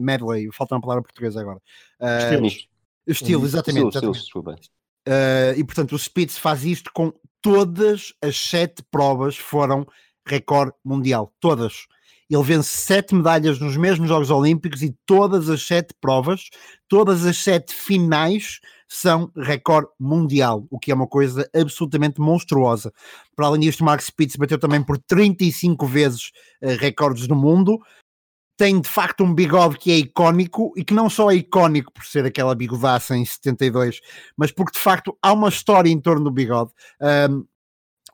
medley, 0.01 0.49
falta 0.53 0.75
uma 0.75 0.81
palavra 0.81 1.03
portuguesa 1.03 1.41
agora. 1.41 1.59
Uh, 2.01 2.47
estilo. 2.47 2.71
Estilo, 3.07 3.45
exatamente. 3.45 3.95
Estilo, 3.95 4.13
exatamente. 4.15 4.71
Uh, 5.09 5.59
e 5.59 5.65
portanto 5.65 5.93
o 5.93 5.99
Spitz 5.99 6.39
faz 6.39 6.65
isto 6.65 6.91
com 6.93 7.13
todas 7.41 8.13
as 8.23 8.37
sete 8.37 8.83
provas 8.91 9.37
foram 9.37 9.87
recorde 10.27 10.73
mundial, 10.85 11.33
todas. 11.41 11.87
Ele 12.29 12.45
vence 12.45 12.69
sete 12.69 13.13
medalhas 13.13 13.59
nos 13.59 13.77
mesmos 13.77 14.09
Jogos 14.09 14.31
Olímpicos 14.31 14.83
e 14.83 14.97
todas 15.05 15.49
as 15.49 15.67
sete 15.67 15.93
provas, 16.01 16.49
todas 16.89 17.27
as 17.27 17.37
sete 17.39 17.75
finais 17.75 18.61
são 18.87 19.33
recorde 19.37 19.89
mundial, 19.99 20.65
o 20.71 20.79
que 20.79 20.93
é 20.93 20.95
uma 20.95 21.09
coisa 21.09 21.49
absolutamente 21.55 22.21
monstruosa. 22.21 22.93
Para 23.35 23.47
além 23.47 23.63
disto, 23.63 23.85
Mark 23.85 24.01
Spitz 24.01 24.37
bateu 24.37 24.59
também 24.59 24.83
por 24.83 24.97
35 24.99 25.87
vezes 25.87 26.31
uh, 26.63 26.77
recordes 26.79 27.27
do 27.27 27.35
mundo, 27.35 27.81
tem 28.61 28.79
de 28.79 28.91
facto 28.91 29.25
um 29.25 29.33
bigode 29.33 29.79
que 29.79 29.91
é 29.91 29.97
icónico 29.97 30.75
e 30.77 30.85
que 30.85 30.93
não 30.93 31.09
só 31.09 31.31
é 31.31 31.37
icónico 31.37 31.91
por 31.91 32.05
ser 32.05 32.27
aquela 32.27 32.55
bigodaça 32.55 33.17
em 33.17 33.25
72, 33.25 34.03
mas 34.37 34.53
porque 34.53 34.73
de 34.73 34.79
facto 34.79 35.17
há 35.23 35.33
uma 35.33 35.49
história 35.49 35.89
em 35.89 35.99
torno 35.99 36.25
do 36.25 36.31
bigode. 36.31 36.71
Um, 37.01 37.47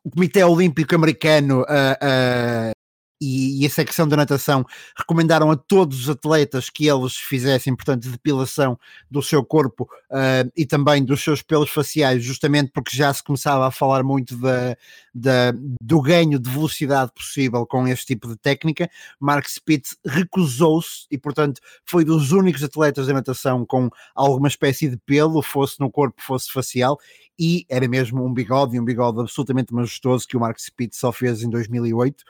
o 0.05 0.11
Comitê 0.13 0.45
Olímpico 0.45 0.95
Americano 0.95 1.63
uh, 1.63 2.76
e, 3.21 3.63
e, 3.63 3.67
a 3.67 3.71
secção 3.71 4.07
da 4.07 4.17
natação 4.17 4.65
recomendaram 4.97 5.51
a 5.51 5.57
todos 5.57 6.01
os 6.01 6.09
atletas 6.11 6.69
que 6.69 6.87
eles 6.87 7.17
fizessem, 7.17 7.75
portanto, 7.75 8.09
depilação 8.09 8.79
do 9.11 9.23
seu 9.23 9.45
corpo 9.45 9.85
uh, 10.11 10.51
e 10.57 10.67
também 10.67 11.05
dos 11.05 11.23
seus 11.23 11.43
pelos 11.43 11.71
faciais, 11.71 12.23
justamente 12.23 12.71
porque 12.73 12.95
já 12.95 13.13
se 13.13 13.23
começava 13.23 13.67
a 13.67 13.71
falar 13.71 14.03
muito 14.03 14.37
da, 14.37 14.77
da, 15.15 15.53
do 15.81 16.01
ganho 16.01 16.39
de 16.39 16.51
velocidade 16.51 17.11
possível 17.15 17.67
com 17.67 17.89
este 17.89 18.07
tipo 18.07 18.29
de 18.29 18.37
técnica. 18.37 18.91
Mark 19.19 19.47
Spitz 19.49 19.97
recusou-se 20.05 21.07
e, 21.11 21.17
portanto, 21.17 21.61
foi 21.85 22.05
dos 22.05 22.33
únicos 22.33 22.63
atletas 22.63 23.07
da 23.07 23.15
natação 23.15 23.65
com 23.65 23.89
alguma 24.15 24.49
espécie 24.49 24.89
de 24.89 24.97
pelo, 24.99 25.41
fosse 25.43 25.81
no 25.81 25.91
corpo, 25.91 26.21
fosse 26.21 26.53
facial, 26.53 26.99
e 27.39 27.67
era 27.69 27.87
mesmo 27.87 28.25
um 28.25 28.33
bigode, 28.33 28.79
um 28.79 28.85
bigode 28.85 29.21
absolutamente 29.21 29.73
majestoso 29.75 30.27
que 30.27 30.37
o 30.37 30.41
Mark 30.41 30.59
Spitz 30.59 30.99
só 30.99 31.13
fez 31.13 31.43
em 31.43 31.51
2008. 31.51 32.21
Uh, 32.21 32.25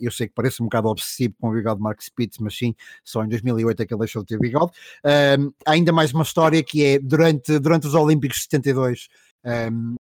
eu 0.00 0.10
sei 0.10 0.28
que 0.28 0.34
parece 0.34 0.62
um 0.62 0.66
bocado 0.66 0.88
obsessivo 0.88 1.34
com 1.40 1.48
o 1.48 1.52
bigode 1.52 1.76
de 1.76 1.82
Mark 1.82 2.00
Spitz, 2.02 2.38
mas 2.38 2.56
sim, 2.56 2.74
só 3.02 3.24
em 3.24 3.28
2008 3.28 3.82
é 3.82 3.86
que 3.86 3.94
ele 3.94 4.00
deixou 4.00 4.22
de 4.22 4.28
ter 4.28 4.38
bigode. 4.38 4.72
Uh, 5.04 5.52
ainda 5.66 5.92
mais 5.92 6.12
uma 6.12 6.22
história 6.22 6.62
que 6.62 6.84
é 6.84 6.98
durante, 6.98 7.58
durante 7.58 7.86
os 7.86 7.94
Olímpicos 7.94 8.38
de 8.38 8.42
72. 8.44 9.08
Um, 9.44 9.94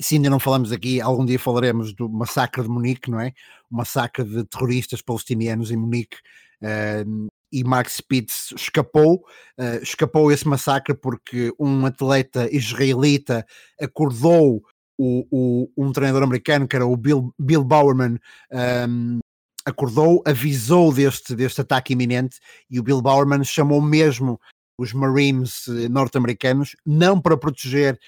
se 0.00 0.16
ainda 0.16 0.30
não 0.30 0.38
falamos 0.38 0.70
aqui, 0.70 1.00
algum 1.00 1.24
dia 1.24 1.38
falaremos 1.38 1.92
do 1.92 2.08
massacre 2.08 2.62
de 2.62 2.68
Munique, 2.68 3.10
não 3.10 3.20
é? 3.20 3.32
O 3.70 3.76
massacre 3.76 4.24
de 4.24 4.44
terroristas 4.44 5.02
palestinianos 5.02 5.70
em 5.70 5.76
Munique. 5.76 6.18
Uh, 6.62 7.28
e 7.52 7.64
Max 7.64 7.94
Spitz 7.94 8.52
escapou, 8.56 9.24
uh, 9.58 9.82
escapou 9.82 10.30
esse 10.30 10.46
massacre 10.46 10.94
porque 10.94 11.52
um 11.58 11.86
atleta 11.86 12.48
israelita 12.54 13.46
acordou 13.80 14.62
o, 14.98 15.26
o, 15.30 15.70
um 15.76 15.92
treinador 15.92 16.22
americano 16.22 16.66
que 16.66 16.76
era 16.76 16.86
o 16.86 16.96
Bill, 16.96 17.32
Bill 17.38 17.62
Bowerman 17.62 18.18
um, 18.88 19.20
acordou, 19.64 20.22
avisou 20.26 20.92
deste, 20.92 21.34
deste 21.34 21.60
ataque 21.60 21.92
iminente 21.92 22.38
e 22.70 22.80
o 22.80 22.82
Bill 22.82 23.00
Bowerman 23.00 23.44
chamou 23.44 23.80
mesmo 23.80 24.40
os 24.78 24.92
Marines 24.92 25.66
eh, 25.66 25.88
norte-americanos, 25.88 26.76
não 26.86 27.20
para 27.20 27.36
proteger 27.36 27.98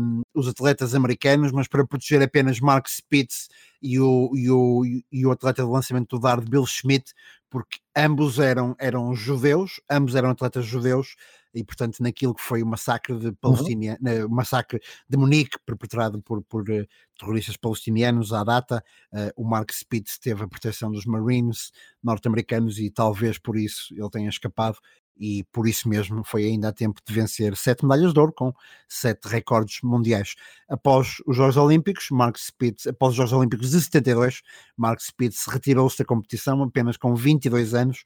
um, 0.00 0.22
os 0.34 0.48
atletas 0.48 0.94
americanos, 0.94 1.52
mas 1.52 1.68
para 1.68 1.86
proteger 1.86 2.20
apenas 2.20 2.58
Mark 2.58 2.88
Spitz 2.88 3.48
e 3.80 3.98
o, 4.00 4.30
e 4.34 4.50
o, 4.50 4.82
e 5.10 5.24
o 5.24 5.30
atleta 5.30 5.62
de 5.62 5.70
lançamento 5.70 6.16
do 6.16 6.22
dardo 6.22 6.50
Bill 6.50 6.66
Schmidt, 6.66 7.14
porque 7.48 7.78
ambos 7.96 8.40
eram, 8.40 8.74
eram 8.78 9.14
judeus, 9.14 9.80
ambos 9.88 10.16
eram 10.16 10.30
atletas 10.30 10.66
judeus, 10.66 11.14
e 11.54 11.64
portanto 11.64 12.00
naquilo 12.00 12.34
que 12.34 12.42
foi 12.42 12.62
o 12.62 12.66
massacre 12.66 13.16
de 13.18 13.32
Palestina, 13.32 13.98
uhum. 14.00 14.28
massacre 14.28 14.80
de 15.08 15.16
Munique 15.16 15.58
perpetrado 15.66 16.22
por, 16.22 16.42
por 16.42 16.62
uh, 16.62 16.86
terroristas 17.18 17.56
palestinianos 17.56 18.32
à 18.32 18.44
data, 18.44 18.84
uh, 19.12 19.30
o 19.36 19.44
Mark 19.44 19.72
Spitz 19.72 20.18
teve 20.18 20.44
a 20.44 20.48
proteção 20.48 20.90
dos 20.90 21.04
Marines 21.04 21.72
norte-americanos 22.02 22.78
e 22.78 22.90
talvez 22.90 23.38
por 23.38 23.56
isso 23.56 23.92
ele 23.92 24.10
tenha 24.10 24.28
escapado 24.28 24.78
e 25.20 25.44
por 25.52 25.68
isso 25.68 25.86
mesmo 25.86 26.24
foi 26.24 26.46
ainda 26.46 26.68
a 26.68 26.72
tempo 26.72 26.98
de 27.06 27.14
vencer 27.14 27.54
sete 27.54 27.84
medalhas 27.84 28.14
de 28.14 28.18
ouro 28.18 28.32
com 28.32 28.54
sete 28.88 29.28
recordes 29.28 29.82
mundiais. 29.82 30.34
Após 30.66 31.16
os 31.26 31.36
Jogos 31.36 31.58
Olímpicos, 31.58 32.08
Mark 32.10 32.38
Spitz, 32.38 32.86
após 32.86 33.10
os 33.10 33.16
Jogos 33.16 33.34
Olímpicos 33.34 33.70
de 33.70 33.80
72, 33.82 34.40
Mark 34.76 34.98
Spitz 35.00 35.44
retirou-se 35.46 35.98
da 35.98 36.06
competição 36.06 36.62
apenas 36.62 36.96
com 36.96 37.14
22 37.14 37.74
anos. 37.74 38.02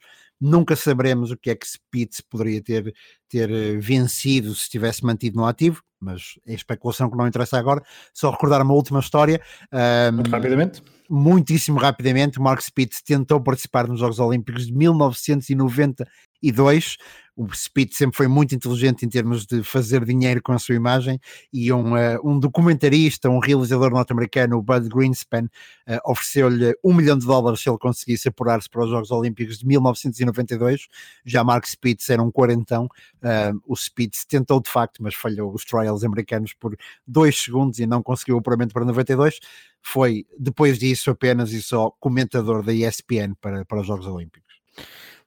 Nunca 0.47 0.77
saberemos 0.77 1.31
o 1.31 1.39
que 1.39 1.49
é 1.49 1.55
que 1.55 1.67
Spitz 1.67 2.21
poderia 2.21 2.63
ter, 2.63 2.95
ter 3.31 3.51
eh, 3.51 3.79
vencido 3.79 4.55
se 4.55 4.69
tivesse 4.69 5.03
mantido 5.03 5.39
no 5.39 5.47
ativo, 5.47 5.83
mas 5.99 6.39
é 6.47 6.53
especulação 6.53 7.11
que 7.11 7.17
não 7.17 7.27
interessa 7.27 7.59
agora. 7.59 7.83
Só 8.13 8.31
recordar 8.31 8.61
uma 8.61 8.75
última 8.75 9.01
história. 9.01 9.41
Um, 9.73 10.17
Muito 10.17 10.31
rapidamente. 10.31 10.83
Muitíssimo 11.09 11.79
rapidamente, 11.79 12.39
Mark 12.39 12.61
Spitz 12.61 13.01
tentou 13.01 13.41
participar 13.41 13.89
nos 13.89 14.01
Jogos 14.01 14.19
Olímpicos 14.19 14.67
de 14.67 14.75
1990 14.75 16.07
e 16.43 16.53
dois, 16.53 16.99
o 17.37 17.53
Speed 17.53 17.93
sempre 17.93 18.17
foi 18.17 18.29
muito 18.29 18.55
inteligente 18.55 19.05
em 19.05 19.09
termos 19.09 19.45
de 19.45 19.63
fazer 19.63 20.05
dinheiro 20.05 20.41
com 20.41 20.53
a 20.53 20.59
sua 20.59 20.75
imagem 20.75 21.19
e 21.53 21.73
um, 21.73 21.95
uh, 21.95 22.21
um 22.23 22.39
documentarista, 22.39 23.29
um 23.29 23.41
realizador 23.41 23.91
norte-americano, 23.91 24.57
o 24.57 24.63
Bud 24.63 24.89
Greenspan, 24.89 25.45
uh, 25.45 26.11
ofereceu-lhe 26.11 26.77
um 26.85 26.95
milhão 26.95 27.19
de 27.19 27.27
dólares 27.27 27.61
se 27.61 27.69
ele 27.69 27.79
conseguisse 27.79 28.29
apurar-se 28.29 28.69
para 28.71 28.85
os 28.85 28.91
Jogos 28.91 29.11
Olímpicos 29.11 29.59
de 29.59 29.67
1992. 29.67 30.87
Já 31.25 31.43
Mark 31.43 31.67
Spitz 31.67 32.09
era 32.09 32.23
um 32.23 32.31
quarentão. 32.31 32.85
Uh, 33.17 33.61
o 33.67 33.75
Spitz 33.75 34.25
tentou 34.25 34.61
de 34.61 34.71
facto, 34.71 35.03
mas 35.03 35.15
falhou 35.15 35.53
os 35.53 35.65
trials 35.65 36.05
americanos 36.05 36.53
por 36.53 36.77
dois 37.07 37.37
segundos 37.37 37.81
e 37.81 37.87
não 37.87 38.03
conseguiu 38.03 38.37
o 38.37 38.39
apuramento 38.39 38.73
para 38.73 38.85
92. 38.85 39.41
Foi 39.83 40.25
depois 40.39 40.79
disso 40.79 41.11
apenas 41.11 41.53
e 41.53 41.61
só 41.61 41.91
comentador 41.99 42.63
da 42.63 42.73
ESPN 42.73 43.35
para, 43.41 43.65
para 43.65 43.81
os 43.81 43.87
Jogos 43.87 44.07
Olímpicos. 44.07 44.45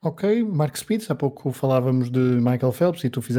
Ok, 0.03 0.43
Mark 0.43 0.75
Spitz, 0.75 1.09
há 1.09 1.15
pouco 1.15 1.51
falávamos 1.51 2.11
de 2.11 2.19
Michael 2.19 2.71
Phelps 2.71 3.03
e 3.03 3.09
tu 3.09 3.21
fizeste 3.21 3.37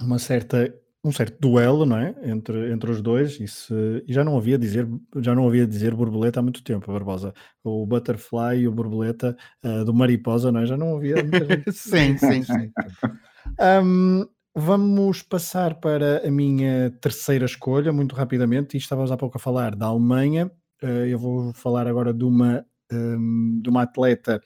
uma 0.00 0.18
certa, 0.18 0.74
um 1.04 1.12
certo 1.12 1.38
duelo, 1.38 1.84
não 1.84 1.98
é? 1.98 2.14
Entre, 2.22 2.72
entre 2.72 2.90
os 2.90 3.02
dois, 3.02 3.38
e, 3.38 3.46
se, 3.46 3.74
e 4.06 4.12
já 4.12 4.24
não 4.24 4.36
havia 4.36 4.58
dizer, 4.58 4.88
já 5.16 5.34
não 5.34 5.46
havia 5.46 5.66
dizer 5.66 5.94
borboleta 5.94 6.40
há 6.40 6.42
muito 6.42 6.62
tempo, 6.62 6.90
Barbosa. 6.90 7.34
O 7.62 7.86
butterfly 7.86 8.60
e 8.60 8.68
o 8.68 8.72
borboleta 8.72 9.36
uh, 9.62 9.84
do 9.84 9.92
mariposa, 9.92 10.50
não 10.50 10.60
é? 10.60 10.66
Já 10.66 10.76
não 10.76 10.96
havia. 10.96 11.16
sim, 11.72 12.16
sim, 12.16 12.42
sim. 12.42 12.72
Um, 13.82 14.26
vamos 14.54 15.22
passar 15.22 15.74
para 15.78 16.26
a 16.26 16.30
minha 16.30 16.90
terceira 17.02 17.44
escolha, 17.44 17.92
muito 17.92 18.14
rapidamente, 18.14 18.76
e 18.76 18.78
estávamos 18.78 19.12
há 19.12 19.16
pouco 19.16 19.36
a 19.36 19.40
falar 19.40 19.76
da 19.76 19.86
Alemanha. 19.86 20.50
Uh, 20.82 21.06
eu 21.06 21.18
vou 21.18 21.52
falar 21.52 21.86
agora 21.86 22.14
de 22.14 22.24
uma, 22.24 22.64
um, 22.90 23.60
de 23.62 23.68
uma 23.68 23.82
atleta 23.82 24.40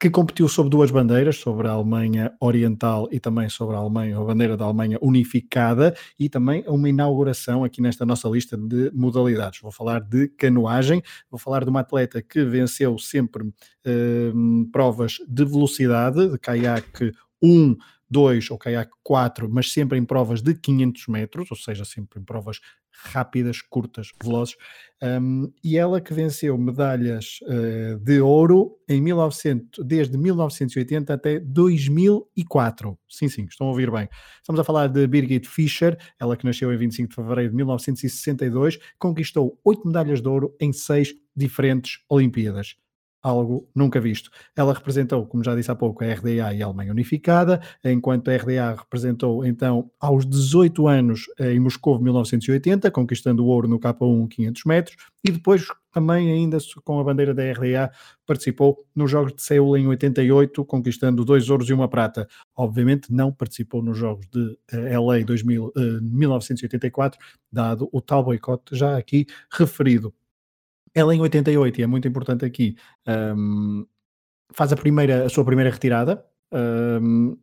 que 0.00 0.08
competiu 0.08 0.48
sob 0.48 0.70
duas 0.70 0.90
bandeiras, 0.90 1.36
sobre 1.36 1.68
a 1.68 1.72
Alemanha 1.72 2.32
Oriental 2.40 3.06
e 3.12 3.20
também 3.20 3.50
sobre 3.50 3.76
a 3.76 3.80
Alemanha, 3.80 4.16
a 4.16 4.24
bandeira 4.24 4.56
da 4.56 4.64
Alemanha 4.64 4.98
unificada, 5.02 5.94
e 6.18 6.26
também 6.26 6.64
uma 6.66 6.88
inauguração 6.88 7.64
aqui 7.64 7.82
nesta 7.82 8.06
nossa 8.06 8.26
lista 8.26 8.56
de 8.56 8.90
modalidades. 8.94 9.60
Vou 9.60 9.70
falar 9.70 10.00
de 10.00 10.28
canoagem, 10.28 11.02
vou 11.30 11.38
falar 11.38 11.64
de 11.64 11.70
uma 11.70 11.80
atleta 11.80 12.22
que 12.22 12.42
venceu 12.42 12.98
sempre 12.98 13.52
eh, 13.84 14.32
provas 14.72 15.18
de 15.28 15.44
velocidade, 15.44 16.30
de 16.30 16.38
caiaque 16.38 17.12
1, 17.42 17.76
2 18.10 18.50
ou 18.50 18.58
caiaque 18.58 18.92
4, 19.04 19.48
mas 19.48 19.72
sempre 19.72 19.98
em 19.98 20.04
provas 20.04 20.42
de 20.42 20.54
500 20.54 21.06
metros, 21.06 21.50
ou 21.50 21.56
seja, 21.56 21.84
sempre 21.84 22.20
em 22.20 22.24
provas 22.24 22.60
rápidas, 22.92 23.62
curtas, 23.62 24.10
velozes, 24.22 24.56
um, 25.02 25.50
e 25.64 25.78
ela 25.78 26.00
que 26.00 26.12
venceu 26.12 26.58
medalhas 26.58 27.38
uh, 27.42 27.98
de 27.98 28.20
ouro 28.20 28.76
em 28.88 29.00
1900, 29.00 29.84
desde 29.86 30.18
1980 30.18 31.14
até 31.14 31.38
2004. 31.38 32.98
Sim, 33.08 33.28
sim, 33.28 33.44
estão 33.44 33.68
a 33.68 33.70
ouvir 33.70 33.90
bem. 33.90 34.08
Estamos 34.38 34.60
a 34.60 34.64
falar 34.64 34.88
de 34.88 35.06
Birgit 35.06 35.48
Fischer, 35.48 35.96
ela 36.18 36.36
que 36.36 36.44
nasceu 36.44 36.72
em 36.72 36.76
25 36.76 37.08
de 37.08 37.14
fevereiro 37.14 37.50
de 37.50 37.56
1962, 37.56 38.78
conquistou 38.98 39.58
oito 39.64 39.86
medalhas 39.86 40.20
de 40.20 40.28
ouro 40.28 40.54
em 40.60 40.72
seis 40.72 41.14
diferentes 41.34 42.00
Olimpíadas 42.08 42.74
algo 43.22 43.68
nunca 43.74 44.00
visto. 44.00 44.30
Ela 44.56 44.72
representou, 44.72 45.26
como 45.26 45.44
já 45.44 45.54
disse 45.54 45.70
há 45.70 45.74
pouco, 45.74 46.04
a 46.04 46.12
RDA 46.12 46.54
e 46.54 46.62
a 46.62 46.66
Alemanha 46.66 46.92
Unificada, 46.92 47.60
enquanto 47.84 48.30
a 48.30 48.36
RDA 48.36 48.74
representou 48.78 49.44
então 49.44 49.90
aos 50.00 50.26
18 50.26 50.86
anos 50.86 51.26
em 51.38 51.60
Moscou 51.60 52.00
1980, 52.00 52.90
conquistando 52.90 53.44
o 53.44 53.48
ouro 53.48 53.68
no 53.68 53.78
K1 53.78 54.28
500 54.28 54.64
metros, 54.64 54.96
e 55.24 55.30
depois 55.30 55.66
também 55.92 56.30
ainda 56.32 56.58
com 56.84 56.98
a 57.00 57.04
bandeira 57.04 57.34
da 57.34 57.42
RDA 57.52 57.90
participou 58.24 58.86
nos 58.94 59.10
Jogos 59.10 59.34
de 59.34 59.42
Seul 59.42 59.76
em 59.76 59.86
88, 59.86 60.64
conquistando 60.64 61.24
dois 61.24 61.50
ouros 61.50 61.68
e 61.68 61.72
uma 61.72 61.88
prata. 61.88 62.28
Obviamente 62.56 63.12
não 63.12 63.32
participou 63.32 63.82
nos 63.82 63.98
Jogos 63.98 64.26
de 64.28 64.56
LA 64.72 65.24
2000, 65.24 65.66
uh, 65.66 65.72
1984, 66.00 67.18
dado 67.52 67.88
o 67.92 68.00
tal 68.00 68.24
boicote 68.24 68.76
já 68.76 68.96
aqui 68.96 69.26
referido. 69.52 70.14
Ela 70.94 71.14
em 71.14 71.20
88, 71.20 71.80
e 71.80 71.82
é 71.84 71.86
muito 71.86 72.08
importante 72.08 72.44
aqui, 72.44 72.76
um, 73.36 73.86
faz 74.52 74.72
a, 74.72 74.76
primeira, 74.76 75.24
a 75.24 75.28
sua 75.28 75.44
primeira 75.44 75.70
retirada. 75.70 76.24
Um, 76.52 77.36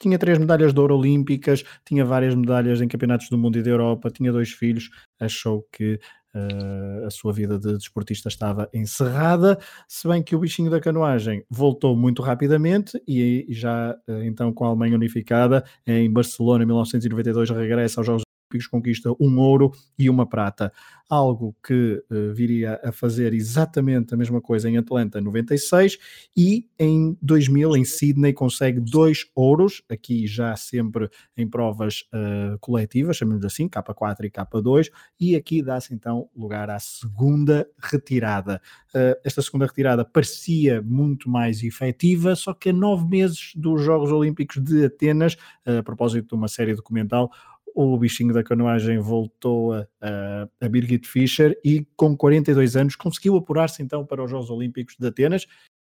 tinha 0.00 0.18
três 0.18 0.36
medalhas 0.36 0.74
de 0.74 0.80
ouro 0.80 0.96
olímpicas, 0.96 1.62
tinha 1.86 2.04
várias 2.04 2.34
medalhas 2.34 2.80
em 2.80 2.88
campeonatos 2.88 3.28
do 3.28 3.38
mundo 3.38 3.58
e 3.58 3.62
da 3.62 3.70
Europa, 3.70 4.10
tinha 4.10 4.32
dois 4.32 4.50
filhos, 4.50 4.90
achou 5.20 5.66
que 5.72 6.00
uh, 6.34 7.06
a 7.06 7.10
sua 7.10 7.32
vida 7.32 7.58
de 7.58 7.76
desportista 7.76 8.28
estava 8.28 8.68
encerrada, 8.74 9.58
se 9.86 10.08
bem 10.08 10.22
que 10.22 10.34
o 10.34 10.40
bichinho 10.40 10.70
da 10.70 10.80
canoagem 10.80 11.44
voltou 11.48 11.96
muito 11.96 12.20
rapidamente 12.20 13.00
e 13.06 13.46
já 13.50 13.96
uh, 14.08 14.22
então 14.24 14.52
com 14.52 14.64
a 14.64 14.68
Alemanha 14.68 14.96
unificada 14.96 15.64
em 15.86 16.10
Barcelona 16.12 16.64
em 16.64 16.66
1992 16.66 17.50
regressa 17.50 18.00
aos 18.00 18.06
Jogos 18.06 18.31
Olímpicos 18.52 18.66
conquista 18.66 19.10
um 19.18 19.38
ouro 19.38 19.72
e 19.98 20.10
uma 20.10 20.26
prata, 20.26 20.72
algo 21.08 21.54
que 21.62 22.02
uh, 22.10 22.32
viria 22.32 22.80
a 22.82 22.92
fazer 22.92 23.34
exatamente 23.34 24.14
a 24.14 24.16
mesma 24.16 24.40
coisa 24.40 24.68
em 24.68 24.78
Atlanta 24.78 25.20
96 25.20 25.98
e 26.36 26.66
em 26.78 27.16
2000 27.20 27.76
em 27.76 27.84
Sydney 27.84 28.32
consegue 28.32 28.80
dois 28.80 29.26
ouros, 29.34 29.82
aqui 29.90 30.26
já 30.26 30.56
sempre 30.56 31.08
em 31.36 31.46
provas 31.46 32.04
uh, 32.14 32.58
coletivas, 32.60 33.16
chamemos 33.16 33.44
assim, 33.44 33.68
K4 33.68 34.24
e 34.24 34.30
K2, 34.30 34.90
e 35.20 35.36
aqui 35.36 35.62
dá-se 35.62 35.94
então 35.94 36.28
lugar 36.34 36.70
à 36.70 36.78
segunda 36.78 37.68
retirada. 37.78 38.60
Uh, 38.94 39.16
esta 39.24 39.42
segunda 39.42 39.66
retirada 39.66 40.04
parecia 40.04 40.80
muito 40.82 41.28
mais 41.28 41.62
efetiva, 41.62 42.34
só 42.34 42.54
que 42.54 42.70
a 42.70 42.72
nove 42.72 43.06
meses 43.06 43.52
dos 43.54 43.82
Jogos 43.82 44.10
Olímpicos 44.10 44.62
de 44.62 44.86
Atenas, 44.86 45.36
a 45.64 45.82
propósito 45.82 46.28
de 46.28 46.34
uma 46.34 46.48
série 46.48 46.74
documental, 46.74 47.30
o 47.74 47.96
bichinho 47.98 48.32
da 48.32 48.42
canoagem 48.42 48.98
voltou 48.98 49.72
a, 49.72 49.86
a, 50.00 50.48
a 50.60 50.68
Birgit 50.68 51.06
Fischer 51.06 51.58
e 51.64 51.86
com 51.96 52.16
42 52.16 52.76
anos 52.76 52.96
conseguiu 52.96 53.36
apurar-se 53.36 53.82
então 53.82 54.04
para 54.04 54.22
os 54.22 54.30
Jogos 54.30 54.50
Olímpicos 54.50 54.96
de 54.98 55.06
Atenas 55.06 55.46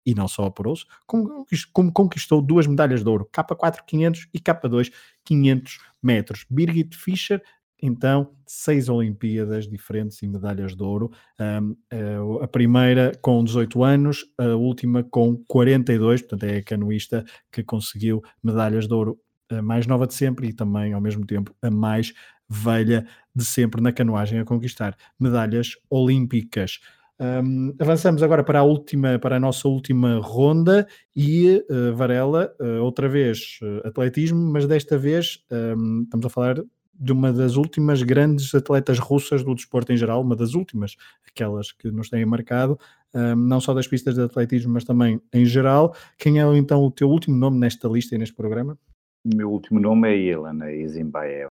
e 0.05 0.15
não 0.15 0.27
só 0.27 0.47
apurou-se, 0.47 0.87
como, 1.07 1.47
conquistou 1.93 2.41
duas 2.41 2.67
medalhas 2.67 3.03
de 3.03 3.09
ouro, 3.09 3.29
K4 3.31 3.81
500 3.87 4.29
e 4.33 4.41
K2 4.41 4.91
500 5.25 5.79
metros. 6.03 6.47
Birgit 6.49 6.97
Fischer 6.97 7.43
então 7.83 8.33
seis 8.47 8.89
Olimpíadas 8.89 9.67
diferentes 9.67 10.23
e 10.23 10.29
medalhas 10.29 10.77
de 10.77 10.83
ouro. 10.83 11.11
Um, 11.41 11.77
eh, 11.91 12.19
a 12.43 12.49
primeira 12.49 13.13
com 13.23 13.43
18 13.43 13.83
anos, 13.83 14.27
a 14.37 14.55
última 14.55 15.03
com 15.03 15.37
42, 15.47 16.23
portanto 16.23 16.45
é 16.45 16.59
a 16.59 16.63
canoista 16.63 17.25
que 17.51 17.63
conseguiu 17.63 18.23
medalhas 18.43 18.87
de 18.87 18.95
ouro 18.95 19.19
a 19.51 19.63
mais 19.63 19.87
nova 19.87 20.07
de 20.07 20.15
sempre 20.15 20.49
e 20.49 20.53
também, 20.53 20.93
ao 20.93 21.01
mesmo 21.01 21.27
tempo, 21.27 21.55
a 21.61 21.71
mais 21.71 22.13
velha 22.49 23.07
de 23.35 23.45
sempre 23.45 23.81
na 23.81 23.93
canoagem 23.93 24.41
a 24.41 24.45
conquistar 24.45 24.97
medalhas 25.19 25.77
olímpicas. 25.89 26.81
Um, 27.21 27.75
avançamos 27.79 28.23
agora 28.23 28.43
para 28.43 28.61
a 28.61 28.63
última, 28.63 29.19
para 29.19 29.37
a 29.37 29.41
nossa 29.41 29.69
última 29.69 30.19
ronda 30.21 30.89
e 31.15 31.63
uh, 31.71 31.95
Varela, 31.95 32.51
uh, 32.59 32.83
outra 32.83 33.11
vez 33.11 33.59
uh, 33.63 33.87
atletismo, 33.87 34.41
mas 34.51 34.67
desta 34.67 34.97
vez 34.97 35.45
um, 35.77 36.03
estamos 36.05 36.25
a 36.25 36.31
falar 36.31 36.57
de 36.95 37.13
uma 37.13 37.31
das 37.31 37.57
últimas 37.57 38.03
grandes 38.03 38.55
atletas 38.55 38.99
russas 38.99 39.45
do 39.45 39.55
desporto 39.55 39.93
em 39.93 39.99
geral, 39.99 40.23
uma 40.23 40.35
das 40.35 40.55
últimas, 40.55 40.97
aquelas 41.27 41.73
que 41.73 41.91
nos 41.91 42.09
têm 42.09 42.25
marcado, 42.25 42.79
um, 43.15 43.37
não 43.37 43.61
só 43.61 43.75
das 43.75 43.87
pistas 43.87 44.15
de 44.15 44.23
atletismo, 44.23 44.73
mas 44.73 44.85
também 44.85 45.21
em 45.31 45.45
geral. 45.45 45.95
Quem 46.19 46.41
é 46.41 46.57
então 46.57 46.83
o 46.83 46.91
teu 46.91 47.09
último 47.11 47.37
nome 47.37 47.59
nesta 47.59 47.87
lista 47.87 48.15
e 48.15 48.19
neste 48.19 48.35
programa? 48.35 48.79
O 49.23 49.37
meu 49.37 49.51
último 49.51 49.79
nome 49.79 50.09
é 50.09 50.17
Helena 50.17 50.73
Izimbaeva, 50.73 51.51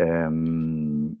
um, 0.00 1.16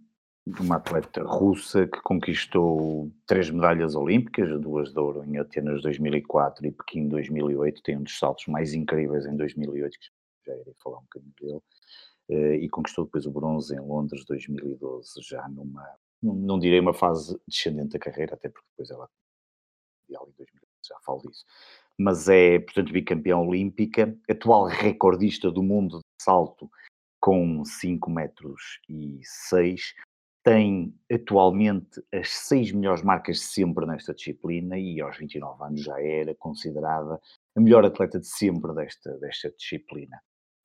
uma 0.58 0.76
atleta 0.76 1.22
russa 1.22 1.86
que 1.86 2.00
conquistou 2.02 3.08
três 3.24 3.50
medalhas 3.50 3.94
olímpicas, 3.94 4.60
duas 4.60 4.92
de 4.92 4.98
ouro 4.98 5.22
em 5.24 5.38
Atenas 5.38 5.80
2004 5.82 6.66
e 6.66 6.72
Pequim 6.72 7.06
2008, 7.06 7.82
tem 7.84 7.96
um 7.96 8.02
dos 8.02 8.18
saltos 8.18 8.48
mais 8.48 8.74
incríveis 8.74 9.26
em 9.26 9.36
2008, 9.36 9.96
que 9.96 10.08
já 10.44 10.56
irei 10.56 10.74
falar 10.82 10.98
um 10.98 11.02
bocadinho 11.02 11.34
dele, 11.40 11.62
uh, 12.30 12.54
e 12.54 12.68
conquistou 12.68 13.04
depois 13.04 13.24
o 13.26 13.30
bronze 13.30 13.72
em 13.72 13.80
Londres 13.80 14.24
2012, 14.24 15.22
já 15.22 15.48
numa, 15.48 15.88
não 16.20 16.58
direi 16.58 16.80
uma 16.80 16.94
fase 16.94 17.40
descendente 17.46 17.90
da 17.90 17.98
carreira, 18.00 18.34
até 18.34 18.48
porque 18.48 18.66
depois 18.70 18.90
ela, 18.90 19.08
em 20.08 20.14
2012, 20.36 20.58
já 20.88 20.98
falo 21.04 21.20
disso, 21.20 21.44
mas 22.00 22.30
é, 22.30 22.58
portanto, 22.58 22.94
bicampeã 22.94 23.36
olímpica, 23.36 24.16
atual 24.28 24.64
recordista 24.64 25.50
do 25.50 25.62
mundo 25.62 25.98
de 25.98 26.24
salto 26.24 26.70
com 27.20 27.62
5 27.62 28.10
metros 28.10 28.80
e 28.88 29.20
6, 29.22 29.92
tem 30.42 30.94
atualmente 31.12 32.02
as 32.10 32.30
seis 32.30 32.72
melhores 32.72 33.02
marcas 33.02 33.36
de 33.36 33.42
sempre 33.42 33.84
nesta 33.84 34.14
disciplina 34.14 34.78
e 34.78 34.98
aos 34.98 35.18
29 35.18 35.62
anos 35.62 35.82
já 35.82 36.00
era 36.00 36.34
considerada 36.36 37.20
a 37.54 37.60
melhor 37.60 37.84
atleta 37.84 38.18
de 38.18 38.26
sempre 38.26 38.72
desta, 38.72 39.18
desta 39.18 39.50
disciplina. 39.50 40.18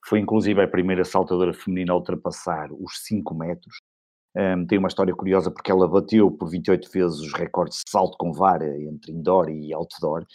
Foi 0.05 0.19
inclusive 0.19 0.61
a 0.61 0.67
primeira 0.69 1.03
saltadora 1.03 1.53
feminina 1.53 1.91
a 1.91 1.97
ultrapassar 1.97 2.71
os 2.71 3.03
5 3.03 3.35
metros. 3.35 3.79
Um, 4.37 4.65
tem 4.65 4.77
uma 4.77 4.87
história 4.87 5.13
curiosa 5.13 5.51
porque 5.51 5.71
ela 5.71 5.85
bateu 5.85 6.31
por 6.31 6.49
28 6.49 6.89
vezes 6.89 7.19
os 7.19 7.33
recordes 7.33 7.79
de 7.79 7.91
salto 7.91 8.17
com 8.17 8.31
vara 8.31 8.81
entre 8.81 9.11
indoor 9.11 9.49
e 9.49 9.73
outdoor 9.73 10.25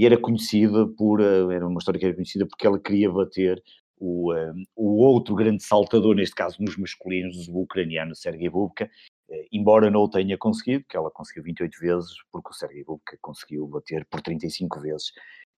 e 0.00 0.06
era 0.06 0.18
conhecida 0.18 0.86
por, 0.96 1.20
eh, 1.20 1.54
era 1.54 1.68
uma 1.68 1.76
história 1.76 2.00
que 2.00 2.06
era 2.06 2.14
conhecida 2.14 2.46
porque 2.46 2.66
ela 2.66 2.80
queria 2.80 3.12
bater 3.12 3.62
o, 3.98 4.32
eh, 4.32 4.54
o 4.74 4.96
outro 5.04 5.34
grande 5.34 5.62
saltador, 5.62 6.16
neste 6.16 6.34
caso 6.34 6.56
nos 6.62 6.74
masculinos, 6.78 7.46
o 7.48 7.58
ucraniano 7.58 8.16
Sergei 8.16 8.48
Bubka, 8.48 8.88
eh, 9.30 9.46
embora 9.52 9.90
não 9.90 10.00
o 10.00 10.08
tenha 10.08 10.38
conseguido, 10.38 10.86
que 10.88 10.96
ela 10.96 11.10
conseguiu 11.10 11.42
28 11.42 11.78
vezes, 11.78 12.12
porque 12.32 12.48
o 12.48 12.54
Sergei 12.54 12.82
Bubka 12.82 13.18
conseguiu 13.20 13.66
bater 13.66 14.06
por 14.06 14.22
35 14.22 14.80
vezes 14.80 15.12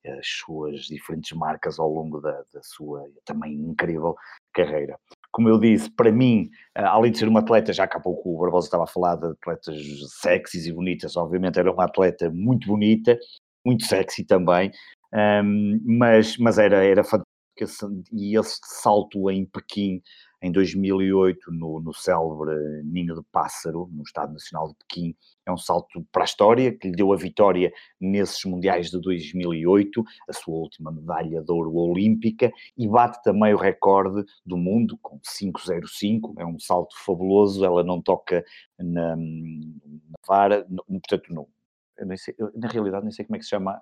as 0.05 0.27
suas 0.27 0.87
diferentes 0.87 1.31
marcas 1.39 1.79
ao 1.79 1.89
longo 1.89 2.21
da, 2.21 2.43
da 2.53 2.61
sua 2.65 3.09
também 3.25 3.55
incrível 3.55 4.17
carreira. 4.53 4.99
Como 5.31 5.49
eu 5.49 5.57
disse, 5.61 5.89
para 5.89 6.11
mim, 6.11 6.51
além 6.75 7.13
de 7.13 7.19
ser 7.19 7.29
uma 7.29 7.39
atleta, 7.39 7.73
já 7.73 7.87
que 7.87 7.97
há 7.97 8.01
pouco 8.01 8.35
o 8.35 8.41
Barbosa 8.41 8.67
estava 8.67 8.83
a 8.83 8.89
falar 8.89 9.15
de 9.15 9.27
atletas 9.27 9.81
sexys 10.21 10.67
e 10.67 10.73
bonitas, 10.73 11.17
obviamente 11.17 11.61
era 11.61 11.73
uma 11.73 11.85
atleta 11.85 12.29
muito 12.29 12.67
bonita, 12.67 13.17
muito 13.65 13.85
sexy 13.85 14.25
também, 14.25 14.71
um, 15.45 15.81
mas, 15.85 16.37
mas 16.39 16.59
era, 16.59 16.85
era 16.85 17.05
fantástico. 17.05 17.31
E 18.11 18.37
esse 18.39 18.59
salto 18.65 19.31
em 19.31 19.45
Pequim, 19.45 20.03
em 20.43 20.51
2008, 20.51 21.53
no, 21.53 21.81
no 21.81 21.95
célebre 21.95 22.83
Ninho 22.83 23.15
de 23.15 23.23
Pássaro, 23.31 23.89
no 23.93 24.03
Estado 24.03 24.33
Nacional 24.33 24.69
de 24.69 24.75
Pequim, 24.75 25.15
é 25.47 25.53
um 25.53 25.57
salto 25.57 26.05
para 26.11 26.23
a 26.23 26.25
história, 26.25 26.77
que 26.77 26.89
lhe 26.89 26.97
deu 26.97 27.13
a 27.13 27.17
vitória 27.17 27.73
nesses 28.01 28.43
Mundiais 28.45 28.91
de 28.91 29.01
2008, 29.01 30.03
a 30.29 30.33
sua 30.33 30.55
última 30.55 30.91
medalha 30.91 31.43
de 31.43 31.53
ouro 31.53 31.77
olímpica, 31.77 32.51
e 32.77 32.89
bate 32.89 33.23
também 33.23 33.55
o 33.55 33.59
recorde 33.59 34.25
do 34.45 34.57
mundo, 34.57 34.99
com 35.01 35.21
5,05, 35.21 36.35
é 36.39 36.47
um 36.47 36.59
salto 36.59 36.97
fabuloso, 37.05 37.65
ela 37.65 37.85
não 37.85 38.01
toca 38.01 38.43
na, 38.79 39.15
na 39.15 40.19
vara, 40.27 40.67
no, 40.69 40.83
portanto, 41.01 41.33
no, 41.33 41.49
eu 41.99 42.07
nem 42.07 42.17
sei, 42.17 42.35
eu, 42.39 42.51
na 42.55 42.69
realidade 42.69 43.05
nem 43.05 43.13
sei 43.13 43.25
como 43.25 43.37
é 43.37 43.39
que 43.39 43.45
se 43.45 43.51
chama, 43.51 43.81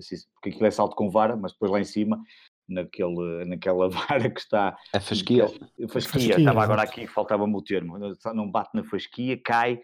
sei, 0.00 0.18
porque 0.34 0.50
aquilo 0.50 0.66
é 0.66 0.70
salto 0.70 0.96
com 0.96 1.10
vara, 1.10 1.36
mas 1.36 1.52
depois 1.52 1.70
lá 1.70 1.80
em 1.80 1.84
cima, 1.84 2.20
naquele, 2.68 3.44
naquela 3.44 3.88
vara 3.90 4.30
que 4.30 4.40
está... 4.40 4.76
A 4.92 5.00
fasquia. 5.00 5.48
Fasquia, 5.48 5.88
fasquia 5.88 6.38
estava 6.38 6.62
agora 6.62 6.82
aqui, 6.82 7.06
faltava-me 7.06 7.54
o 7.54 7.62
termo, 7.62 7.98
não 8.34 8.50
bate 8.50 8.70
na 8.74 8.84
fasquia, 8.84 9.40
cai 9.42 9.80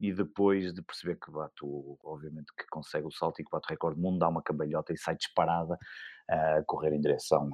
e 0.00 0.12
depois 0.12 0.74
de 0.74 0.82
perceber 0.82 1.16
que 1.16 1.30
bate, 1.30 1.62
obviamente, 2.02 2.52
que 2.58 2.66
consegue 2.68 3.06
o 3.06 3.12
salto 3.12 3.40
e 3.40 3.44
que 3.44 3.50
bate 3.52 3.68
o 3.68 3.70
recorde 3.70 4.00
do 4.00 4.02
mundo, 4.02 4.18
dá 4.18 4.28
uma 4.28 4.42
cambalhota 4.42 4.92
e 4.92 4.98
sai 4.98 5.14
disparada 5.14 5.78
a 6.28 6.62
correr 6.66 6.92
em 6.92 7.00
direção 7.00 7.48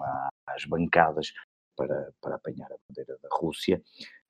às 0.46 0.64
bancadas 0.64 1.32
para, 1.76 2.10
para 2.22 2.36
apanhar 2.36 2.72
a 2.72 2.76
bandeira 2.88 3.18
da 3.22 3.28
Rússia. 3.32 3.82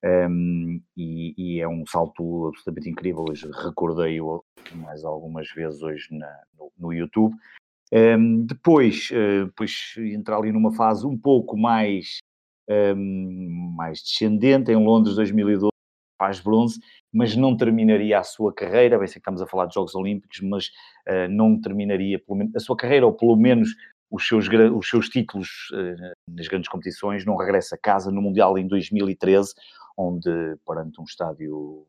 Um, 0.05 0.81
e, 0.97 1.35
e, 1.37 1.61
é 1.61 1.69
um 1.69 1.85
salto 1.87 2.49
absolutamente 2.49 2.89
incrível. 2.89 3.25
Hoje 3.29 3.51
recordei-o 3.51 4.45
mais 4.75 5.05
algumas 5.05 5.51
vezes 5.51 5.83
hoje 5.83 6.07
na, 6.11 6.33
no, 6.57 6.73
no, 6.79 6.93
YouTube. 6.93 7.35
Um, 7.93 8.45
depois, 8.45 9.11
uh, 9.11 9.51
ali 10.39 10.53
numa 10.53 10.73
fase 10.73 11.07
um 11.07 11.19
pouco 11.19 11.57
mais, 11.57 12.19
um, 12.69 13.75
mais 13.77 14.01
descendente, 14.01 14.71
em 14.71 14.77
Londres 14.77 15.17
2012 15.17 15.69
faz 16.19 16.41
bronze, 16.41 16.81
mas 17.13 17.37
não 17.37 17.57
terminaria 17.57 18.19
a 18.19 18.25
sua 18.25 18.53
carreira, 18.53 18.99
bem 18.99 19.07
sei 19.07 19.15
que 19.15 19.19
estamos 19.21 19.41
a 19.41 19.47
falar 19.47 19.67
de 19.67 19.75
Jogos 19.75 19.95
Olímpicos, 19.95 20.41
mas 20.41 20.67
uh, 21.09 21.29
não 21.31 21.61
terminaria 21.61 22.21
menos, 22.29 22.57
a 22.57 22.61
sua 22.61 22.77
carreira, 22.77 23.07
ou 23.07 23.13
pelo 23.13 23.37
menos 23.37 23.71
os 24.11 24.27
seus, 24.27 24.49
os 24.49 24.89
seus 24.89 25.09
títulos 25.09 25.49
uh, 25.73 26.13
nas 26.29 26.49
grandes 26.49 26.69
competições, 26.69 27.25
não 27.25 27.37
regressa 27.37 27.77
a 27.77 27.79
casa 27.79 28.11
no 28.11 28.21
Mundial 28.21 28.59
em 28.59 28.67
2013, 28.67 29.55
onde, 29.99 30.57
perante 30.65 31.01
um 31.01 31.05
estádio 31.05 31.85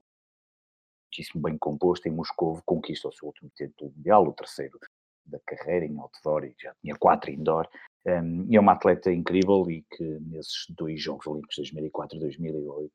muitíssimo 1.05 1.43
bem 1.43 1.57
composto, 1.57 2.07
em 2.07 2.11
Moscou, 2.11 2.59
conquista 2.65 3.07
o 3.07 3.11
seu 3.11 3.27
último 3.27 3.51
título 3.55 3.91
mundial, 3.95 4.27
o 4.27 4.33
terceiro 4.33 4.79
da 5.25 5.39
carreira 5.45 5.85
em 5.85 5.99
outdoor, 5.99 6.43
e 6.43 6.55
já 6.59 6.73
tinha 6.81 6.95
quatro 6.95 7.29
indoor. 7.31 7.67
Um, 8.05 8.47
é 8.51 8.59
uma 8.59 8.71
atleta 8.71 9.11
incrível 9.11 9.69
e 9.69 9.83
que 9.91 10.03
nesses 10.21 10.65
dois 10.69 10.99
Jogos 10.99 11.27
Olímpicos, 11.27 11.57
2004 11.57 12.17
e 12.17 12.19
2008, 12.19 12.91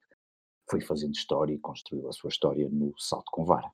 foi 0.69 0.81
fazendo 0.81 1.15
história 1.15 1.53
e 1.53 1.59
construiu 1.59 2.09
a 2.09 2.13
sua 2.13 2.29
história 2.29 2.69
no 2.69 2.93
salto 2.99 3.31
com 3.31 3.45
vara. 3.45 3.71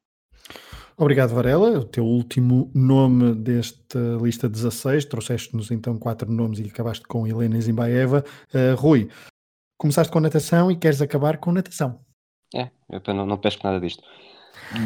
Obrigado, 0.97 1.35
Varela. 1.35 1.79
O 1.79 1.85
teu 1.85 2.05
último 2.05 2.71
nome 2.75 3.35
desta 3.35 3.99
lista 4.21 4.49
16. 4.49 5.07
Trouxeste-nos 5.07 5.71
então 5.71 5.99
quatro 5.99 6.31
nomes 6.31 6.59
e 6.59 6.65
acabaste 6.65 7.07
com 7.07 7.27
Helena 7.27 7.61
Zimbaeva. 7.61 8.25
Uh, 8.53 8.75
Rui, 8.77 9.09
começaste 9.81 10.13
com 10.13 10.21
natação 10.21 10.71
e 10.71 10.77
queres 10.77 11.01
acabar 11.01 11.39
com 11.39 11.51
natação. 11.51 11.99
É, 12.55 12.71
eu 12.91 13.15
não, 13.15 13.25
não 13.25 13.39
pesco 13.39 13.67
nada 13.67 13.81
disto. 13.81 14.03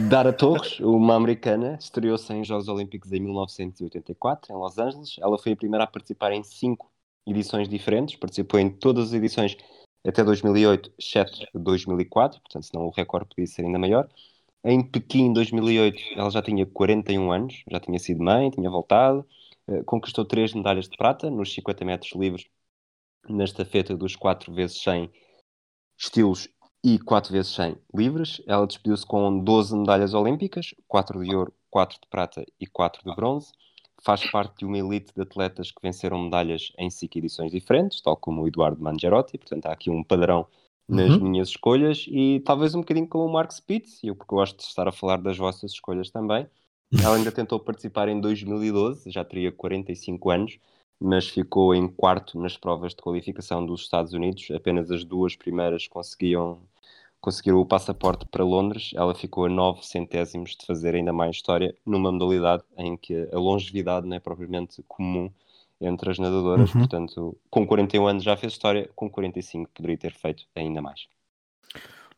Dara 0.08 0.32
Torres, 0.32 0.78
uma 0.78 1.16
americana, 1.16 1.76
estreou-se 1.80 2.32
em 2.32 2.44
Jogos 2.44 2.68
Olímpicos 2.68 3.10
em 3.10 3.18
1984, 3.18 4.54
em 4.54 4.56
Los 4.56 4.78
Angeles. 4.78 5.16
Ela 5.18 5.36
foi 5.36 5.52
a 5.52 5.56
primeira 5.56 5.82
a 5.82 5.88
participar 5.88 6.30
em 6.30 6.44
cinco 6.44 6.92
edições 7.26 7.68
diferentes, 7.68 8.14
participou 8.14 8.60
em 8.60 8.70
todas 8.70 9.08
as 9.08 9.14
edições 9.14 9.56
até 10.06 10.22
2008, 10.22 10.92
exceto 10.96 11.44
2004, 11.52 12.40
portanto, 12.40 12.62
senão 12.62 12.86
o 12.86 12.90
recorde 12.90 13.26
podia 13.30 13.48
ser 13.48 13.62
ainda 13.62 13.80
maior. 13.80 14.08
Em 14.62 14.80
Pequim, 14.80 15.32
2008, 15.32 15.98
ela 16.14 16.30
já 16.30 16.40
tinha 16.40 16.64
41 16.66 17.32
anos, 17.32 17.64
já 17.68 17.80
tinha 17.80 17.98
sido 17.98 18.22
mãe, 18.22 18.48
tinha 18.48 18.70
voltado, 18.70 19.26
eh, 19.66 19.82
conquistou 19.84 20.24
três 20.24 20.54
medalhas 20.54 20.88
de 20.88 20.96
prata 20.96 21.28
nos 21.30 21.52
50 21.52 21.84
metros 21.84 22.12
livres, 22.12 22.46
na 23.28 23.44
estafeta 23.44 23.96
dos 23.96 24.16
4 24.16 24.52
vezes 24.52 24.80
100 24.82 25.10
estilos 25.98 26.48
e 26.82 26.98
4 26.98 27.32
vezes 27.32 27.52
100 27.54 27.76
livres. 27.94 28.42
Ela 28.46 28.66
despediu-se 28.66 29.06
com 29.06 29.38
12 29.38 29.76
medalhas 29.76 30.14
olímpicas, 30.14 30.74
4 30.88 31.24
de 31.24 31.34
ouro, 31.34 31.52
4 31.70 32.00
de 32.00 32.08
prata 32.08 32.44
e 32.60 32.66
4 32.66 33.02
de 33.04 33.14
bronze 33.14 33.52
faz 34.04 34.30
parte 34.30 34.58
de 34.58 34.64
uma 34.66 34.78
elite 34.78 35.12
de 35.14 35.22
atletas 35.22 35.70
que 35.70 35.80
venceram 35.82 36.22
medalhas 36.24 36.72
em 36.78 36.90
cinco 36.90 37.18
edições 37.18 37.50
diferentes, 37.50 38.02
tal 38.02 38.16
como 38.16 38.42
o 38.42 38.48
Eduardo 38.48 38.82
Mangerotti, 38.82 39.38
portanto 39.38 39.66
há 39.66 39.72
aqui 39.72 39.90
um 39.90 40.04
padrão 40.04 40.46
nas 40.86 41.10
uhum. 41.12 41.30
minhas 41.30 41.48
escolhas 41.48 42.04
e 42.08 42.42
talvez 42.44 42.74
um 42.74 42.80
bocadinho 42.80 43.08
como 43.08 43.24
o 43.24 43.32
Mark 43.32 43.50
Spitz, 43.50 44.04
eu 44.04 44.14
porque 44.14 44.34
gosto 44.34 44.58
de 44.58 44.64
estar 44.64 44.86
a 44.86 44.92
falar 44.92 45.16
das 45.16 45.38
vossas 45.38 45.72
escolhas 45.72 46.10
também. 46.10 46.46
Ela 47.02 47.16
ainda 47.16 47.32
tentou 47.32 47.58
participar 47.58 48.08
em 48.08 48.20
2012, 48.20 49.10
já 49.10 49.24
teria 49.24 49.50
45 49.50 50.30
anos, 50.30 50.58
mas 51.00 51.28
ficou 51.28 51.74
em 51.74 51.88
quarto 51.88 52.38
nas 52.38 52.56
provas 52.56 52.92
de 52.92 53.02
qualificação 53.02 53.64
dos 53.64 53.82
Estados 53.82 54.12
Unidos. 54.12 54.50
Apenas 54.50 54.90
as 54.90 55.04
duas 55.04 55.36
primeiras 55.36 55.86
conseguiam 55.86 56.60
conseguiram 57.24 57.58
o 57.58 57.64
passaporte 57.64 58.26
para 58.26 58.44
Londres, 58.44 58.90
ela 58.94 59.14
ficou 59.14 59.46
a 59.46 59.48
9 59.48 59.82
centésimos 59.82 60.54
de 60.54 60.66
fazer 60.66 60.94
ainda 60.94 61.10
mais 61.10 61.36
história 61.36 61.74
numa 61.86 62.12
modalidade 62.12 62.62
em 62.76 62.98
que 62.98 63.26
a 63.32 63.38
longevidade 63.38 64.06
não 64.06 64.14
é 64.14 64.20
propriamente 64.20 64.84
comum 64.86 65.30
entre 65.80 66.10
as 66.10 66.18
nadadoras, 66.18 66.74
uhum. 66.74 66.80
portanto, 66.80 67.34
com 67.48 67.66
41 67.66 68.06
anos 68.06 68.22
já 68.22 68.36
fez 68.36 68.52
história, 68.52 68.90
com 68.94 69.08
45 69.08 69.70
poderia 69.72 69.96
ter 69.96 70.12
feito 70.12 70.44
ainda 70.54 70.82
mais. 70.82 71.06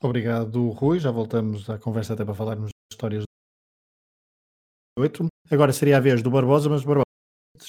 Obrigado, 0.01 0.71
Rui. 0.71 0.99
Já 0.99 1.13
voltamos 1.13 1.71
à 1.71 1.79
conversa 1.79 2.15
até 2.15 2.25
para 2.25 2.35
falarmos 2.35 2.65
das 2.65 2.93
histórias 2.93 3.23
do 3.23 5.03
8. 5.03 5.27
Agora 5.51 5.73
seria 5.73 5.99
a 5.99 6.01
vez 6.01 6.21
do 6.21 6.31
Barbosa, 6.31 6.69
mas 6.69 6.85
Barbosa, 6.85 7.06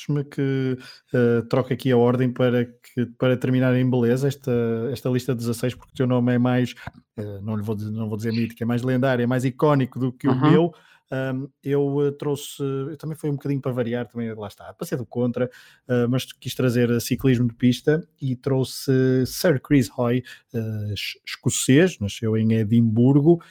me 0.09 0.23
que 0.23 0.77
uh, 1.13 1.41
troque 1.47 1.73
aqui 1.73 1.91
a 1.91 1.97
ordem 1.97 2.31
para, 2.31 2.65
que, 2.65 3.05
para 3.17 3.38
terminar 3.38 3.75
em 3.75 3.89
beleza 3.89 4.27
esta, 4.27 4.51
esta 4.91 5.09
lista 5.09 5.33
de 5.33 5.39
16, 5.39 5.75
porque 5.75 5.91
o 5.91 5.95
teu 5.95 6.07
nome 6.07 6.33
é 6.33 6.38
mais, 6.38 6.73
uh, 7.17 7.41
não, 7.41 7.55
lhe 7.55 7.63
vou 7.63 7.75
dizer, 7.75 7.91
não 7.91 8.07
vou 8.07 8.17
dizer 8.17 8.31
mítico, 8.31 8.61
é 8.63 8.65
mais 8.65 8.83
lendário, 8.83 9.23
é 9.23 9.27
mais 9.27 9.45
icónico 9.45 9.99
do 9.99 10.11
que 10.11 10.27
uhum. 10.27 10.33
o 10.33 10.41
meu. 10.41 10.73
Um, 11.11 11.47
eu 11.63 11.95
uh, 11.95 12.11
trouxe, 12.11 12.61
eu 12.61 12.97
também 12.97 13.15
foi 13.15 13.29
um 13.29 13.33
bocadinho 13.33 13.61
para 13.61 13.71
variar, 13.71 14.07
também 14.07 14.33
lá 14.33 14.47
está, 14.47 14.73
passei 14.73 14.97
do 14.97 15.05
contra, 15.05 15.45
uh, 15.87 16.09
mas 16.09 16.25
quis 16.33 16.53
trazer 16.53 16.99
ciclismo 16.99 17.47
de 17.47 17.53
pista 17.53 18.05
e 18.21 18.35
trouxe 18.35 19.25
Sir 19.25 19.61
Chris 19.61 19.89
Hoy, 19.97 20.23
uh, 20.53 20.93
escocês, 21.25 21.97
nasceu 21.99 22.35
em 22.37 22.53
Edimburgo 22.53 23.41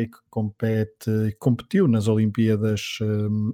e 0.00 0.06
que 0.06 0.18
compete, 0.30 1.36
competiu 1.40 1.88
nas 1.88 2.06
Olimpíadas 2.06 2.98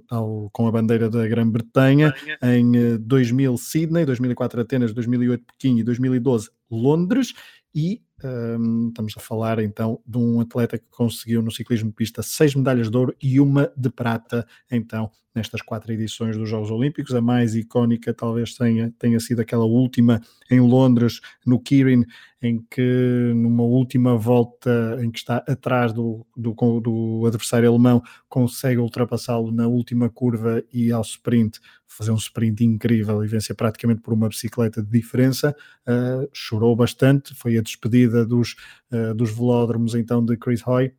ao, 0.07 0.51
com 0.53 0.67
a 0.67 0.71
bandeira 0.71 1.09
da 1.09 1.27
Grã-Bretanha 1.27 2.13
em 2.43 2.99
2000 2.99 3.57
Sydney, 3.57 4.05
2004 4.05 4.61
Atenas, 4.61 4.93
2008 4.93 5.43
Pequim 5.43 5.79
e 5.79 5.83
2012 5.83 6.51
Londres 6.69 7.33
e 7.73 8.03
um, 8.23 8.89
estamos 8.89 9.13
a 9.17 9.19
falar 9.19 9.59
então 9.59 9.99
de 10.05 10.17
um 10.17 10.39
atleta 10.39 10.77
que 10.77 10.85
conseguiu 10.89 11.41
no 11.41 11.51
ciclismo 11.51 11.89
de 11.89 11.95
pista 11.95 12.21
seis 12.21 12.55
medalhas 12.55 12.89
de 12.89 12.97
ouro 12.97 13.15
e 13.21 13.39
uma 13.39 13.71
de 13.75 13.89
prata, 13.89 14.45
então, 14.69 15.11
nestas 15.33 15.61
quatro 15.61 15.91
edições 15.91 16.37
dos 16.37 16.49
Jogos 16.49 16.71
Olímpicos. 16.71 17.15
A 17.15 17.21
mais 17.21 17.55
icónica 17.55 18.13
talvez 18.13 18.55
tenha, 18.55 18.93
tenha 18.99 19.19
sido 19.19 19.39
aquela 19.39 19.65
última 19.65 20.21
em 20.49 20.59
Londres, 20.59 21.21
no 21.45 21.59
Kirin, 21.59 22.05
em 22.41 22.59
que 22.69 23.33
numa 23.35 23.63
última 23.63 24.17
volta 24.17 24.97
em 25.01 25.11
que 25.11 25.19
está 25.19 25.37
atrás 25.47 25.93
do, 25.93 26.25
do, 26.35 26.53
do 26.79 27.23
adversário 27.27 27.69
alemão, 27.69 28.01
consegue 28.27 28.79
ultrapassá-lo 28.79 29.51
na 29.51 29.67
última 29.67 30.09
curva 30.09 30.63
e 30.73 30.91
ao 30.91 31.01
sprint, 31.01 31.59
fazer 31.87 32.11
um 32.11 32.15
sprint 32.15 32.63
incrível 32.65 33.23
e 33.23 33.27
vencer 33.27 33.55
praticamente 33.55 34.01
por 34.01 34.13
uma 34.13 34.27
bicicleta 34.27 34.81
de 34.81 34.89
diferença. 34.89 35.55
Uh, 35.87 36.27
chorou 36.33 36.75
bastante, 36.75 37.35
foi 37.35 37.57
a 37.57 37.61
despedida 37.61 38.25
dos, 38.25 38.55
uh, 38.91 39.13
dos 39.13 39.31
velódromos 39.31 39.93
então 39.93 40.23
de 40.25 40.35
Chris 40.35 40.65
Hoy 40.65 40.93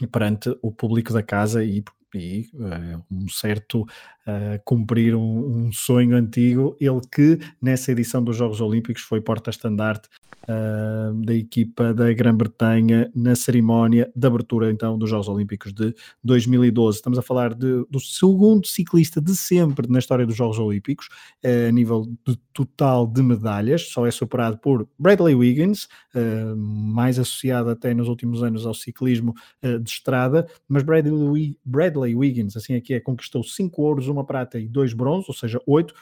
e 0.00 0.06
perante 0.06 0.56
o 0.62 0.72
público 0.72 1.12
da 1.12 1.22
casa 1.22 1.64
e 1.64 1.82
e 2.14 2.48
uh, 2.54 3.04
um 3.10 3.28
certo 3.28 3.86
uh, 4.26 4.60
cumprir 4.64 5.14
um, 5.14 5.66
um, 5.66 5.72
sonho 5.72 6.16
antigo, 6.16 6.76
ele 6.80 7.00
que 7.12 7.38
nessa 7.60 7.92
edição 7.92 8.22
dos 8.22 8.36
Jogos 8.36 8.60
Olímpicos 8.60 9.02
foi 9.02 9.20
porta-estandarte 9.20 10.08
uh, 10.44 11.14
da 11.24 11.34
equipa 11.34 11.94
da 11.94 12.12
Grã-Bretanha 12.12 13.10
na 13.14 13.34
cerimónia 13.34 14.10
de 14.14 14.26
abertura 14.26 14.70
então 14.70 14.98
dos 14.98 15.10
Jogos 15.10 15.28
Olímpicos 15.28 15.72
de 15.72 15.94
2012. 16.22 16.98
Estamos 16.98 17.18
a 17.18 17.22
falar 17.22 17.54
de, 17.54 17.84
do 17.88 18.00
segundo 18.00 18.66
ciclista 18.66 19.20
de 19.20 19.34
sempre 19.36 19.88
na 19.88 19.98
história 19.98 20.26
dos 20.26 20.36
Jogos 20.36 20.58
Olímpicos, 20.58 21.08
a 21.44 21.70
nível 21.72 22.06
de 22.26 22.36
total 22.52 23.06
de 23.06 23.22
medalhas, 23.22 23.88
só 23.88 24.06
é 24.06 24.10
superado 24.10 24.58
por 24.58 24.88
Bradley 24.98 25.34
Wiggins, 25.34 25.88
mais 26.56 27.18
associado 27.18 27.70
até 27.70 27.94
nos 27.94 28.08
últimos 28.08 28.42
anos 28.42 28.66
ao 28.66 28.74
ciclismo 28.74 29.34
de 29.62 29.88
estrada, 29.88 30.46
mas 30.68 30.82
Bradley, 30.82 31.56
Bradley 31.64 32.14
Wiggins, 32.14 32.56
assim 32.56 32.74
aqui 32.74 32.94
é, 32.94 33.00
conquistou 33.00 33.42
5 33.42 33.80
ouros, 33.82 34.08
uma 34.10 34.24
prata 34.24 34.58
e 34.58 34.68
2 34.68 34.92
bronzes, 34.92 35.28
ou 35.28 35.34
seja, 35.34 35.60
8. 35.66 35.94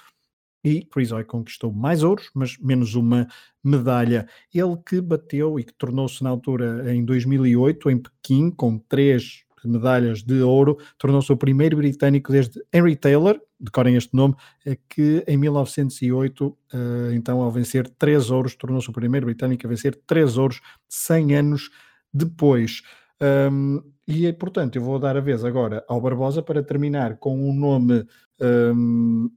E 0.64 0.82
Chris 0.84 1.12
Hoy 1.12 1.24
conquistou 1.24 1.72
mais 1.72 2.02
ouros, 2.02 2.30
mas 2.34 2.59
menos 2.59 2.94
uma 2.94 3.28
medalha. 3.62 4.28
Ele 4.52 4.76
que 4.84 5.00
bateu 5.00 5.59
e 5.59 5.64
que 5.64 5.72
tornou-se 5.72 6.22
na 6.22 6.30
altura 6.30 6.92
em 6.92 7.04
2008 7.04 7.90
em 7.90 7.98
Pequim 7.98 8.50
com 8.50 8.78
três 8.78 9.44
medalhas 9.64 10.22
de 10.22 10.40
ouro, 10.42 10.78
tornou-se 10.98 11.32
o 11.32 11.36
primeiro 11.36 11.76
britânico 11.76 12.32
desde 12.32 12.62
Henry 12.72 12.96
Taylor, 12.96 13.40
decorem 13.59 13.96
este 13.96 14.14
nome, 14.14 14.34
é 14.64 14.76
que 14.88 15.24
em 15.26 15.36
1908, 15.36 16.56
eh, 16.72 17.11
então 17.14 17.40
ao 17.40 17.50
vencer 17.50 17.88
três 17.98 18.30
ouros, 18.30 18.54
tornou-se 18.54 18.88
o 18.88 18.92
primeiro 18.92 19.26
britânico 19.26 19.66
a 19.66 19.70
vencer 19.70 19.94
três 20.06 20.38
ouros 20.38 20.61
100 20.88 21.34
anos 21.34 21.70
depois. 22.12 22.82
Um, 23.20 23.82
e, 24.09 24.32
portanto, 24.32 24.76
eu 24.76 24.82
vou 24.82 24.98
dar 24.98 25.18
a 25.18 25.20
vez 25.20 25.44
agora 25.44 25.84
ao 25.86 26.00
Barbosa 26.00 26.42
para 26.42 26.62
terminar 26.62 27.18
com 27.18 27.38
um 27.38 27.52
nome, 27.52 28.06
um, 28.40 29.30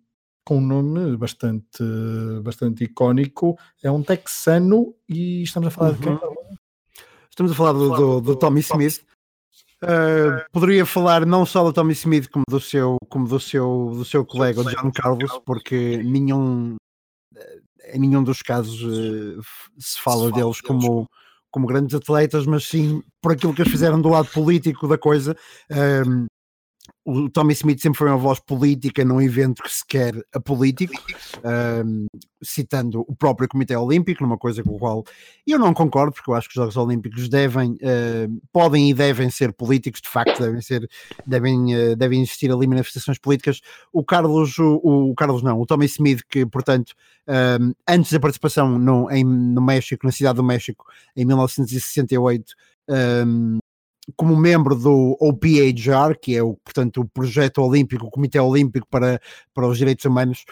com 0.45 0.59
um 0.59 0.61
nome 0.61 1.17
bastante, 1.17 1.84
bastante 2.41 2.86
icónico. 2.86 3.57
É 3.84 3.91
um 3.91 4.01
texano 4.01 4.95
e 5.09 5.43
estamos 5.43 5.67
a 5.67 5.72
falar 5.72 5.89
uhum. 5.89 5.95
de 5.95 6.01
quem? 6.03 6.19
Estamos 7.30 7.51
a 7.51 7.55
falar 7.55 7.74
do, 7.74 7.89
do, 7.89 8.22
do 8.22 8.36
Tommy 8.38 8.61
Smith. 8.61 9.03
Uh, 9.84 10.39
poderia 10.53 10.86
falar 10.86 11.26
não 11.26 11.45
só 11.45 11.65
do 11.65 11.74
Tommy 11.74 11.91
Smith 11.91 12.30
como 12.30 12.45
do 12.47 12.61
seu, 12.61 12.95
como 13.09 13.28
do 13.28 13.41
seu, 13.41 13.91
do 13.93 14.05
seu 14.05 14.26
colega 14.26 14.63
John 14.63 14.89
Carlos, 14.91 15.38
porque 15.45 15.97
nenhum, 15.97 16.78
em 17.91 17.99
nenhum 17.99 18.24
dos 18.24 18.41
casos 18.41 18.82
uh, 18.84 19.41
se 19.78 19.99
fala 19.99 20.32
deles 20.32 20.61
como, 20.61 21.09
como 21.52 21.68
grandes 21.68 21.93
atletas, 21.95 22.45
mas 22.45 22.64
sim 22.64 23.04
por 23.22 23.34
aquilo 23.34 23.54
que 23.54 23.62
eles 23.62 23.72
fizeram 23.72 24.02
do 24.02 24.10
lado 24.10 24.30
político 24.30 24.88
da 24.88 24.97
coisa. 24.97 25.36
Um, 25.70 26.26
o 27.04 27.30
Tommy 27.30 27.54
Smith 27.54 27.80
sempre 27.80 27.97
foi 27.97 28.08
uma 28.08 28.18
voz 28.18 28.39
política 28.39 29.04
num 29.04 29.20
evento 29.20 29.64
que 29.64 29.72
se 29.72 29.86
quer 29.86 30.14
apolítico, 30.34 30.93
um, 31.86 32.06
citando 32.43 33.04
o 33.08 33.16
próprio 33.16 33.49
Comitê 33.49 33.76
Olímpico, 33.76 34.24
numa 34.24 34.38
coisa 34.38 34.64
com 34.64 34.76
a 34.76 34.80
qual 34.80 35.04
eu 35.47 35.58
não 35.58 35.74
concordo, 35.74 36.14
porque 36.14 36.30
eu 36.30 36.36
acho 36.36 36.47
que 36.47 36.54
os 36.54 36.62
Jogos 36.62 36.78
Olímpicos 36.78 37.28
devem, 37.28 37.72
uh, 37.72 38.41
podem 38.54 38.91
e 38.91 38.93
devem 38.93 39.32
ser 39.32 39.52
políticos, 39.52 39.99
de 39.99 40.10
facto, 40.10 40.39
devem 40.39 40.62
ser, 40.62 40.88
devem, 41.26 41.76
uh, 41.76 41.95
devem 41.95 42.22
existir 42.22 42.52
ali 42.52 42.68
manifestações 42.68 43.18
políticas. 43.18 43.62
O 43.91 44.04
Carlos, 44.04 44.58
o, 44.60 44.80
o 44.84 45.16
Carlos 45.16 45.41
não, 45.41 45.60
o 45.60 45.66
Tommy 45.66 45.88
Smith, 45.88 46.22
que 46.30 46.45
portanto, 46.45 46.93
um, 47.28 47.74
antes 47.88 48.12
da 48.12 48.20
participação 48.20 48.78
no, 48.78 49.10
em, 49.10 49.24
no 49.24 49.62
México, 49.62 50.06
na 50.06 50.12
cidade 50.12 50.36
do 50.36 50.43
México, 50.43 50.86
em 51.16 51.26
1968, 51.26 52.54
um, 53.26 53.60
como 54.16 54.36
membro 54.36 54.76
do 54.76 55.18
OPHR, 55.20 56.18
que 56.20 56.36
é 56.36 56.43
o, 56.43 56.56
portanto, 56.56 57.02
o 57.02 57.06
projeto 57.08 57.62
olímpico, 57.62 58.06
o 58.06 58.10
Comitê 58.10 58.39
Olímpico 58.39 58.88
para, 58.89 59.22
para 59.54 59.68
os 59.68 59.78
Direitos 59.78 60.06
Humanos, 60.06 60.43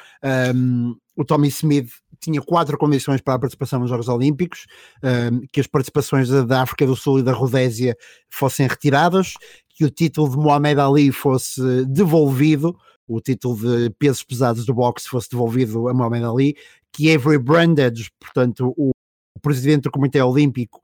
um, 0.56 0.96
o 1.16 1.26
Tommy 1.26 1.48
Smith 1.48 1.90
tinha 2.20 2.42
quatro 2.42 2.78
condições 2.78 3.22
para 3.22 3.36
a 3.36 3.40
participação 3.40 3.80
nos 3.80 3.90
Jogos 3.90 4.08
Olímpicos, 4.08 4.68
um, 5.04 5.42
que 5.52 5.60
as 5.60 5.68
participações 5.68 6.30
da, 6.30 6.62
África 6.62 6.86
do 6.86 6.96
Sul 6.96 7.20
e 7.20 7.24
da 7.24 7.34
Rodésia 7.34 7.98
fossem 8.30 8.68
retiradas, 8.68 9.34
que 9.70 9.84
o 9.84 9.90
título 9.90 10.30
de 10.30 10.38
Mohamed 10.38 10.80
Ali 10.80 11.12
fosse 11.12 11.86
devolvido, 11.86 12.78
o 13.08 13.20
título 13.20 13.58
de 13.58 13.90
pesos 13.98 14.24
pesados 14.24 14.66
do 14.66 14.74
boxe 14.74 15.08
fosse 15.08 15.30
devolvido 15.30 15.88
a 15.88 15.94
Mohamed 15.94 16.26
Ali, 16.26 16.56
que 16.92 17.14
Avery 17.14 17.40
Brandage, 17.40 18.12
portanto, 18.20 18.74
o, 18.78 18.92
o 19.36 19.40
presidente 19.42 19.84
do 19.84 19.92
Comitê 19.92 20.22
Olímpico, 20.22 20.82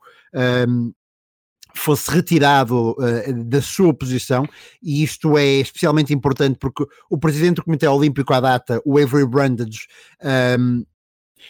um, 0.68 0.92
fosse 1.80 2.10
retirado 2.10 2.92
uh, 2.92 3.44
da 3.46 3.62
sua 3.62 3.94
posição, 3.94 4.48
e 4.82 5.04
isto 5.04 5.38
é 5.38 5.46
especialmente 5.60 6.14
importante 6.14 6.58
porque 6.60 6.86
o 7.10 7.18
presidente 7.18 7.56
do 7.56 7.64
Comitê 7.64 7.88
Olímpico 7.88 8.34
à 8.34 8.40
data, 8.40 8.82
o 8.86 8.98
Avery 8.98 9.26
Brundage, 9.26 9.88
um, 10.24 10.28
ehm, 10.30 10.84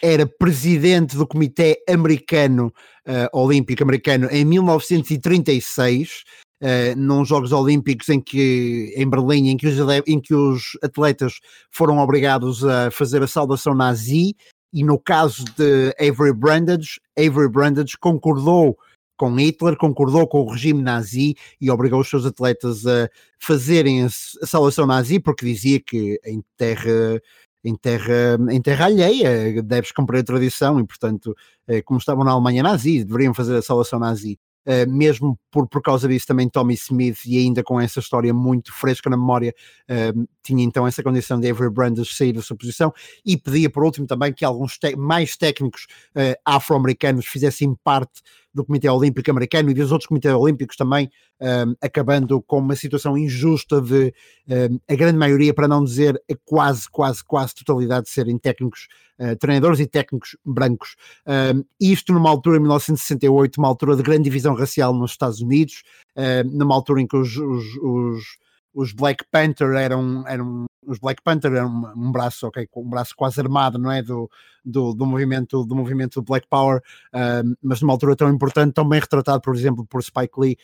era 0.02 0.26
presidente 0.26 1.16
do 1.16 1.26
Comitê 1.26 1.82
Americano 1.88 2.72
uh, 3.06 3.38
Olímpico 3.38 3.82
Americano 3.82 4.28
em 4.30 4.44
1936. 4.44 6.24
Uh, 6.58 6.96
num 6.96 7.22
Jogos 7.22 7.52
Olímpicos 7.52 8.08
em 8.08 8.18
que 8.18 8.94
em 8.96 9.06
Berlim 9.06 9.50
em 9.50 9.58
que, 9.58 9.66
os, 9.66 9.76
em 10.06 10.18
que 10.18 10.34
os 10.34 10.70
atletas 10.82 11.34
foram 11.70 11.98
obrigados 11.98 12.64
a 12.64 12.90
fazer 12.90 13.22
a 13.22 13.26
saudação 13.26 13.74
nazi 13.74 14.34
e 14.72 14.82
no 14.82 14.98
caso 14.98 15.44
de 15.56 15.94
Avery 16.00 16.32
Brundage, 16.32 17.00
Avery 17.18 17.48
Brundage 17.48 17.96
concordou 17.98 18.76
com 19.16 19.34
Hitler, 19.34 19.76
concordou 19.76 20.26
com 20.26 20.40
o 20.40 20.50
regime 20.50 20.82
nazi 20.82 21.34
e 21.60 21.70
obrigou 21.70 22.00
os 22.00 22.08
seus 22.08 22.26
atletas 22.26 22.86
a 22.86 23.08
fazerem 23.38 24.04
a, 24.04 24.08
salvação 24.10 24.86
nazi 24.86 25.18
porque 25.18 25.46
dizia 25.46 25.80
que 25.80 26.20
em 26.24 26.42
terra 26.56 27.20
em 27.64 27.74
terra, 27.74 28.38
em 28.50 28.62
terra 28.62 28.84
alheia 28.84 29.60
deves 29.62 29.90
cumprir 29.90 30.20
a 30.20 30.24
tradição 30.24 30.78
e 30.78 30.86
portanto 30.86 31.34
eh, 31.66 31.82
como 31.82 31.98
estavam 31.98 32.24
na 32.24 32.30
Alemanha 32.30 32.62
nazi 32.62 33.04
deveriam 33.04 33.34
fazer 33.34 33.56
a 33.56 33.62
salvação 33.62 33.98
nazi. 33.98 34.38
Uh, 34.66 34.90
mesmo 34.90 35.38
por, 35.48 35.68
por 35.68 35.80
causa 35.80 36.08
disso 36.08 36.26
também 36.26 36.48
Tommy 36.48 36.74
Smith 36.74 37.24
e 37.24 37.38
ainda 37.38 37.62
com 37.62 37.80
essa 37.80 38.00
história 38.00 38.34
muito 38.34 38.72
fresca 38.74 39.08
na 39.08 39.16
memória 39.16 39.54
uh, 39.88 40.28
tinha 40.42 40.64
então 40.64 40.84
essa 40.84 41.04
condição 41.04 41.38
de 41.38 41.48
Avery 41.48 41.70
Brandes 41.70 42.16
sair 42.16 42.32
da 42.32 42.42
sua 42.42 42.56
posição 42.56 42.92
e 43.24 43.36
pedia 43.36 43.70
por 43.70 43.84
último 43.84 44.08
também 44.08 44.32
que 44.32 44.44
alguns 44.44 44.76
mais 44.98 45.36
técnicos 45.36 45.86
uh, 46.16 46.34
afro-americanos 46.44 47.26
fizessem 47.26 47.76
parte 47.84 48.22
do 48.56 48.64
Comitê 48.64 48.88
Olímpico 48.88 49.30
Americano 49.30 49.70
e 49.70 49.74
dos 49.74 49.92
outros 49.92 50.08
comitês 50.08 50.34
olímpicos 50.34 50.76
também, 50.76 51.10
um, 51.40 51.74
acabando 51.80 52.40
com 52.42 52.58
uma 52.58 52.74
situação 52.74 53.16
injusta 53.16 53.80
de 53.80 54.12
um, 54.48 54.80
a 54.88 54.94
grande 54.94 55.18
maioria, 55.18 55.52
para 55.52 55.68
não 55.68 55.84
dizer 55.84 56.20
a 56.30 56.34
quase, 56.44 56.88
quase, 56.90 57.22
quase 57.22 57.54
totalidade 57.54 58.06
de 58.06 58.10
serem 58.10 58.38
técnicos, 58.38 58.88
uh, 59.20 59.36
treinadores 59.36 59.78
e 59.78 59.86
técnicos 59.86 60.36
brancos. 60.44 60.96
Um, 61.26 61.62
isto 61.78 62.12
numa 62.12 62.30
altura, 62.30 62.56
em 62.56 62.60
1968, 62.60 63.58
uma 63.58 63.68
altura 63.68 63.94
de 63.94 64.02
grande 64.02 64.24
divisão 64.24 64.54
racial 64.54 64.94
nos 64.94 65.10
Estados 65.10 65.40
Unidos, 65.40 65.82
uh, 66.16 66.48
numa 66.50 66.74
altura 66.74 67.02
em 67.02 67.06
que 67.06 67.16
os, 67.16 67.36
os, 67.36 67.64
os 67.82 68.46
os 68.76 68.92
Black 68.92 69.24
Panther 69.32 69.72
eram, 69.72 70.22
eram 70.28 70.66
os 70.86 70.98
Black 70.98 71.22
Panther 71.22 71.52
eram 71.52 71.92
um, 71.96 72.12
braço, 72.12 72.46
ok, 72.46 72.68
um 72.76 72.88
braço 72.88 73.14
quase 73.16 73.40
armado, 73.40 73.78
não 73.78 73.90
é, 73.90 74.02
do, 74.02 74.30
do, 74.64 74.94
do 74.94 75.06
movimento 75.06 75.64
do 75.64 75.74
movimento 75.74 76.22
Black 76.22 76.46
Power, 76.48 76.80
um, 77.14 77.54
mas 77.62 77.80
numa 77.80 77.92
altura 77.92 78.16
tão 78.16 78.30
importante, 78.30 78.72
tão 78.72 78.88
bem 78.88 79.00
retratado, 79.00 79.40
por 79.40 79.54
exemplo, 79.54 79.86
por 79.86 80.02
Spike 80.02 80.38
Lee, 80.38 80.56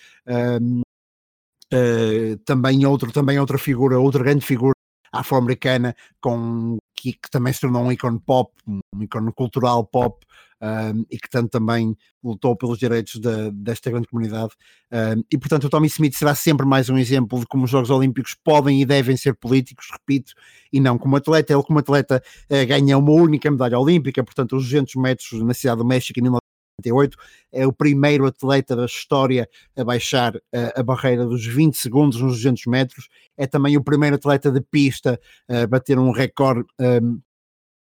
um, 0.60 0.80
uh, 1.72 2.36
também 2.44 2.86
outro, 2.86 3.12
também 3.12 3.38
outra 3.38 3.58
figura, 3.58 3.98
outra 3.98 4.22
grande 4.22 4.44
figura 4.44 4.74
afro-americana 5.12 5.94
com 6.20 6.78
que, 7.02 7.12
que, 7.14 7.30
também 7.30 7.52
se 7.52 7.60
tornou 7.60 7.82
um 7.82 7.90
ícone 7.90 8.20
pop, 8.20 8.52
um 8.66 9.02
ícone 9.02 9.32
cultural 9.32 9.84
pop, 9.84 10.24
um, 10.62 11.04
e 11.10 11.18
que 11.18 11.28
tanto 11.28 11.50
também 11.50 11.96
lutou 12.22 12.54
pelos 12.54 12.78
direitos 12.78 13.20
de, 13.20 13.50
desta 13.50 13.90
grande 13.90 14.06
comunidade. 14.06 14.52
Um, 14.92 15.24
e 15.30 15.36
portanto, 15.36 15.64
o 15.64 15.68
Tommy 15.68 15.88
Smith 15.88 16.14
será 16.14 16.36
sempre 16.36 16.64
mais 16.64 16.88
um 16.88 16.96
exemplo 16.96 17.40
de 17.40 17.46
como 17.46 17.64
os 17.64 17.70
Jogos 17.70 17.90
Olímpicos 17.90 18.36
podem 18.44 18.80
e 18.80 18.84
devem 18.84 19.16
ser 19.16 19.34
políticos, 19.34 19.88
repito, 19.90 20.32
e 20.72 20.78
não 20.78 20.96
como 20.96 21.16
atleta. 21.16 21.52
Ele, 21.52 21.64
como 21.64 21.80
atleta, 21.80 22.22
uh, 22.48 22.66
ganha 22.66 22.96
uma 22.96 23.10
única 23.10 23.50
medalha 23.50 23.78
olímpica, 23.78 24.22
portanto, 24.22 24.56
os 24.56 24.62
200 24.64 24.94
metros 24.94 25.42
na 25.42 25.52
Cidade 25.52 25.78
do 25.78 25.84
México 25.84 26.20
em 26.20 26.22
1998 26.90 27.16
é 27.52 27.66
o 27.66 27.72
primeiro 27.72 28.26
atleta 28.26 28.74
da 28.74 28.84
história 28.84 29.48
a 29.76 29.84
baixar 29.84 30.36
uh, 30.36 30.40
a 30.74 30.82
barreira 30.82 31.24
dos 31.24 31.46
20 31.46 31.76
segundos 31.76 32.20
nos 32.20 32.36
200 32.36 32.66
metros. 32.66 33.08
É 33.36 33.46
também 33.46 33.76
o 33.76 33.84
primeiro 33.84 34.16
atleta 34.16 34.50
de 34.50 34.60
pista 34.60 35.20
a 35.48 35.66
bater 35.66 35.98
um 35.98 36.12
recorde 36.12 36.64
um, 36.80 37.20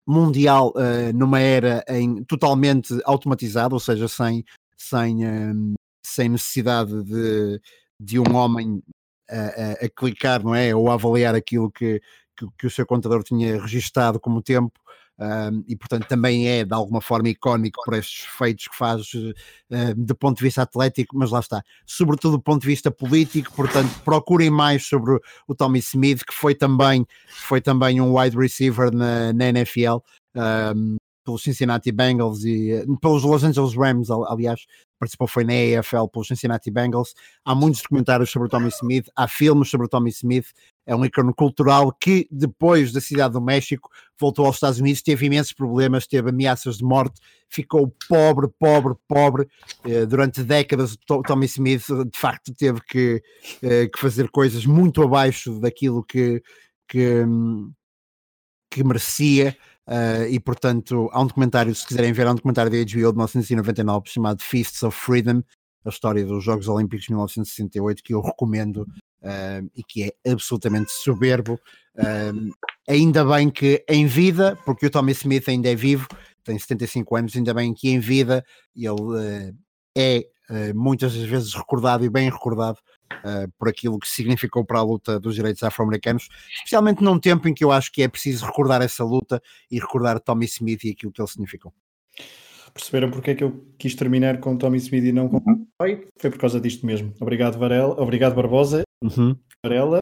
mundial 0.08 0.74
uh, 0.76 1.16
numa 1.16 1.40
era 1.40 1.84
em, 1.90 2.24
totalmente 2.24 2.94
automatizada, 3.06 3.74
ou 3.74 3.80
seja, 3.80 4.08
sem, 4.08 4.44
sem, 4.78 5.26
um, 5.28 5.74
sem 6.06 6.30
necessidade 6.30 7.04
de, 7.04 7.62
de 8.00 8.20
um 8.20 8.36
homem 8.36 8.84
a, 9.30 9.36
a, 9.36 9.72
a, 9.86 9.90
clicar, 9.90 10.44
não 10.44 10.54
é? 10.54 10.76
Ou 10.76 10.90
a 10.90 10.94
avaliar 10.94 11.34
aquilo 11.34 11.72
que, 11.72 12.00
que, 12.38 12.46
que 12.58 12.68
o 12.68 12.70
seu 12.70 12.86
contador 12.86 13.24
tinha 13.24 13.60
registado 13.60 14.20
como 14.20 14.42
tempo 14.42 14.80
um, 15.20 15.64
e 15.68 15.76
portanto 15.76 16.08
também 16.08 16.48
é 16.48 16.66
de 16.66 16.74
alguma 16.74 17.00
forma 17.00 17.30
icónico 17.30 17.82
por 17.86 17.94
estes 17.94 18.26
feitos 18.26 18.68
que 18.68 18.76
faz 18.76 19.14
uh, 19.14 19.34
do 19.96 20.16
ponto 20.16 20.38
de 20.38 20.44
vista 20.44 20.64
atlético, 20.64 21.18
mas 21.18 21.32
lá 21.32 21.40
está, 21.40 21.64
sobretudo 21.86 22.38
do 22.38 22.44
ponto 22.44 22.62
de 22.62 22.68
vista 22.68 22.92
político, 22.92 23.54
portanto 23.56 23.90
procurem 24.04 24.50
mais 24.50 24.86
sobre 24.86 25.18
o 25.48 25.56
Tommy 25.56 25.80
Smith, 25.80 26.24
que 26.26 26.34
foi 26.34 26.54
também, 26.54 27.06
foi 27.28 27.62
também 27.62 28.02
um 28.02 28.18
wide 28.18 28.38
receiver 28.38 28.94
na, 28.94 29.32
na 29.32 29.50
NFL, 29.50 29.98
um, 30.36 30.98
pelos 31.26 31.42
Cincinnati 31.42 31.92
Bengals 31.92 32.46
e 32.46 32.72
eh, 32.72 32.86
pelos 33.02 33.24
Los 33.24 33.44
Angeles 33.44 33.76
Rams, 33.76 34.10
aliás, 34.10 34.66
participou 35.00 35.28
foi 35.28 35.44
na 35.44 35.54
AFL 35.54 36.08
pelos 36.12 36.28
Cincinnati 36.28 36.70
Bengals. 36.70 37.16
Há 37.44 37.56
muitos 37.56 37.82
documentários 37.82 38.30
sobre 38.30 38.48
Tommy 38.48 38.70
Smith, 38.70 39.10
há 39.16 39.28
filmes 39.28 39.70
sobre 39.70 39.88
Tommy 39.88 40.12
Smith. 40.12 40.48
É 40.86 40.96
um 40.96 41.04
ícone 41.04 41.34
cultural 41.34 41.92
que, 41.92 42.28
depois 42.32 42.92
da 42.92 43.02
cidade 43.02 43.34
do 43.34 43.42
México, 43.42 43.90
voltou 44.20 44.46
aos 44.46 44.58
Estados 44.58 44.80
Unidos, 44.80 45.02
teve 45.02 45.26
imensos 45.26 45.52
problemas, 45.52 46.06
teve 46.06 46.30
ameaças 46.30 46.78
de 46.78 46.84
morte, 46.84 47.20
ficou 47.50 47.92
pobre, 48.08 48.48
pobre, 48.60 48.94
pobre. 49.08 49.48
Eh, 49.84 50.06
durante 50.06 50.44
décadas, 50.44 50.96
Tommy 51.06 51.48
Smith, 51.48 51.88
de 51.88 52.18
facto, 52.18 52.54
teve 52.54 52.80
que, 52.82 53.22
eh, 53.64 53.88
que 53.88 54.00
fazer 54.00 54.30
coisas 54.30 54.66
muito 54.66 55.02
abaixo 55.02 55.60
daquilo 55.60 56.04
que, 56.04 56.44
que, 56.88 57.24
hum, 57.26 57.74
que 58.70 58.84
merecia. 58.84 59.58
Uh, 59.88 60.26
e 60.30 60.40
portanto, 60.40 61.10
há 61.12 61.22
um 61.22 61.28
documentário, 61.28 61.74
se 61.76 61.86
quiserem 61.86 62.12
ver, 62.12 62.26
há 62.26 62.32
um 62.32 62.36
documentário 62.36 62.72
da 62.72 62.78
HBO 62.78 62.86
de 62.86 62.96
1999 62.96 64.10
chamado 64.10 64.42
Feasts 64.42 64.82
of 64.84 64.98
Freedom, 64.98 65.44
a 65.86 65.90
história 65.90 66.26
dos 66.26 66.44
Jogos 66.44 66.68
Olímpicos 66.68 67.06
de 67.06 67.12
1968, 67.12 68.04
que 68.04 68.14
eu 68.14 68.22
recomendo 68.22 68.82
uh, 69.22 69.70
e 69.76 69.84
que 69.84 70.04
é 70.04 70.32
absolutamente 70.32 70.92
soberbo. 70.92 71.60
Uh, 71.96 72.52
ainda 72.90 73.24
bem 73.24 73.50
que 73.50 73.86
em 73.88 74.08
vida, 74.08 74.58
porque 74.66 74.88
o 74.88 74.90
Tommy 74.90 75.12
Smith 75.12 75.48
ainda 75.48 75.70
é 75.70 75.76
vivo, 75.76 76.08
tem 76.44 76.58
75 76.58 77.16
anos, 77.16 77.36
ainda 77.36 77.54
bem 77.54 77.74
que 77.74 77.90
em 77.90 78.00
vida 78.00 78.44
ele 78.76 79.56
é 79.98 80.26
muitas 80.76 81.16
vezes 81.16 81.56
recordado 81.56 82.06
e 82.06 82.10
bem 82.10 82.30
recordado 82.30 82.78
uh, 83.14 83.52
por 83.58 83.70
aquilo 83.70 84.00
que 84.00 84.08
significou 84.08 84.66
para 84.66 84.80
a 84.80 84.84
luta 84.84 85.20
dos 85.20 85.36
direitos 85.36 85.64
afro-americanos, 85.64 86.30
especialmente 86.56 87.04
num 87.04 87.20
tempo 87.20 87.48
em 87.48 87.54
que 87.54 87.64
eu 87.64 87.72
acho 87.72 87.92
que 87.92 88.02
é 88.02 88.08
preciso 88.08 88.46
recordar 88.46 88.82
essa 88.82 89.04
luta 89.04 89.42
e 89.70 89.80
recordar 89.80 90.20
Tommy 90.20 90.46
Smith 90.46 90.84
e 90.84 90.92
aquilo 90.92 91.12
que 91.12 91.22
ele 91.22 91.28
significou. 91.28 91.74
perceberam 92.74 93.10
porque 93.10 93.32
é 93.32 93.36
que 93.36 93.44
eu 93.44 93.66
quis 93.78 93.96
terminar 93.96 94.40
com 94.40 94.58
Tommy 94.58 94.78
Smith 94.78 95.06
e 95.06 95.12
não 95.12 95.30
com 95.30 95.38
uhum. 95.38 95.68
Foi 96.18 96.30
por 96.30 96.38
causa 96.38 96.60
disto 96.60 96.86
mesmo. 96.86 97.14
Obrigado, 97.20 97.58
Varela. 97.58 98.02
Obrigado, 98.02 98.36
Barbosa. 98.36 98.84
Uhum. 99.04 99.38
Varela, 99.64 100.00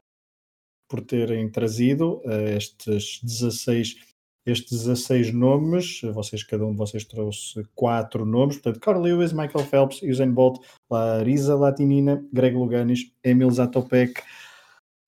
por 0.88 1.00
terem 1.00 1.48
trazido 1.50 2.20
uh, 2.24 2.48
estes 2.56 3.20
16 3.22 4.13
estes 4.46 4.84
16 4.84 5.32
nomes, 5.32 6.00
vocês, 6.12 6.42
cada 6.42 6.66
um 6.66 6.72
de 6.72 6.76
vocês 6.76 7.04
trouxe 7.04 7.62
quatro 7.74 8.26
nomes, 8.26 8.56
portanto, 8.56 8.80
Carl 8.80 9.00
Lewis, 9.00 9.32
Michael 9.32 9.64
Phelps, 9.64 10.02
Usain 10.02 10.30
Bolt, 10.30 10.60
Larisa 10.90 11.54
Latinina, 11.54 12.22
Greg 12.32 12.54
Luganis, 12.54 13.12
Emil 13.22 13.50
Zatopek, 13.50 14.22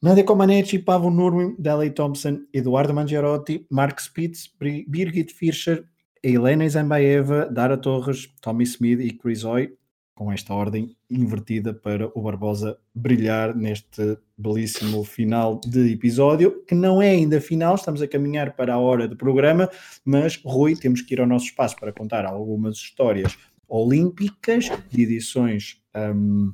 Nadia 0.00 0.24
Comaneci, 0.24 0.78
Pavo 0.78 1.10
Nurmi, 1.10 1.54
Daley 1.58 1.90
Thompson, 1.90 2.46
Eduardo 2.52 2.94
Mangiarotti, 2.94 3.66
Mark 3.70 4.00
Spitz, 4.00 4.48
Birgit 4.58 5.32
Fischer, 5.32 5.84
Helena 6.22 6.66
Zambaeva, 6.68 7.46
Dara 7.50 7.76
Torres, 7.76 8.28
Tommy 8.40 8.66
Smith 8.66 9.00
e 9.00 9.10
Chris 9.16 9.44
Hoy, 9.44 9.76
com 10.16 10.32
esta 10.32 10.54
ordem 10.54 10.96
invertida 11.10 11.74
para 11.74 12.10
o 12.18 12.22
Barbosa 12.22 12.78
brilhar 12.94 13.54
neste 13.54 14.18
belíssimo 14.36 15.04
final 15.04 15.60
de 15.60 15.92
episódio, 15.92 16.64
que 16.66 16.74
não 16.74 17.02
é 17.02 17.10
ainda 17.10 17.38
final, 17.38 17.74
estamos 17.74 18.00
a 18.00 18.08
caminhar 18.08 18.56
para 18.56 18.74
a 18.74 18.78
hora 18.78 19.06
do 19.06 19.14
programa, 19.14 19.70
mas 20.02 20.40
Rui, 20.42 20.74
temos 20.74 21.02
que 21.02 21.14
ir 21.14 21.20
ao 21.20 21.26
nosso 21.26 21.44
espaço 21.44 21.76
para 21.76 21.92
contar 21.92 22.24
algumas 22.24 22.76
histórias 22.76 23.36
olímpicas 23.68 24.70
de 24.90 25.02
edições. 25.02 25.82
Um, 25.94 26.52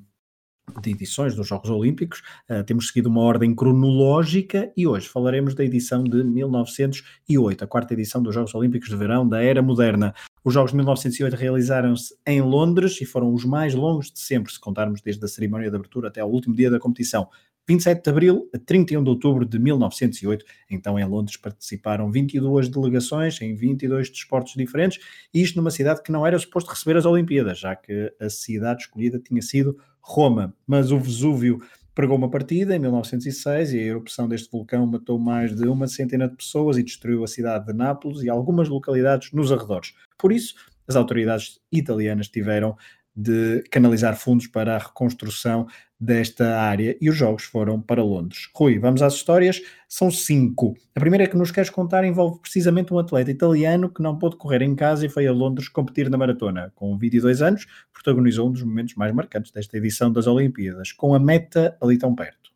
de 0.81 0.91
edições 0.91 1.35
dos 1.35 1.47
Jogos 1.47 1.69
Olímpicos, 1.71 2.23
uh, 2.51 2.65
temos 2.65 2.89
seguido 2.89 3.09
uma 3.09 3.21
ordem 3.21 3.55
cronológica 3.55 4.73
e 4.77 4.87
hoje 4.87 5.09
falaremos 5.09 5.55
da 5.55 5.65
edição 5.65 6.05
de 6.05 6.23
1908, 6.25 7.65
a 7.65 7.67
quarta 7.67 7.95
edição 7.95 8.23
dos 8.23 8.35
Jogos 8.35 8.55
Olímpicos 8.55 8.89
de 8.89 8.97
Verão 8.97 9.29
da 9.29 9.43
Era 9.43 9.63
Moderna. 9.63 10.15
Os 10.45 10.55
Jogos 10.55 10.71
de 10.71 10.77
1908 10.77 11.37
realizaram-se 11.37 12.15
em 12.27 12.41
Londres 12.41 13.01
e 13.01 13.05
foram 13.05 13.33
os 13.33 13.45
mais 13.45 13.75
longos 13.75 14.11
de 14.11 14.21
sempre, 14.21 14.53
se 14.53 14.59
contarmos 14.59 15.01
desde 15.01 15.25
a 15.25 15.29
cerimónia 15.29 15.71
de 15.71 15.77
abertura 15.77 16.09
até 16.09 16.21
ao 16.21 16.31
último 16.31 16.55
dia 16.55 16.71
da 16.71 16.79
competição. 16.79 17.29
27 17.69 18.03
de 18.03 18.11
abril 18.11 18.51
a 18.55 18.59
31 18.59 19.05
de 19.05 19.11
outubro 19.11 19.47
de 19.47 19.59
1908. 19.59 20.45
Então, 20.71 20.99
em 20.99 21.05
Londres 21.05 21.37
participaram 21.37 22.11
22 22.11 22.69
delegações 22.69 23.41
em 23.41 23.55
22 23.55 24.11
desportos 24.11 24.55
diferentes, 24.55 24.99
e 25.33 25.43
isto 25.43 25.57
numa 25.57 25.71
cidade 25.71 26.03
que 26.03 26.13
não 26.13 26.27
era 26.27 26.39
suposto 26.39 26.71
receber 26.71 26.97
as 26.97 27.07
Olimpíadas, 27.07 27.59
já 27.59 27.77
que 27.77 28.13
a 28.21 28.29
cidade 28.29 28.83
escolhida 28.83 29.19
tinha 29.19 29.43
sido 29.43 29.77
Roma. 30.01 30.55
Mas 30.67 30.91
o 30.91 30.99
Vesúvio 30.99 31.59
pregou 31.95 32.17
uma 32.17 32.31
partida 32.31 32.75
em 32.75 32.79
1906 32.79 33.73
e 33.75 33.79
a 33.79 33.83
erupção 33.83 34.29
deste 34.29 34.51
vulcão 34.51 34.87
matou 34.87 35.19
mais 35.19 35.55
de 35.55 35.69
uma 35.69 35.87
centena 35.87 36.29
de 36.29 36.37
pessoas 36.37 36.79
e 36.79 36.83
destruiu 36.83 37.23
a 37.23 37.29
cidade 37.29 37.67
de 37.67 37.73
Nápoles 37.73 38.23
e 38.23 38.31
algumas 38.31 38.69
localidades 38.69 39.31
nos 39.33 39.53
arredores. 39.53 39.95
Por 40.19 40.33
isso, 40.33 40.55
as 40.89 40.97
autoridades 40.97 41.61
italianas 41.71 42.29
tiveram 42.29 42.77
de 43.15 43.63
canalizar 43.71 44.17
fundos 44.17 44.47
para 44.47 44.77
a 44.77 44.79
reconstrução 44.79 45.67
desta 46.03 46.59
área 46.59 46.97
e 47.01 47.09
os 47.09 47.17
jogos 47.17 47.45
foram 47.45 47.81
para 47.81 48.03
Londres. 48.03 48.49
Rui, 48.55 48.79
vamos 48.79 49.03
às 49.03 49.15
histórias, 49.15 49.63
são 49.89 50.11
cinco. 50.11 50.75
A 50.97 51.01
primeira 51.01 51.29
que 51.29 51.37
nos 51.37 51.53
queres 51.53 51.71
contar 51.71 52.05
envolve 52.05 52.41
precisamente 52.41 52.93
um 52.93 52.99
atleta 52.99 53.31
italiano 53.31 53.89
que 53.89 54.03
não 54.03 54.19
pôde 54.19 54.37
correr 54.37 54.63
em 54.63 54.75
casa 54.75 55.07
e 55.07 55.09
foi 55.09 55.27
a 55.29 55.33
Londres 55.33 55.69
competir 55.69 56.11
na 56.11 56.19
maratona. 56.19 56.73
Com 56.75 56.99
22 56.99 57.41
anos, 57.41 57.67
protagonizou 57.93 58.49
um 58.49 58.53
dos 58.53 58.65
momentos 58.65 58.97
mais 58.97 59.15
marcantes 59.15 59.53
desta 59.53 59.77
edição 59.77 60.11
das 60.13 60.27
Olimpíadas, 60.27 60.91
com 60.91 61.15
a 61.15 61.21
meta 61.21 61.77
ali 61.81 61.97
tão 61.97 62.15
perto. 62.15 62.51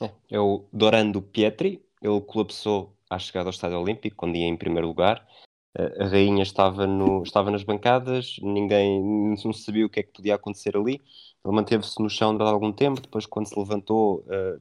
É, 0.00 0.10
é 0.30 0.38
o 0.38 0.64
Dorando 0.72 1.20
Pietri, 1.20 1.82
ele 2.00 2.20
colapsou 2.20 2.94
à 3.10 3.18
chegada 3.18 3.48
ao 3.48 3.52
Estádio 3.52 3.80
Olímpico, 3.80 4.16
quando 4.16 4.36
ia 4.36 4.46
em 4.46 4.56
primeiro 4.56 4.86
lugar, 4.86 5.26
a 5.74 6.06
rainha 6.06 6.42
estava, 6.42 6.86
no, 6.86 7.22
estava 7.22 7.50
nas 7.50 7.64
bancadas, 7.64 8.36
ninguém 8.40 9.02
não 9.02 9.52
sabia 9.52 9.84
o 9.86 9.90
que 9.90 10.00
é 10.00 10.02
que 10.04 10.12
podia 10.12 10.34
acontecer 10.36 10.76
ali. 10.76 11.02
Ele 11.44 11.54
manteve-se 11.54 12.00
no 12.00 12.08
chão 12.08 12.32
durante 12.36 12.52
algum 12.52 12.72
tempo, 12.72 13.00
depois, 13.00 13.26
quando 13.26 13.46
se 13.48 13.58
levantou, 13.58 14.20
uh, 14.20 14.60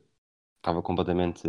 estava 0.57 0.81
completamente 0.81 1.47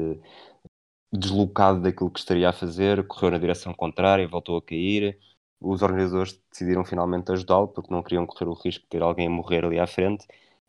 deslocado 1.13 1.81
daquilo 1.81 2.11
que 2.11 2.19
estaria 2.19 2.49
a 2.49 2.53
fazer, 2.53 3.07
correu 3.07 3.31
na 3.31 3.39
direção 3.39 3.73
contrária, 3.75 4.27
voltou 4.29 4.57
a 4.59 4.63
cair. 4.63 5.19
Os 5.61 5.83
organizadores 5.83 6.41
decidiram 6.51 6.85
finalmente 6.85 7.33
ajudá-lo, 7.33 7.69
porque 7.69 7.93
não 7.93 8.03
queriam 8.03 8.27
correr 8.27 8.49
o 8.49 8.55
risco 8.55 8.83
de 8.85 8.89
ter 8.89 9.03
alguém 9.03 9.27
a 9.29 9.31
morrer 9.31 9.65
ali 9.65 9.79
à 9.79 9.87
frente. 9.87 10.27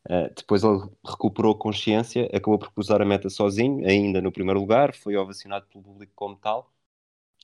Uh, 0.07 0.33
depois 0.35 0.63
ele 0.63 0.79
recuperou 1.05 1.53
a 1.53 1.57
consciência, 1.59 2.25
acabou 2.33 2.59
por 2.59 2.71
cruzar 2.71 3.01
a 3.01 3.05
meta 3.05 3.29
sozinho, 3.29 3.85
ainda 3.87 4.21
no 4.21 4.31
primeiro 4.31 4.59
lugar, 4.59 4.93
foi 4.95 5.17
ovacionado 5.17 5.65
pelo 5.67 5.83
público 5.83 6.13
como 6.15 6.35
tal 6.37 6.74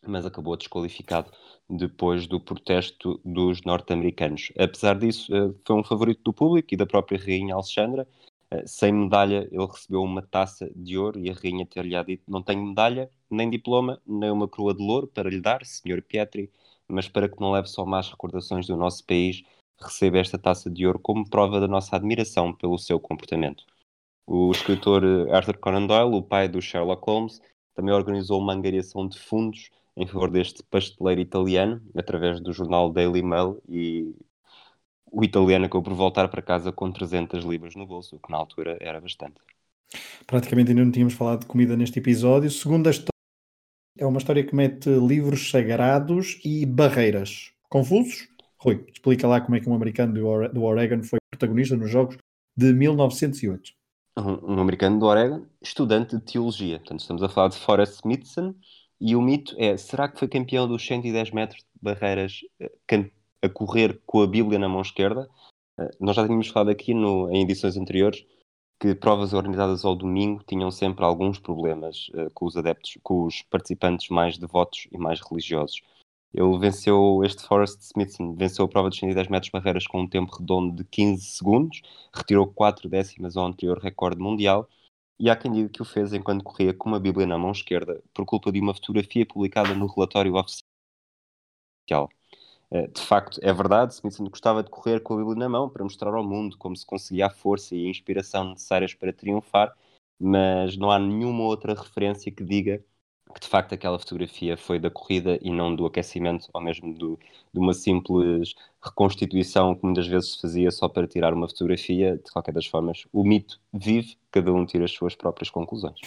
mas 0.06 0.26
acabou 0.26 0.58
desqualificado 0.58 1.32
depois 1.70 2.28
do 2.28 2.40
protesto 2.40 3.20
dos 3.24 3.62
norte-americanos. 3.64 4.52
Apesar 4.58 4.98
disso, 4.98 5.34
eh, 5.36 5.54
foi 5.66 5.76
um 5.76 5.84
favorito 5.84 6.22
do 6.24 6.34
público 6.34 6.74
e 6.74 6.78
da 6.78 6.86
própria 6.86 7.20
Rainha 7.20 7.54
Alexandra. 7.56 8.08
Eh, 8.52 8.66
sem 8.68 8.92
medalha, 8.92 9.48
ele 9.52 9.66
recebeu 9.66 10.02
uma 10.04 10.22
taça 10.22 10.70
de 10.76 10.98
ouro 10.98 11.20
e 11.20 11.30
a 11.30 11.34
Rainha 11.34 11.66
ter-lhe 11.66 12.04
dito: 12.04 12.24
Não 12.28 12.42
tenho 12.44 12.66
medalha, 12.66 13.10
nem 13.30 13.50
diploma, 13.50 14.02
nem 14.06 14.32
uma 14.32 14.48
coroa 14.48 14.74
de 14.74 14.84
louro 14.84 15.08
para 15.08 15.30
lhe 15.30 15.40
dar, 15.40 15.66
Sr. 15.66 16.02
Pietri, 16.02 16.52
mas 16.88 17.08
para 17.08 17.30
que 17.30 17.40
não 17.40 17.52
leve 17.52 17.68
só 17.68 17.86
más 17.86 18.10
recordações 18.10 18.68
do 18.68 18.76
nosso 18.76 19.06
país, 19.06 19.44
receba 19.80 20.18
esta 20.20 20.38
taça 20.38 20.70
de 20.70 20.86
ouro 20.86 21.00
como 21.00 21.30
prova 21.30 21.60
da 21.60 21.68
nossa 21.68 21.96
admiração 21.96 22.54
pelo 22.54 22.78
seu 22.78 23.00
comportamento. 23.00 23.64
O 24.28 24.52
escritor 24.52 25.04
eh, 25.04 25.32
Arthur 25.36 25.58
Conan 25.58 25.88
Doyle, 25.88 26.16
o 26.16 26.22
pai 26.24 26.48
do 26.50 26.62
Sherlock 26.62 27.04
Holmes, 27.06 27.42
também 27.76 27.94
organizou 27.94 28.40
uma 28.40 28.54
angariação 28.54 29.08
de 29.08 29.18
fundos 29.20 29.70
em 30.02 30.08
favor 30.08 30.32
deste 30.32 30.64
pasteleiro 30.64 31.22
italiano, 31.22 31.80
através 31.96 32.42
do 32.42 32.52
jornal 32.52 32.92
Daily 32.92 33.22
Mail, 33.22 33.62
e 33.70 34.16
o 35.06 35.24
italiano 35.24 35.66
acabou 35.66 35.84
por 35.84 35.94
voltar 35.94 36.28
para 36.28 36.42
casa 36.42 36.72
com 36.72 36.92
300 36.92 37.46
libras 37.46 37.76
no 37.76 37.86
bolso, 37.86 38.16
o 38.16 38.20
que 38.20 38.32
na 38.32 38.38
altura 38.38 38.78
era 38.82 39.00
bastante. 39.00 39.36
Praticamente 40.26 40.72
ainda 40.72 40.84
não 40.84 40.92
tínhamos 40.92 41.14
falado 41.14 41.42
de 41.42 41.46
comida 41.46 41.78
neste 41.78 42.00
episódio. 42.00 42.50
Segunda 42.50 42.90
história 42.90 43.12
é 44.00 44.06
uma 44.06 44.18
história 44.18 44.44
que 44.44 44.56
mete 44.56 44.90
livros 44.90 45.52
sagrados 45.52 46.40
e 46.44 46.66
barreiras. 46.66 47.52
Confusos? 47.70 48.28
Rui, 48.58 48.84
explica 48.92 49.28
lá 49.28 49.40
como 49.40 49.56
é 49.56 49.60
que 49.60 49.70
um 49.70 49.76
americano 49.76 50.14
do 50.52 50.64
Oregon 50.64 51.04
foi 51.04 51.20
protagonista 51.30 51.76
nos 51.78 51.92
Jogos 51.92 52.18
de 52.58 52.74
1908. 52.74 53.72
Um, 54.18 54.56
um 54.56 54.60
americano 54.60 55.00
do 55.00 55.06
Oregon, 55.06 55.46
estudante 55.62 56.16
de 56.16 56.24
teologia. 56.24 56.80
Portanto, 56.80 57.02
estamos 57.02 57.22
a 57.22 57.30
falar 57.30 57.50
de 57.50 57.58
Forrest 57.58 57.96
Smithson, 57.96 58.56
e 59.02 59.16
o 59.16 59.22
mito 59.22 59.56
é: 59.58 59.76
será 59.78 60.08
que 60.08 60.20
foi 60.20 60.28
campeão 60.28 60.68
dos 60.68 60.86
110 60.86 61.32
metros 61.32 61.62
de 61.62 61.82
barreiras 61.82 62.42
eh, 62.60 62.72
a 63.42 63.50
correr 63.50 64.00
com 64.06 64.22
a 64.22 64.28
Bíblia 64.28 64.60
na 64.60 64.70
mão 64.70 64.82
esquerda? 64.82 65.28
Eh, 65.80 65.90
nós 66.00 66.16
já 66.16 66.24
tínhamos 66.24 66.48
falado 66.48 66.70
aqui 66.70 66.94
no, 66.94 67.30
em 67.32 67.42
edições 67.42 67.76
anteriores 67.76 68.24
que 68.80 68.96
provas 68.96 69.32
organizadas 69.34 69.86
ao 69.86 69.96
domingo 69.96 70.44
tinham 70.48 70.72
sempre 70.72 71.06
alguns 71.06 71.38
problemas 71.38 72.10
uh, 72.16 72.32
com 72.34 72.48
os 72.48 72.58
adeptos, 72.58 72.98
com 73.04 73.26
os 73.26 73.44
participantes 73.44 74.10
mais 74.10 74.40
devotos 74.40 74.88
e 74.92 74.98
mais 74.98 75.22
religiosos. 75.22 75.82
Ele 76.34 76.58
venceu, 76.58 77.22
este 77.24 77.44
Forrest 77.44 77.80
Smithson 77.82 78.34
venceu 78.34 78.66
a 78.66 78.68
prova 78.68 78.90
dos 78.90 78.98
110 78.98 79.28
metros 79.28 79.52
barreiras 79.52 79.86
com 79.86 80.02
um 80.02 80.08
tempo 80.08 80.36
redondo 80.36 80.76
de 80.76 80.84
15 80.86 81.24
segundos, 81.24 81.82
retirou 82.12 82.48
4 82.48 82.90
décimas 82.90 83.38
ao 83.38 83.46
anterior 83.46 83.78
recorde 83.78 84.20
mundial 84.20 84.68
e 85.20 85.30
há 85.30 85.36
quem 85.36 85.52
diga 85.52 85.70
que 85.70 85.82
o 85.82 85.86
fez 85.86 86.14
enquanto 86.14 86.44
corria 86.44 86.74
com 86.74 86.90
uma 86.90 87.00
Bíblia 87.00 87.28
na 87.28 87.38
mão 87.38 87.52
esquerda 87.52 88.02
por 88.14 88.26
culpa 88.26 88.52
de 88.52 88.60
uma 88.60 88.74
fotografia 88.74 89.26
publicada 89.26 89.74
no 89.76 89.88
relatório 89.88 90.34
oficial. 90.36 92.10
Eh, 92.72 92.88
de 92.88 93.02
facto, 93.02 93.40
é 93.44 93.54
verdade, 93.54 93.94
Smithson 93.94 94.30
gostava 94.30 94.64
de 94.64 94.70
correr 94.70 95.02
com 95.02 95.14
a 95.16 95.18
Bíblia 95.18 95.36
na 95.38 95.50
mão 95.50 95.70
para 95.70 95.84
mostrar 95.84 96.14
ao 96.14 96.24
mundo 96.24 96.58
como 96.58 96.76
se 96.76 96.86
conseguia 96.86 97.28
a 97.28 97.30
força 97.30 97.76
e 97.76 97.86
a 97.86 97.90
inspiração 97.90 98.52
necessárias 98.52 98.94
para 98.94 99.14
triunfar, 99.14 99.76
mas 100.20 100.78
não 100.78 100.92
há 100.92 101.00
nenhuma 101.00 101.44
outra 101.44 101.74
referência 101.74 102.32
que 102.32 102.44
diga 102.44 102.84
que 103.32 103.40
de 103.40 103.48
facto 103.48 103.74
aquela 103.74 103.98
fotografia 103.98 104.56
foi 104.58 104.80
da 104.80 104.90
corrida 104.90 105.40
e 105.42 105.50
não 105.50 105.76
do 105.76 105.86
aquecimento 105.86 106.48
ou 106.54 106.62
mesmo 106.62 106.94
do, 106.94 107.20
de 107.54 107.60
uma 107.60 107.74
simples 107.74 108.54
reconstituição 108.84 109.76
que 109.76 109.84
muitas 109.84 110.08
vezes 110.08 110.34
se 110.34 110.42
fazia 110.42 110.70
só 110.72 110.88
para 110.88 111.08
tirar 111.08 111.34
uma 111.34 111.48
fotografia. 111.48 112.18
De 112.18 112.32
qualquer 112.32 112.54
das 112.54 112.66
formas, 112.66 113.08
o 113.12 113.24
mito 113.24 113.60
vive, 113.74 114.16
cada 114.32 114.54
um 114.54 114.66
tira 114.66 114.86
as 114.86 114.92
suas 114.92 115.16
próprias 115.16 115.50
conclusões. 115.50 116.00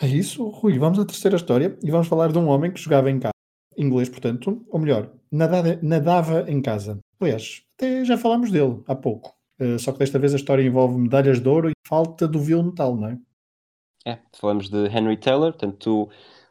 É 0.00 0.06
isso, 0.06 0.48
Rui. 0.48 0.78
Vamos 0.78 0.98
à 0.98 1.04
terceira 1.04 1.36
história 1.36 1.78
e 1.82 1.90
vamos 1.90 2.08
falar 2.08 2.32
de 2.32 2.38
um 2.38 2.48
homem 2.48 2.72
que 2.72 2.80
jogava 2.80 3.10
em 3.10 3.18
casa, 3.20 3.32
inglês, 3.76 4.08
portanto, 4.08 4.64
ou 4.68 4.80
melhor, 4.80 5.10
nadava, 5.30 5.78
nadava 5.82 6.50
em 6.50 6.60
casa. 6.60 6.98
Aliás, 7.20 7.62
até 7.76 8.04
já 8.04 8.18
falámos 8.18 8.50
dele 8.50 8.82
há 8.86 8.94
pouco. 8.94 9.34
Uh, 9.60 9.78
só 9.78 9.92
que 9.92 10.00
desta 10.00 10.18
vez 10.18 10.32
a 10.32 10.36
história 10.36 10.62
envolve 10.62 10.98
medalhas 10.98 11.40
de 11.40 11.48
ouro 11.48 11.70
e 11.70 11.72
falta 11.86 12.26
do 12.26 12.40
vil 12.40 12.62
metal, 12.62 12.96
não 12.96 13.08
é? 13.08 13.18
É, 14.06 14.18
falamos 14.32 14.68
de 14.68 14.86
Henry 14.86 15.16
Taylor, 15.16 15.52
portanto, 15.52 15.76
tu 15.78 16.10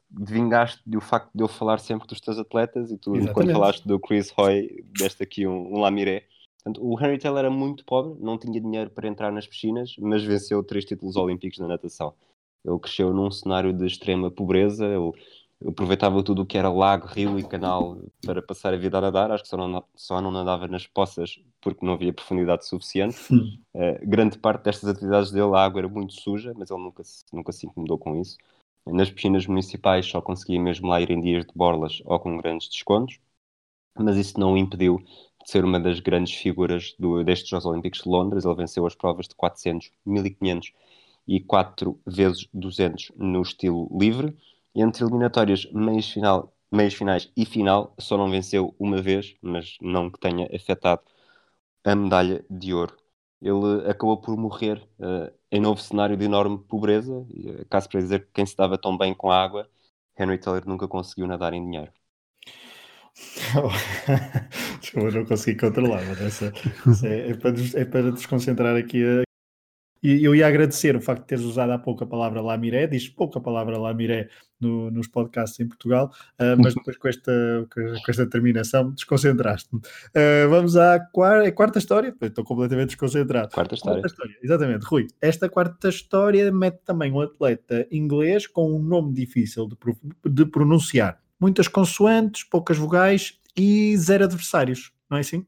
vingaste 0.10 0.82
do 0.86 1.00
facto 1.02 1.30
de 1.34 1.44
eu 1.44 1.48
falar 1.48 1.80
sempre 1.80 2.08
dos 2.08 2.20
teus 2.20 2.38
atletas 2.38 2.92
e 2.92 2.98
tu, 2.98 3.16
Exatamente. 3.16 3.34
quando 3.34 3.52
falaste 3.52 3.88
do 3.88 4.00
Chris 4.00 4.34
Hoy, 4.38 4.84
deste 4.98 5.24
aqui 5.24 5.48
um, 5.48 5.76
um 5.76 5.80
lamiré. 5.80 6.26
Portanto, 6.64 6.86
o 6.86 7.00
Henry 7.00 7.18
Taylor 7.18 7.40
era 7.40 7.50
muito 7.50 7.84
pobre, 7.84 8.18
não 8.24 8.38
tinha 8.38 8.60
dinheiro 8.60 8.90
para 8.90 9.08
entrar 9.08 9.32
nas 9.32 9.46
piscinas, 9.46 9.96
mas 10.00 10.24
venceu 10.24 10.64
três 10.64 10.86
títulos 10.86 11.16
olímpicos 11.16 11.60
na 11.60 11.68
natação. 11.68 12.14
Ele 12.66 12.80
cresceu 12.80 13.14
num 13.14 13.30
cenário 13.30 13.74
de 13.74 13.86
extrema 13.86 14.32
pobreza, 14.32 14.86
ele 14.86 15.12
aproveitava 15.66 16.22
tudo 16.24 16.42
o 16.42 16.46
que 16.46 16.58
era 16.58 16.70
lago, 16.70 17.08
rio 17.08 17.40
e 17.40 17.44
canal 17.44 17.98
para 18.26 18.42
passar 18.42 18.74
a 18.74 18.78
vida 18.78 18.98
a 18.98 19.02
nadar. 19.02 19.32
Acho 19.32 19.44
que 19.44 19.50
só 19.50 19.58
não, 19.58 19.84
só 19.96 20.22
não 20.22 20.32
nadava 20.32 20.68
nas 20.68 20.88
poças 20.88 21.40
porque 21.62 21.86
não 21.86 21.94
havia 21.94 22.14
profundidade 22.14 22.68
suficiente. 22.68 23.18
Uh, 23.32 24.00
grande 24.04 24.38
parte 24.38 24.64
destas 24.64 24.90
atividades 24.90 25.32
dele, 25.32 25.56
a 25.56 25.64
água 25.64 25.82
era 25.82 25.88
muito 25.88 26.14
suja, 26.14 26.54
mas 26.56 26.70
ele 26.70 26.82
nunca, 26.82 27.04
nunca 27.32 27.52
se 27.52 27.66
incomodou 27.66 27.98
com 27.98 28.20
isso. 28.20 28.38
Nas 28.86 29.10
piscinas 29.10 29.48
municipais 29.48 30.06
só 30.06 30.22
conseguia 30.22 30.62
mesmo 30.62 30.88
lá 30.88 31.00
ir 31.02 31.10
em 31.10 31.22
dias 31.22 31.46
de 31.46 31.54
borlas 31.56 32.02
ou 32.06 32.20
com 32.20 32.38
grandes 32.38 32.68
descontos, 32.68 33.18
mas 33.98 34.18
isso 34.18 34.40
não 34.40 34.54
o 34.54 34.58
impediu 34.58 35.00
de 35.00 35.52
ser 35.52 35.64
uma 35.64 35.80
das 35.80 36.00
grandes 36.00 36.34
figuras 36.34 36.96
do, 37.00 37.24
destes 37.24 37.50
Jogos 37.50 37.66
Olímpicos 37.66 38.02
de 38.02 38.10
Londres. 38.10 38.46
Ele 38.46 38.56
venceu 38.56 38.86
as 38.86 38.96
provas 38.96 39.28
de 39.28 39.36
400, 39.36 39.92
1500 40.06 40.74
e 41.28 41.40
4 41.40 42.00
vezes 42.06 42.48
200 42.54 43.12
no 43.16 43.42
estilo 43.42 43.90
livre. 43.98 44.36
Entre 44.76 45.04
eliminatórias, 45.04 45.66
meios, 45.72 46.10
final, 46.12 46.56
meios 46.72 46.94
finais 46.96 47.32
e 47.38 47.46
final, 47.46 47.94
só 48.00 48.18
não 48.18 48.30
venceu 48.30 48.76
uma 48.80 49.02
vez, 49.02 49.36
mas 49.42 49.78
não 49.82 50.10
que 50.10 50.20
tenha 50.20 50.48
afetado 50.56 51.02
a 51.84 51.96
medalha 51.96 52.46
de 52.50 52.74
ouro. 52.74 52.98
Ele 53.42 53.90
acabou 53.90 54.20
por 54.22 54.38
morrer 54.38 54.78
uh, 55.00 55.32
em 55.52 55.60
novo 55.62 55.82
cenário 55.82 56.18
de 56.18 56.26
enorme 56.26 56.58
pobreza. 56.60 57.26
E, 57.30 57.50
uh, 57.52 57.66
caso 57.70 57.90
para 57.90 58.02
dizer 58.02 58.26
que 58.26 58.32
quem 58.34 58.46
se 58.46 58.56
dava 58.56 58.78
tão 58.78 58.98
bem 58.98 59.14
com 59.14 59.32
a 59.32 59.44
água, 59.44 59.70
Henry 60.18 60.38
Taylor 60.40 60.64
nunca 60.68 60.88
conseguiu 60.88 61.28
nadar 61.28 61.54
em 61.54 61.64
dinheiro. 61.64 61.92
Eu 64.94 65.12
não 65.12 65.26
consegui 65.26 65.60
controlar, 65.60 66.04
mas 66.06 66.22
essa 66.22 66.54
é, 67.06 67.32
é, 67.32 67.34
para, 67.36 67.54
é 67.76 67.86
para 67.86 68.12
desconcentrar 68.12 68.76
aqui 68.76 69.04
a, 69.04 69.24
e 70.04 70.24
eu 70.24 70.36
ia 70.36 70.46
agradecer 70.46 70.96
o 70.96 71.02
facto 71.02 71.22
de 71.22 71.28
teres 71.28 71.46
usado 71.46 71.72
há 71.72 71.80
pouco 71.80 72.04
a 72.04 72.08
palavra 72.08 72.42
Lamiré, 72.42 72.88
diz 72.88 73.08
pouco 73.08 73.38
a 73.38 73.42
palavra 73.42 73.78
Lamiré 73.78 74.28
no, 74.60 74.92
nos 74.92 75.08
podcasts 75.08 75.58
em 75.62 75.68
Portugal, 75.68 76.12
uh, 76.40 76.62
mas 76.62 76.76
depois 76.76 76.98
com 76.98 77.08
esta, 77.08 77.32
com 77.74 78.12
esta 78.12 78.30
terminação 78.30 78.92
desconcentraste-me. 78.92 79.80
Uh, 79.80 80.50
vamos 80.50 80.76
à 80.76 81.00
quarta, 81.00 81.52
quarta 81.54 81.80
história, 81.80 82.14
estou 82.22 82.44
completamente 82.44 82.90
desconcentrado. 82.90 83.54
Quarta 83.54 83.76
história. 83.76 84.02
quarta 84.02 84.14
história. 84.14 84.38
Exatamente, 84.44 84.86
Rui. 84.86 85.08
Esta 85.22 85.48
quarta 85.48 85.88
história 85.88 86.52
mete 86.52 86.80
também 86.84 87.12
um 87.12 87.22
atleta 87.22 87.88
inglês 87.90 88.46
com 88.46 88.76
um 88.76 88.80
nome 88.80 89.14
difícil 89.14 89.68
de, 89.68 89.78
de 90.30 90.46
pronunciar. 90.46 91.18
Muitas 91.40 91.70
consoantes, 91.70 92.44
poucas 92.44 92.78
vogais 92.78 93.40
e 93.56 93.96
zero 93.96 94.26
adversários, 94.26 94.92
não 95.10 95.18
é 95.18 95.22
assim? 95.22 95.46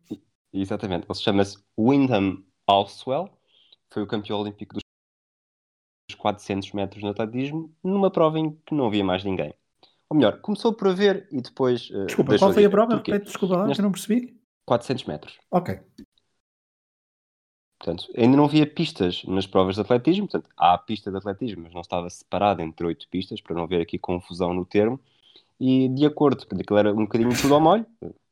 Exatamente, 0.54 1.06
ele 1.10 1.20
chama-se 1.20 1.58
Wyndham 1.78 2.42
Alswell 2.66 3.35
foi 3.96 4.04
o 4.04 4.08
campeão 4.08 4.42
olímpico 4.42 4.74
dos 4.74 4.84
400 6.18 6.74
metros 6.74 7.02
no 7.02 7.10
atletismo, 7.10 7.74
numa 7.82 8.12
prova 8.12 8.38
em 8.38 8.52
que 8.52 8.76
não 8.76 8.88
havia 8.88 9.06
mais 9.06 9.24
ninguém. 9.24 9.54
Ou 10.10 10.18
melhor, 10.18 10.42
começou 10.42 10.74
por 10.74 10.90
haver 10.90 11.30
e 11.32 11.42
depois. 11.42 11.90
Uh, 11.90 12.06
desculpa, 12.06 12.38
qual 12.38 12.54
foi 12.54 12.66
a 12.66 12.70
prova? 12.70 12.98
Repete, 12.98 13.26
desculpa 13.26 13.56
lá, 13.56 13.68
Neste... 13.68 13.80
eu 13.80 13.86
não 13.86 13.92
percebi. 13.94 14.38
400 14.66 15.06
metros. 15.06 15.40
Ok. 15.50 15.80
Portanto, 17.80 18.12
ainda 18.18 18.36
não 18.36 18.46
havia 18.46 18.68
pistas 18.68 19.24
nas 19.24 19.48
provas 19.48 19.76
de 19.76 19.82
atletismo. 19.82 20.28
Portanto, 20.28 20.54
há 20.58 20.74
a 20.74 20.78
pista 20.78 21.10
de 21.10 21.18
atletismo, 21.18 21.64
mas 21.64 21.74
não 21.74 21.82
estava 21.82 22.10
separada 22.10 22.62
entre 22.62 22.86
oito 22.86 23.08
pistas, 23.10 23.40
para 23.40 23.56
não 23.56 23.64
haver 23.64 23.82
aqui 23.82 23.98
confusão 23.98 24.54
no 24.54 24.66
termo. 24.66 25.00
E 25.58 25.88
de 25.90 26.06
acordo, 26.06 26.46
porque 26.46 26.64
aquilo 26.64 26.80
era 26.80 26.92
um 26.92 27.06
bocadinho 27.06 27.40
tudo 27.40 27.54
ao 27.54 27.62
molho, 27.62 27.86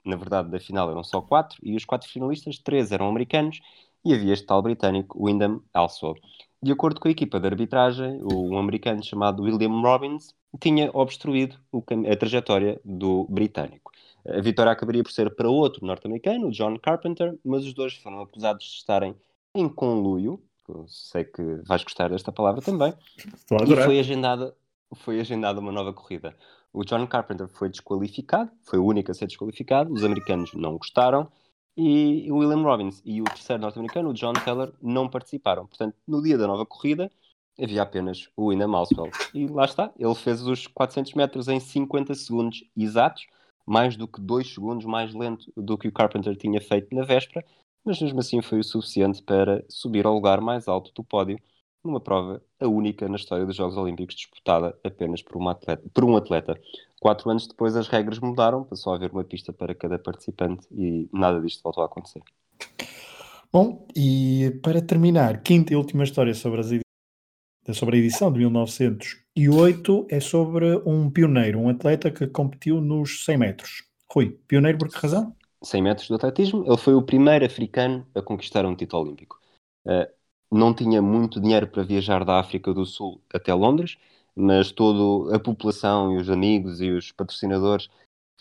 na 0.03 0.17
verdade, 0.17 0.49
da 0.49 0.59
final 0.59 0.91
eram 0.91 1.03
só 1.03 1.21
quatro, 1.21 1.57
e 1.63 1.75
os 1.75 1.85
quatro 1.85 2.09
finalistas, 2.09 2.59
três 2.59 2.91
eram 2.91 3.07
americanos 3.07 3.61
e 4.03 4.13
havia 4.13 4.33
este 4.33 4.45
tal 4.45 4.61
britânico, 4.61 5.21
Wyndham 5.23 5.61
Alsop. 5.73 6.19
De 6.61 6.71
acordo 6.71 6.99
com 6.99 7.07
a 7.07 7.11
equipa 7.11 7.39
de 7.39 7.47
arbitragem, 7.47 8.21
um 8.23 8.57
americano 8.57 9.03
chamado 9.03 9.43
William 9.43 9.81
Robbins 9.81 10.33
tinha 10.61 10.89
obstruído 10.93 11.57
a 12.09 12.15
trajetória 12.15 12.79
do 12.85 13.25
britânico. 13.29 13.91
A 14.25 14.39
vitória 14.39 14.71
acabaria 14.71 15.03
por 15.03 15.11
ser 15.11 15.35
para 15.35 15.49
outro 15.49 15.85
norte-americano, 15.85 16.51
John 16.51 16.79
Carpenter, 16.79 17.37
mas 17.43 17.65
os 17.65 17.73
dois 17.73 17.95
foram 17.95 18.21
acusados 18.21 18.63
de 18.65 18.71
estarem 18.77 19.15
em 19.53 19.67
conluio, 19.67 20.41
sei 20.87 21.25
que 21.25 21.41
vais 21.67 21.83
gostar 21.83 22.09
desta 22.09 22.31
palavra 22.31 22.61
também, 22.61 22.93
e 23.67 23.75
foi 23.75 23.99
agendada, 23.99 24.55
foi 24.95 25.19
agendada 25.19 25.59
uma 25.59 25.71
nova 25.71 25.91
corrida. 25.91 26.33
O 26.71 26.85
John 26.85 27.05
Carpenter 27.05 27.47
foi 27.49 27.67
desqualificado, 27.67 28.49
foi 28.63 28.79
o 28.79 28.85
único 28.85 29.11
a 29.11 29.13
ser 29.13 29.27
desqualificado, 29.27 29.93
os 29.93 30.03
americanos 30.03 30.53
não 30.53 30.77
gostaram, 30.77 31.27
e 31.75 32.31
o 32.31 32.37
William 32.37 32.61
Robbins 32.61 33.01
e 33.05 33.21
o 33.21 33.25
terceiro 33.25 33.61
norte-americano, 33.61 34.09
o 34.09 34.13
John 34.13 34.33
Taylor, 34.33 34.73
não 34.81 35.09
participaram. 35.09 35.65
Portanto, 35.65 35.95
no 36.07 36.21
dia 36.21 36.37
da 36.37 36.47
nova 36.47 36.65
corrida, 36.65 37.11
havia 37.59 37.81
apenas 37.81 38.29
o 38.35 38.51
Ina 38.51 38.67
Malswell. 38.67 39.11
E 39.33 39.47
lá 39.47 39.65
está, 39.65 39.91
ele 39.97 40.15
fez 40.15 40.41
os 40.45 40.67
400 40.67 41.13
metros 41.13 41.47
em 41.47 41.59
50 41.59 42.13
segundos 42.15 42.63
exatos, 42.75 43.25
mais 43.65 43.95
do 43.95 44.07
que 44.07 44.19
2 44.19 44.53
segundos 44.53 44.85
mais 44.85 45.13
lento 45.13 45.51
do 45.55 45.77
que 45.77 45.87
o 45.87 45.91
Carpenter 45.91 46.35
tinha 46.35 46.59
feito 46.59 46.93
na 46.95 47.03
véspera, 47.03 47.45
mas 47.83 48.01
mesmo 48.01 48.19
assim 48.19 48.41
foi 48.41 48.59
o 48.59 48.63
suficiente 48.63 49.21
para 49.21 49.63
subir 49.69 50.05
ao 50.05 50.13
lugar 50.13 50.41
mais 50.41 50.67
alto 50.67 50.91
do 50.93 51.03
pódio 51.03 51.37
numa 51.83 51.99
prova, 51.99 52.41
a 52.59 52.67
única 52.67 53.09
na 53.09 53.17
história 53.17 53.45
dos 53.45 53.55
Jogos 53.55 53.75
Olímpicos 53.75 54.15
disputada 54.15 54.77
apenas 54.83 55.21
por, 55.21 55.45
atleta, 55.49 55.83
por 55.93 56.05
um 56.05 56.15
atleta. 56.15 56.59
Quatro 57.03 57.29
anos 57.29 57.45
depois 57.45 57.75
as 57.75 57.89
regras 57.89 58.17
mudaram, 58.17 58.63
passou 58.63 58.93
a 58.93 58.95
haver 58.95 59.11
uma 59.11 59.25
pista 59.25 59.51
para 59.51 59.75
cada 59.75 59.99
participante 59.99 60.65
e 60.71 61.09
nada 61.11 61.41
disto 61.41 61.61
voltou 61.61 61.83
a 61.83 61.85
acontecer. 61.85 62.21
Bom, 63.51 63.85
e 63.93 64.57
para 64.63 64.81
terminar, 64.81 65.43
quinta 65.43 65.73
e 65.73 65.75
última 65.75 66.05
história 66.05 66.33
sobre, 66.33 66.61
as 66.61 67.75
sobre 67.75 67.97
a 67.97 67.99
edição 67.99 68.31
de 68.31 68.39
1908 68.39 70.07
é 70.09 70.21
sobre 70.21 70.77
um 70.85 71.11
pioneiro, 71.11 71.59
um 71.59 71.67
atleta 71.67 72.09
que 72.09 72.25
competiu 72.25 72.79
nos 72.79 73.25
100 73.25 73.37
metros. 73.37 73.83
Rui, 74.09 74.39
pioneiro 74.47 74.77
por 74.77 74.87
que 74.87 74.97
razão? 74.97 75.35
100 75.61 75.81
metros 75.81 76.07
do 76.07 76.15
atletismo, 76.15 76.63
ele 76.65 76.77
foi 76.77 76.93
o 76.93 77.01
primeiro 77.01 77.45
africano 77.45 78.07
a 78.15 78.21
conquistar 78.21 78.65
um 78.65 78.77
título 78.77 79.03
olímpico. 79.03 79.41
Uh, 79.85 80.07
não 80.49 80.73
tinha 80.73 81.01
muito 81.01 81.41
dinheiro 81.41 81.67
para 81.67 81.83
viajar 81.83 82.23
da 82.23 82.39
África 82.39 82.73
do 82.73 82.85
Sul 82.85 83.21
até 83.33 83.53
Londres, 83.53 83.97
mas 84.35 84.71
toda 84.71 85.35
a 85.35 85.39
população 85.39 86.13
e 86.13 86.17
os 86.17 86.29
amigos 86.29 86.81
e 86.81 86.91
os 86.91 87.11
patrocinadores 87.11 87.89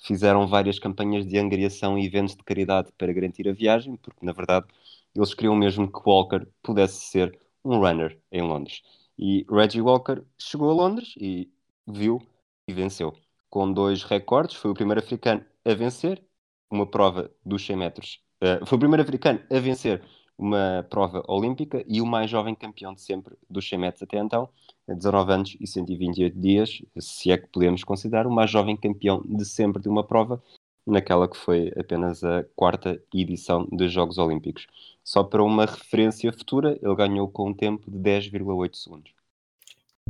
fizeram 0.03 0.47
várias 0.47 0.79
campanhas 0.79 1.27
de 1.27 1.39
angariação 1.39 1.99
e 1.99 2.07
eventos 2.07 2.35
de 2.35 2.43
caridade 2.43 2.91
para 2.99 3.13
garantir 3.13 3.49
a 3.49 3.53
viagem, 3.53 3.97
porque 3.97 4.25
na 4.25 4.33
verdade 4.33 4.67
eles 5.15 5.35
queriam 5.35 5.55
mesmo 5.55 5.91
que 5.91 6.01
Walker 6.07 6.47
pudesse 6.63 7.05
ser 7.07 7.39
um 7.65 7.79
runner 7.79 8.19
em 8.31 8.43
Londres. 8.43 8.83
E 9.19 9.47
Reggie 9.49 9.81
Walker 9.81 10.23
chegou 10.39 10.71
a 10.71 10.75
Londres 10.75 11.15
e 11.17 11.51
viu 11.87 12.21
e 12.67 12.73
venceu. 12.73 13.15
Com 13.51 13.73
dois 13.73 14.03
recordes, 14.03 14.57
foi 14.57 14.71
o 14.71 14.75
primeiro 14.75 15.01
africano 15.01 15.45
a 15.65 15.75
vencer 15.75 16.23
uma 16.71 16.87
prova 16.87 17.31
dos 17.45 17.65
100 17.65 17.77
metros. 17.77 18.21
Uh, 18.43 18.65
foi 18.67 18.77
o 18.77 18.79
primeiro 18.79 19.03
africano 19.03 19.41
a 19.51 19.59
vencer 19.61 20.03
uma 20.37 20.85
prova 20.89 21.23
olímpica 21.29 21.85
e 21.87 22.01
o 22.01 22.07
mais 22.07 22.31
jovem 22.31 22.55
campeão 22.55 22.95
de 22.95 23.03
sempre 23.03 23.37
dos 23.49 23.69
100 23.69 23.79
metros 23.79 24.03
até 24.03 24.19
então, 24.19 24.49
19 24.95 25.33
anos 25.33 25.57
e 25.61 25.67
128 25.67 26.39
dias, 26.39 26.83
se 26.99 27.31
é 27.31 27.39
que 27.39 27.49
podemos 27.49 27.85
considerar 27.85 28.27
o 28.27 28.31
mais 28.31 28.51
jovem 28.51 28.77
campeão 28.77 29.23
de 29.25 29.45
sempre 29.45 29.81
de 29.83 29.89
uma 29.89 30.05
prova, 30.05 30.43
naquela 30.87 31.29
que 31.29 31.37
foi 31.37 31.73
apenas 31.79 32.25
a 32.25 32.45
quarta 32.57 33.01
edição 33.15 33.67
dos 33.71 33.93
Jogos 33.93 34.19
Olímpicos. 34.19 34.67
Só 35.05 35.23
para 35.23 35.43
uma 35.43 35.67
referência 35.67 36.33
futura, 36.33 36.79
ele 36.83 36.95
ganhou 36.95 37.29
com 37.29 37.51
um 37.51 37.55
tempo 37.55 37.91
de 37.91 37.99
10,8 37.99 38.75
segundos. 38.77 39.13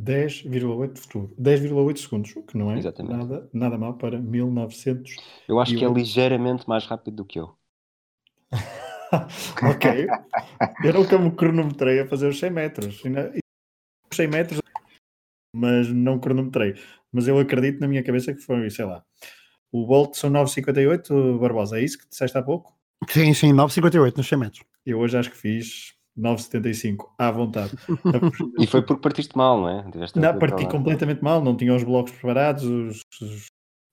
10,8 0.01 1.97
segundos, 1.97 2.35
o 2.35 2.41
que 2.43 2.57
não 2.57 2.71
é 2.71 2.81
nada, 3.03 3.49
nada 3.53 3.77
mal 3.77 3.93
para 3.93 4.19
1900. 4.19 5.15
Eu 5.47 5.59
acho 5.59 5.77
que 5.77 5.85
é 5.85 5.89
ligeiramente 5.89 6.67
mais 6.67 6.85
rápido 6.85 7.17
do 7.17 7.25
que 7.25 7.39
eu. 7.39 7.55
ok. 9.63 10.07
Eu 10.83 10.93
nunca 10.93 11.17
me 11.17 11.31
cronometrei 11.31 12.01
a 12.01 12.07
fazer 12.07 12.27
os 12.27 12.39
100 12.39 12.49
metros. 12.49 13.01
Os 13.03 14.15
100 14.15 14.27
metros, 14.27 14.59
mas 15.53 15.87
não 15.89 16.19
cronometrei. 16.19 16.75
Mas 17.11 17.27
eu 17.27 17.37
acredito 17.37 17.79
na 17.79 17.87
minha 17.87 18.03
cabeça 18.03 18.33
que 18.33 18.41
foi, 18.41 18.69
sei 18.69 18.85
lá. 18.85 19.03
O 19.71 19.85
Bolt 19.85 20.15
são 20.15 20.29
9,58, 20.31 21.39
Barbosa, 21.39 21.79
é 21.79 21.83
isso 21.83 21.97
que 21.97 22.09
disseste 22.09 22.37
há 22.37 22.41
pouco? 22.41 22.73
Sim, 23.09 23.33
sim, 23.33 23.53
9,58 23.53 24.17
nos 24.17 24.27
100 24.27 24.37
metros. 24.37 24.63
Eu 24.85 24.99
hoje 24.99 25.17
acho 25.17 25.31
que 25.31 25.37
fiz 25.37 25.93
9,75, 26.17 27.05
à 27.17 27.31
vontade. 27.31 27.71
e 28.59 28.67
foi 28.67 28.81
porque 28.81 29.01
partiste 29.01 29.35
mal, 29.35 29.61
não 29.61 29.69
é? 29.69 29.85
não, 30.15 30.39
parti 30.39 30.67
completamente 30.67 31.23
mal, 31.23 31.43
não 31.43 31.55
tinha 31.55 31.73
os 31.73 31.83
blocos 31.83 32.11
preparados, 32.11 32.63
os, 32.63 33.01
os, 33.21 33.45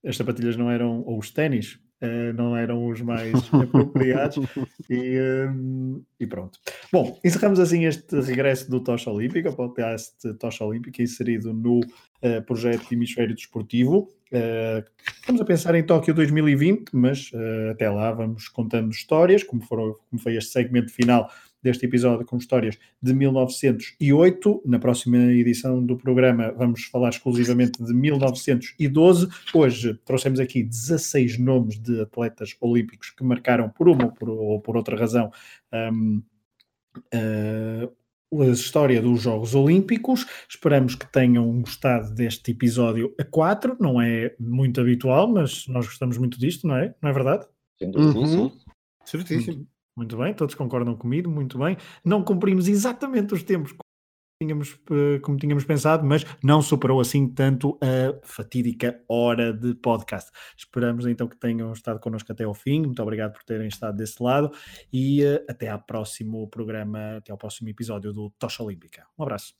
as 0.04 0.16
sapatilhas 0.16 0.56
não 0.56 0.70
eram, 0.70 1.02
ou 1.06 1.18
os 1.18 1.30
ténis, 1.30 1.78
Uh, 2.02 2.32
não 2.32 2.56
eram 2.56 2.86
os 2.86 3.02
mais 3.02 3.32
apropriados 3.52 4.46
e, 4.88 5.20
um, 5.50 6.02
e, 6.18 6.26
pronto. 6.26 6.58
Bom, 6.90 7.20
encerramos 7.22 7.60
assim 7.60 7.84
este 7.84 8.18
regresso 8.20 8.70
do 8.70 8.82
Tocha 8.82 9.10
Olímpica, 9.10 9.50
o 9.50 9.54
podcast 9.54 10.16
Tocha 10.38 10.64
Olímpica 10.64 11.02
inserido 11.02 11.52
no 11.52 11.80
uh, 11.80 12.42
projeto 12.46 12.90
Hemisfério 12.90 13.34
Desportivo. 13.34 14.08
Uh, 14.32 14.82
estamos 15.20 15.42
a 15.42 15.44
pensar 15.44 15.74
em 15.74 15.84
Tóquio 15.84 16.14
2020, 16.14 16.88
mas 16.94 17.30
até 17.70 17.90
lá 17.90 18.10
vamos 18.12 18.48
contando 18.48 18.90
histórias, 18.90 19.42
como, 19.42 19.60
foram, 19.60 19.94
como 20.08 20.22
foi 20.22 20.36
este 20.36 20.52
segmento 20.52 20.90
final 20.90 21.30
deste 21.62 21.86
episódio 21.86 22.26
com 22.26 22.36
histórias 22.36 22.78
de 23.02 23.12
1908. 23.14 24.62
Na 24.64 24.78
próxima 24.78 25.16
edição 25.16 25.84
do 25.84 25.96
programa 25.96 26.52
vamos 26.52 26.84
falar 26.84 27.10
exclusivamente 27.10 27.82
de 27.82 27.92
1912. 27.92 29.28
Hoje 29.54 29.94
trouxemos 30.04 30.40
aqui 30.40 30.62
16 30.62 31.38
nomes 31.38 31.78
de 31.78 32.00
atletas 32.00 32.56
olímpicos 32.60 33.10
que 33.10 33.24
marcaram 33.24 33.68
por 33.68 33.88
uma 33.88 34.06
ou 34.06 34.12
por, 34.12 34.28
ou 34.28 34.60
por 34.60 34.76
outra 34.76 34.96
razão 34.96 35.30
um, 35.72 36.22
uh, 37.14 37.92
a 38.42 38.46
história 38.46 39.02
dos 39.02 39.22
Jogos 39.22 39.54
Olímpicos. 39.54 40.26
Esperamos 40.48 40.94
que 40.94 41.10
tenham 41.10 41.60
gostado 41.60 42.14
deste 42.14 42.52
episódio 42.52 43.14
a 43.18 43.24
4. 43.24 43.76
Não 43.80 44.00
é 44.00 44.34
muito 44.38 44.80
habitual, 44.80 45.28
mas 45.28 45.66
nós 45.66 45.86
gostamos 45.86 46.16
muito 46.16 46.38
disto, 46.38 46.66
não 46.66 46.76
é? 46.76 46.94
Não 47.02 47.10
é 47.10 47.12
verdade? 47.12 47.46
Sim, 47.78 47.92
uhum. 47.96 48.26
sim. 48.26 48.58
Certíssimo. 49.04 49.66
Muito 50.00 50.16
bem, 50.16 50.32
todos 50.32 50.54
concordam 50.54 50.96
comigo, 50.96 51.30
muito 51.30 51.58
bem. 51.58 51.76
Não 52.02 52.24
cumprimos 52.24 52.66
exatamente 52.68 53.34
os 53.34 53.42
tempos 53.42 53.74
tínhamos, 54.42 54.80
eh, 54.90 55.18
como 55.18 55.36
tínhamos 55.36 55.62
pensado, 55.64 56.06
mas 56.06 56.24
não 56.42 56.62
superou 56.62 56.98
assim 57.02 57.28
tanto 57.28 57.78
a 57.82 58.18
fatídica 58.26 58.98
hora 59.06 59.52
de 59.52 59.74
podcast. 59.74 60.30
Esperamos 60.56 61.04
então 61.04 61.28
que 61.28 61.36
tenham 61.36 61.70
estado 61.74 62.00
connosco 62.00 62.32
até 62.32 62.44
ao 62.44 62.54
fim. 62.54 62.80
Muito 62.80 63.02
obrigado 63.02 63.34
por 63.34 63.42
terem 63.44 63.68
estado 63.68 63.94
desse 63.98 64.22
lado 64.22 64.50
e 64.90 65.22
uh, 65.22 65.44
até 65.46 65.68
ao 65.68 65.82
próximo 65.82 66.48
programa, 66.48 67.18
até 67.18 67.30
ao 67.30 67.36
próximo 67.36 67.68
episódio 67.68 68.10
do 68.10 68.30
Tocha 68.38 68.62
Olímpica. 68.62 69.04
Um 69.18 69.22
abraço. 69.24 69.52